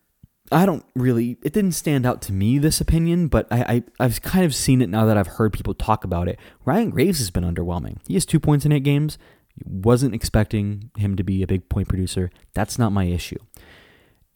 I 0.50 0.66
don't 0.66 0.86
really. 0.96 1.38
It 1.44 1.52
didn't 1.52 1.74
stand 1.74 2.06
out 2.06 2.22
to 2.24 2.34
me 2.34 2.58
this 2.58 2.80
opinion, 2.80 3.28
but 3.28 3.48
I, 3.52 3.84
I 4.00 4.04
have 4.04 4.22
kind 4.22 4.46
of 4.46 4.56
seen 4.56 4.82
it 4.82 4.88
now 4.88 5.04
that 5.06 5.18
I've 5.18 5.28
heard 5.28 5.52
people 5.52 5.74
talk 5.74 6.06
about 6.06 6.30
it. 6.30 6.40
Ryan 6.64 6.92
Graves 6.92 7.20
has 7.20 7.32
been 7.32 7.44
underwhelming. 7.44 7.98
He 8.08 8.14
has 8.14 8.26
two 8.26 8.40
points 8.40 8.66
in 8.66 8.72
eight 8.72 8.84
games. 8.84 9.18
Wasn't 9.66 10.16
expecting 10.16 10.92
him 10.98 11.18
to 11.18 11.24
be 11.24 11.44
a 11.44 11.48
big 11.48 11.68
point 11.68 11.90
producer. 11.90 12.32
That's 12.54 12.80
not 12.80 12.94
my 12.94 13.06
issue. 13.06 13.40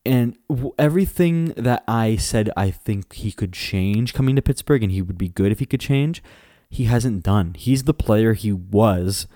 And 0.05 0.37
everything 0.77 1.47
that 1.57 1.83
I 1.87 2.15
said, 2.15 2.49
I 2.55 2.71
think 2.71 3.13
he 3.13 3.31
could 3.31 3.53
change 3.53 4.13
coming 4.13 4.35
to 4.35 4.41
Pittsburgh, 4.41 4.81
and 4.81 4.91
he 4.91 5.01
would 5.01 5.17
be 5.17 5.29
good 5.29 5.51
if 5.51 5.59
he 5.59 5.65
could 5.65 5.81
change. 5.81 6.23
He 6.69 6.85
hasn't 6.85 7.23
done. 7.23 7.55
He's 7.55 7.83
the 7.83 7.93
player 7.93 8.33
he 8.33 8.53
was 8.53 9.27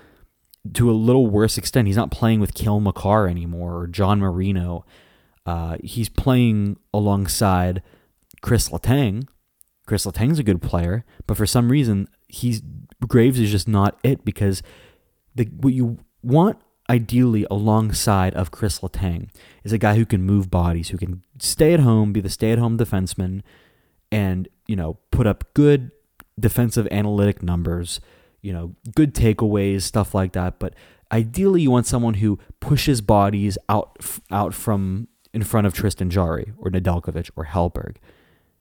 to 0.72 0.90
a 0.90 0.92
little 0.92 1.26
worse 1.26 1.58
extent. 1.58 1.86
He's 1.86 1.96
not 1.96 2.10
playing 2.10 2.40
with 2.40 2.54
Cale 2.54 2.80
Makar 2.80 3.28
anymore 3.28 3.76
or 3.76 3.86
John 3.86 4.20
Marino 4.20 4.84
uh, 5.46 5.76
he's 5.82 6.08
playing 6.08 6.78
alongside 6.92 7.82
Kris 8.42 8.70
Letang. 8.70 9.26
Kris 9.86 10.06
Letang's 10.06 10.38
a 10.38 10.44
good 10.44 10.62
player, 10.62 11.04
but 11.26 11.36
for 11.36 11.46
some 11.46 11.68
reason, 11.68 12.08
he's 12.28 12.62
Graves 13.06 13.38
is 13.38 13.50
just 13.50 13.68
not 13.68 13.98
it 14.02 14.24
because 14.24 14.62
the 15.34 15.44
what 15.44 15.74
you 15.74 15.98
want 16.22 16.58
ideally 16.90 17.46
alongside 17.50 18.34
of 18.34 18.50
Kris 18.50 18.80
Letang 18.80 19.30
is 19.62 19.72
a 19.72 19.78
guy 19.78 19.96
who 19.96 20.04
can 20.04 20.22
move 20.22 20.50
bodies, 20.50 20.90
who 20.90 20.98
can 20.98 21.22
stay 21.38 21.72
at 21.72 21.80
home, 21.80 22.12
be 22.12 22.20
the 22.20 22.28
stay-at-home 22.28 22.78
defenseman, 22.78 23.42
and 24.12 24.48
you 24.66 24.76
know 24.76 24.98
put 25.10 25.26
up 25.26 25.44
good 25.54 25.90
defensive 26.38 26.88
analytic 26.90 27.42
numbers, 27.42 28.00
you 28.42 28.52
know, 28.52 28.74
good 28.94 29.14
takeaways, 29.14 29.82
stuff 29.82 30.14
like 30.14 30.32
that. 30.32 30.58
But 30.58 30.74
ideally, 31.12 31.62
you 31.62 31.70
want 31.70 31.86
someone 31.86 32.14
who 32.14 32.38
pushes 32.60 33.00
bodies 33.00 33.56
out 33.68 33.96
out 34.30 34.54
from 34.54 35.08
in 35.32 35.42
front 35.42 35.66
of 35.66 35.74
Tristan 35.74 36.10
Jarry 36.10 36.52
or 36.58 36.70
Nedeljkovic 36.70 37.30
or 37.36 37.46
Hellberg. 37.46 37.96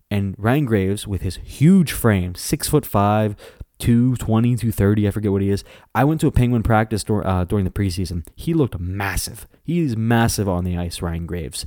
And 0.09 0.35
Ryan 0.37 0.65
Graves, 0.65 1.07
with 1.07 1.21
his 1.21 1.37
huge 1.37 1.91
frame, 1.91 2.35
six 2.35 2.69
foot 2.69 2.85
five, 2.85 3.35
220, 3.83 4.55
230, 4.55 5.07
I 5.09 5.11
forget 5.11 5.31
what 5.33 5.41
he 5.41 5.49
is. 5.49 5.65
I 5.93 6.05
went 6.05 6.21
to 6.21 6.27
a 6.27 6.31
Penguin 6.31 6.63
practice 6.63 7.03
dur- 7.03 7.27
uh, 7.27 7.43
during 7.43 7.65
the 7.65 7.71
preseason. 7.71 8.25
He 8.33 8.53
looked 8.53 8.79
massive. 8.79 9.45
He's 9.61 9.97
massive 9.97 10.47
on 10.47 10.63
the 10.63 10.77
ice, 10.77 11.01
Ryan 11.01 11.25
Graves. 11.25 11.65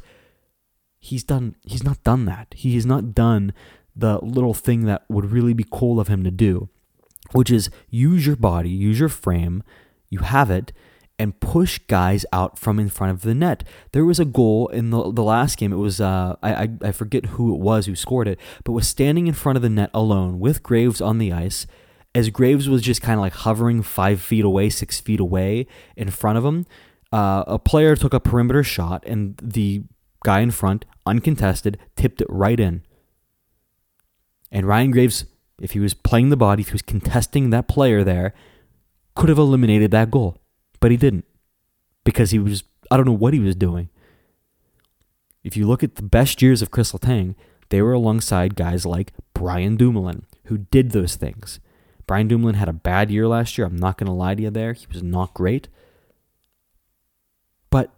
He's 0.99 1.23
done. 1.23 1.57
He's 1.67 1.85
not 1.85 2.03
done 2.05 2.25
that. 2.25 2.55
He 2.57 2.75
has 2.75 2.87
not 2.87 3.15
done 3.15 3.53
the 3.95 4.19
little 4.25 4.55
thing 4.55 4.87
that 4.87 5.05
would 5.11 5.31
really 5.31 5.53
be 5.53 5.67
cool 5.71 6.01
of 6.01 6.09
him 6.09 6.25
to 6.25 6.31
do, 6.31 6.71
which 7.33 7.51
is 7.51 7.69
use 7.91 8.27
your 8.27 8.37
body, 8.37 8.71
use 8.71 8.99
your 8.99 9.11
frame. 9.11 9.63
You 10.09 10.21
have 10.21 10.51
it, 10.51 10.73
and 11.19 11.39
push 11.39 11.79
guys 11.87 12.25
out 12.33 12.59
from 12.59 12.79
in 12.79 12.89
front 12.89 13.13
of 13.13 13.23
the 13.23 13.35
net. 13.35 13.63
There 13.93 14.07
was 14.07 14.19
a 14.19 14.25
goal 14.25 14.69
in 14.69 14.89
the, 14.89 15.13
the 15.13 15.23
last 15.23 15.59
game. 15.59 15.71
It 15.71 15.77
was 15.77 16.01
uh, 16.01 16.37
I, 16.43 16.55
I 16.55 16.69
I 16.83 16.93
forget 16.93 17.27
who 17.27 17.55
it 17.55 17.61
was 17.61 17.85
who 17.85 17.95
scored 17.95 18.27
it, 18.27 18.41
but 18.65 18.73
was 18.73 18.89
standing 18.89 19.27
in 19.27 19.35
front 19.35 19.57
of 19.57 19.63
the 19.63 19.69
net 19.69 19.91
alone 19.93 20.41
with 20.41 20.63
Graves 20.63 21.03
on 21.03 21.19
the 21.19 21.31
ice. 21.31 21.67
As 22.17 22.31
Graves 22.31 22.69
was 22.69 22.83
just 22.83 23.03
kind 23.03 23.19
of 23.19 23.21
like 23.21 23.35
hovering 23.35 23.83
five 23.83 24.21
feet 24.21 24.45
away, 24.45 24.71
six 24.71 25.01
feet 25.01 25.21
away 25.21 25.67
in 25.97 26.11
front 26.11 26.39
of 26.39 26.45
him, 26.45 26.67
uh, 27.13 27.45
a 27.47 27.59
player 27.59 27.95
took 27.95 28.15
a 28.15 28.21
perimeter 28.21 28.63
shot, 28.63 29.05
and 29.07 29.37
the 29.43 29.83
guy 30.25 30.41
in 30.41 30.51
front, 30.51 30.85
uncontested, 31.05 31.79
tipped 31.95 32.21
it 32.21 32.27
right 32.31 32.59
in. 32.59 32.83
And 34.51 34.67
Ryan 34.67 34.91
Graves, 34.91 35.27
if 35.61 35.73
he 35.73 35.81
was 35.81 35.95
playing 35.95 36.31
the 36.31 36.37
body, 36.37 36.63
if 36.63 36.69
he 36.69 36.75
was 36.75 36.83
contesting 36.83 37.51
that 37.51 37.69
player 37.69 38.03
there, 38.03 38.33
could 39.15 39.29
have 39.29 39.39
eliminated 39.39 39.91
that 39.91 40.11
goal 40.11 40.41
but 40.81 40.91
he 40.91 40.97
didn't 40.97 41.25
because 42.05 42.31
he 42.31 42.39
was 42.39 42.65
I 42.91 42.97
don't 42.97 43.07
know 43.07 43.13
what 43.13 43.35
he 43.35 43.41
was 43.41 43.57
doing. 43.57 43.89
If 45.43 45.57
you 45.57 45.67
look 45.67 45.83
at 45.83 45.97
the 45.97 46.03
best 46.03 46.43
years 46.43 46.63
of 46.63 46.71
Kris 46.71 46.93
Letang, 46.93 47.35
they 47.69 47.83
were 47.83 47.93
alongside 47.93 48.55
guys 48.55 48.87
like 48.87 49.13
Brian 49.35 49.77
Dumoulin, 49.77 50.27
who 50.45 50.59
did 50.59 50.91
those 50.91 51.17
things. 51.17 51.59
Brian 52.07 52.29
Dumoulin 52.29 52.55
had 52.55 52.69
a 52.69 52.73
bad 52.73 53.11
year 53.11 53.27
last 53.27 53.59
year. 53.59 53.67
I'm 53.67 53.77
not 53.77 53.99
going 53.99 54.07
to 54.07 54.13
lie 54.13 54.35
to 54.35 54.43
you 54.43 54.51
there. 54.51 54.73
He 54.73 54.87
was 54.93 55.03
not 55.03 55.35
great. 55.35 55.69
But 57.71 57.93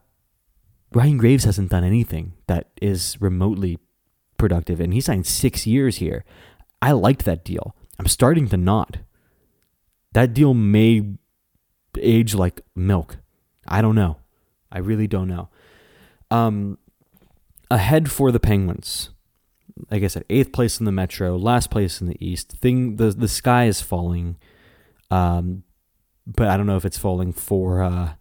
Ryan 0.92 1.18
Graves 1.18 1.44
hasn't 1.44 1.70
done 1.70 1.84
anything 1.84 2.32
that 2.46 2.68
is 2.80 3.20
remotely 3.20 3.78
productive, 4.38 4.80
and 4.80 4.94
he 4.94 5.00
signed 5.00 5.26
six 5.26 5.66
years 5.66 5.96
here. 5.96 6.24
I 6.80 6.92
liked 6.92 7.24
that 7.24 7.44
deal. 7.44 7.74
I'm 7.98 8.06
starting 8.06 8.48
to 8.48 8.56
not. 8.56 8.98
That 10.12 10.32
deal 10.32 10.54
may 10.54 11.16
age 12.00 12.34
like 12.34 12.62
milk. 12.74 13.18
I 13.66 13.82
don't 13.82 13.94
know. 13.94 14.16
I 14.72 14.78
really 14.78 15.06
don't 15.06 15.28
know. 15.28 15.48
Um, 16.30 16.78
ahead 17.70 18.11
for 18.11 18.32
the 18.32 18.40
Penguins. 18.40 19.11
Like 19.90 20.02
I 20.02 20.06
said, 20.06 20.24
eighth 20.30 20.52
place 20.52 20.78
in 20.78 20.86
the 20.86 20.92
Metro, 20.92 21.36
last 21.36 21.70
place 21.70 22.00
in 22.00 22.08
the 22.08 22.16
East. 22.24 22.52
Thing 22.52 22.96
the 22.96 23.10
the 23.10 23.28
sky 23.28 23.66
is 23.66 23.80
falling, 23.80 24.36
um, 25.10 25.64
but 26.26 26.48
I 26.48 26.56
don't 26.56 26.66
know 26.66 26.76
if 26.76 26.84
it's 26.84 26.98
falling 26.98 27.32
for 27.32 27.82
uh, 27.82 28.14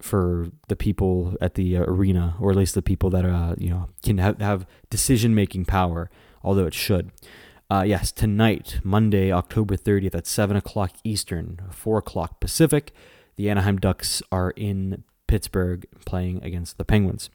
for 0.00 0.48
the 0.68 0.76
people 0.76 1.36
at 1.40 1.54
the 1.54 1.76
uh, 1.76 1.82
arena, 1.82 2.36
or 2.40 2.50
at 2.50 2.56
least 2.56 2.74
the 2.74 2.82
people 2.82 3.10
that 3.10 3.24
uh, 3.24 3.54
you 3.58 3.70
know 3.70 3.88
can 4.02 4.18
have, 4.18 4.40
have 4.40 4.66
decision 4.90 5.34
making 5.34 5.64
power. 5.64 6.10
Although 6.42 6.66
it 6.66 6.74
should. 6.74 7.10
Uh, 7.68 7.82
yes, 7.84 8.12
tonight, 8.12 8.78
Monday, 8.84 9.32
October 9.32 9.76
30th 9.76 10.14
at 10.14 10.24
7 10.24 10.56
o'clock 10.56 10.92
Eastern, 11.02 11.58
4 11.72 11.98
o'clock 11.98 12.38
Pacific, 12.38 12.92
the 13.34 13.50
Anaheim 13.50 13.78
Ducks 13.78 14.22
are 14.30 14.50
in 14.50 15.02
Pittsburgh 15.26 15.84
playing 16.04 16.44
against 16.44 16.78
the 16.78 16.84
Penguins. 16.84 17.28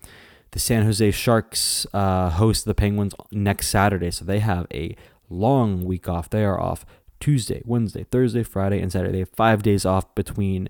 The 0.52 0.60
San 0.60 0.84
Jose 0.84 1.12
Sharks 1.12 1.86
uh, 1.93 2.30
host 2.30 2.66
the 2.66 2.76
Penguins 2.76 3.14
next 3.32 3.68
Saturday, 3.68 4.12
so 4.12 4.26
they 4.26 4.39
have 4.39 4.68
a 4.74 4.95
long 5.30 5.86
week 5.86 6.10
off. 6.10 6.30
They 6.30 6.43
are 6.43 6.60
off 6.60 6.86
Tuesday, 7.22 7.62
Wednesday, 7.66 8.04
Thursday, 8.04 8.43
Friday, 8.43 8.82
and 8.82 8.91
Saturday. 8.91 9.24
Five 9.24 9.64
days 9.64 9.86
off 9.86 10.14
between 10.14 10.68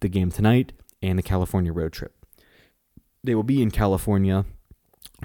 the 0.00 0.08
game 0.08 0.30
tonight 0.30 0.72
and 1.02 1.18
the 1.18 1.22
California 1.22 1.72
road 1.72 1.92
trip. 1.92 2.14
They 3.24 3.34
will 3.34 3.42
be 3.42 3.62
in 3.62 3.72
California 3.72 4.44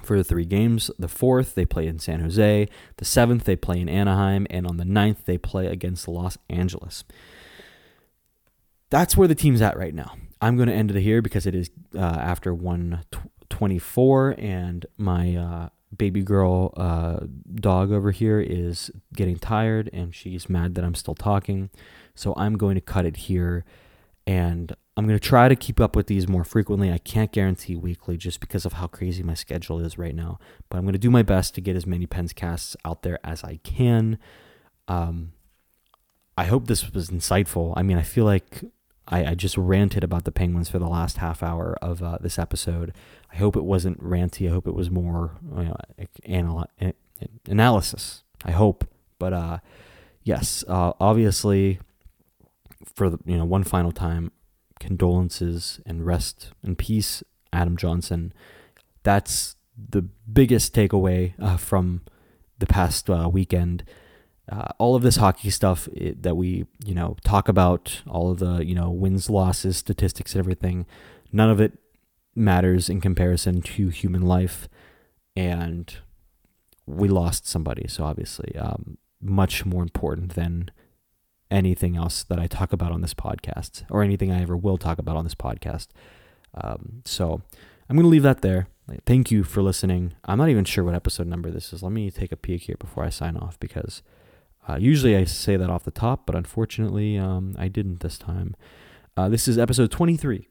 for 0.02 0.16
the 0.16 0.24
three 0.24 0.46
games. 0.46 0.90
The 0.98 1.08
fourth, 1.08 1.54
they 1.54 1.64
play 1.64 1.86
in 1.86 2.00
San 2.00 2.20
Jose. 2.20 2.68
The 2.96 3.04
seventh, 3.04 3.44
they 3.44 3.56
play 3.56 3.78
in 3.80 3.88
Anaheim. 3.88 4.46
And 4.50 4.66
on 4.66 4.78
the 4.78 4.84
ninth, 4.84 5.26
they 5.26 5.38
play 5.38 5.66
against 5.66 6.08
Los 6.08 6.38
Angeles. 6.50 7.04
That's 8.90 9.16
where 9.16 9.28
the 9.28 9.34
team's 9.34 9.62
at 9.62 9.76
right 9.76 9.94
now. 9.94 10.16
I'm 10.40 10.56
going 10.56 10.68
to 10.68 10.74
end 10.74 10.90
it 10.90 11.00
here 11.00 11.22
because 11.22 11.46
it 11.46 11.54
is 11.54 11.70
uh, 11.94 12.00
after 12.00 12.52
124, 13.52 14.36
and 14.38 14.86
my 14.96 15.36
uh, 15.36 15.68
baby 15.96 16.22
girl 16.22 16.72
uh, 16.76 17.26
dog 17.54 17.92
over 17.92 18.10
here 18.10 18.40
is 18.40 18.90
getting 19.14 19.38
tired, 19.38 19.90
and 19.92 20.14
she's 20.14 20.48
mad 20.48 20.74
that 20.74 20.84
I'm 20.84 20.94
still 20.94 21.14
talking. 21.14 21.70
So 22.14 22.34
I'm 22.36 22.56
going 22.56 22.74
to 22.74 22.80
cut 22.80 23.06
it 23.06 23.16
here, 23.16 23.64
and 24.26 24.74
I'm 24.96 25.06
going 25.06 25.18
to 25.18 25.28
try 25.28 25.48
to 25.48 25.56
keep 25.56 25.80
up 25.80 25.96
with 25.96 26.06
these 26.06 26.28
more 26.28 26.44
frequently. 26.44 26.92
I 26.92 26.98
can't 26.98 27.32
guarantee 27.32 27.76
weekly 27.76 28.16
just 28.16 28.40
because 28.40 28.66
of 28.66 28.74
how 28.74 28.86
crazy 28.86 29.22
my 29.22 29.34
schedule 29.34 29.80
is 29.80 29.96
right 29.96 30.14
now, 30.14 30.38
but 30.68 30.78
I'm 30.78 30.84
going 30.84 30.92
to 30.92 30.98
do 30.98 31.10
my 31.10 31.22
best 31.22 31.54
to 31.54 31.60
get 31.60 31.76
as 31.76 31.86
many 31.86 32.06
Pens 32.06 32.32
casts 32.32 32.76
out 32.84 33.02
there 33.02 33.18
as 33.24 33.42
I 33.42 33.60
can. 33.62 34.18
Um, 34.88 35.32
I 36.36 36.44
hope 36.44 36.66
this 36.66 36.92
was 36.92 37.08
insightful. 37.08 37.72
I 37.76 37.82
mean, 37.82 37.96
I 37.96 38.02
feel 38.02 38.24
like 38.24 38.62
I, 39.08 39.24
I 39.26 39.34
just 39.34 39.58
ranted 39.58 40.04
about 40.04 40.24
the 40.24 40.32
Penguins 40.32 40.68
for 40.68 40.78
the 40.78 40.88
last 40.88 41.18
half 41.18 41.42
hour 41.42 41.76
of 41.82 42.02
uh, 42.02 42.18
this 42.20 42.38
episode. 42.38 42.92
I 43.32 43.36
hope 43.36 43.56
it 43.56 43.64
wasn't 43.64 44.02
ranty. 44.02 44.48
I 44.48 44.52
hope 44.52 44.66
it 44.66 44.74
was 44.74 44.90
more 44.90 45.32
you 45.56 45.64
know, 45.64 45.76
anal- 46.24 46.70
analysis. 47.46 48.22
I 48.44 48.52
hope. 48.52 48.88
But 49.18 49.32
uh, 49.32 49.58
yes, 50.22 50.64
uh, 50.68 50.92
obviously, 51.00 51.80
for 52.94 53.10
the, 53.10 53.18
you 53.24 53.36
know 53.36 53.44
one 53.44 53.64
final 53.64 53.92
time, 53.92 54.32
condolences 54.80 55.80
and 55.86 56.04
rest 56.04 56.52
in 56.62 56.76
peace, 56.76 57.22
Adam 57.52 57.76
Johnson. 57.76 58.32
That's 59.02 59.56
the 59.76 60.02
biggest 60.02 60.74
takeaway 60.74 61.34
uh, 61.40 61.56
from 61.56 62.02
the 62.58 62.66
past 62.66 63.08
uh, 63.10 63.28
weekend. 63.32 63.84
Uh, 64.50 64.68
all 64.78 64.96
of 64.96 65.02
this 65.02 65.16
hockey 65.16 65.50
stuff 65.50 65.88
it, 65.92 66.22
that 66.22 66.36
we 66.36 66.66
you 66.84 66.94
know 66.94 67.16
talk 67.24 67.48
about, 67.48 68.02
all 68.08 68.30
of 68.30 68.38
the 68.38 68.64
you 68.64 68.74
know 68.74 68.90
wins, 68.90 69.30
losses, 69.30 69.76
statistics, 69.76 70.34
and 70.34 70.40
everything, 70.40 70.86
none 71.32 71.50
of 71.50 71.60
it 71.60 71.78
matters 72.34 72.88
in 72.88 73.00
comparison 73.00 73.62
to 73.62 73.88
human 73.88 74.22
life, 74.22 74.68
and 75.36 75.98
we 76.86 77.08
lost 77.08 77.46
somebody. 77.46 77.86
So 77.88 78.04
obviously, 78.04 78.56
um, 78.56 78.98
much 79.20 79.64
more 79.64 79.82
important 79.82 80.34
than 80.34 80.70
anything 81.50 81.96
else 81.96 82.22
that 82.24 82.40
I 82.40 82.46
talk 82.46 82.72
about 82.72 82.92
on 82.92 83.02
this 83.02 83.14
podcast 83.14 83.84
or 83.90 84.02
anything 84.02 84.32
I 84.32 84.42
ever 84.42 84.56
will 84.56 84.78
talk 84.78 84.98
about 84.98 85.16
on 85.16 85.24
this 85.24 85.34
podcast. 85.34 85.88
Um, 86.54 87.02
so 87.04 87.42
I'm 87.88 87.96
going 87.96 88.04
to 88.04 88.10
leave 88.10 88.22
that 88.22 88.42
there. 88.42 88.68
Thank 89.06 89.30
you 89.30 89.44
for 89.44 89.62
listening. 89.62 90.14
I'm 90.24 90.38
not 90.38 90.48
even 90.48 90.64
sure 90.64 90.82
what 90.82 90.94
episode 90.94 91.26
number 91.26 91.50
this 91.50 91.72
is. 91.72 91.82
Let 91.82 91.92
me 91.92 92.10
take 92.10 92.32
a 92.32 92.36
peek 92.36 92.62
here 92.62 92.76
before 92.78 93.04
I 93.04 93.10
sign 93.10 93.36
off 93.36 93.60
because 93.60 94.02
uh, 94.68 94.76
usually 94.76 95.16
I 95.16 95.24
say 95.24 95.56
that 95.56 95.70
off 95.70 95.84
the 95.84 95.90
top, 95.90 96.26
but 96.26 96.34
unfortunately 96.34 97.18
um, 97.18 97.54
I 97.58 97.68
didn't 97.68 98.00
this 98.00 98.18
time. 98.18 98.54
Uh, 99.16 99.28
this 99.28 99.46
is 99.48 99.58
episode 99.58 99.90
23 99.90 100.48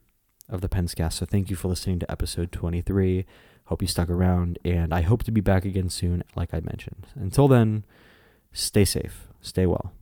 of 0.49 0.61
the 0.61 0.69
Penscast. 0.69 1.13
So 1.13 1.25
thank 1.25 1.49
you 1.49 1.55
for 1.55 1.67
listening 1.67 1.99
to 1.99 2.11
episode 2.11 2.51
23. 2.51 3.25
Hope 3.65 3.81
you 3.81 3.87
stuck 3.87 4.09
around, 4.09 4.59
and 4.65 4.93
I 4.93 5.01
hope 5.01 5.23
to 5.23 5.31
be 5.31 5.39
back 5.39 5.63
again 5.63 5.89
soon, 5.89 6.23
like 6.35 6.53
I 6.53 6.59
mentioned. 6.59 7.07
Until 7.15 7.47
then, 7.47 7.85
stay 8.51 8.83
safe, 8.83 9.27
stay 9.39 9.65
well. 9.65 9.93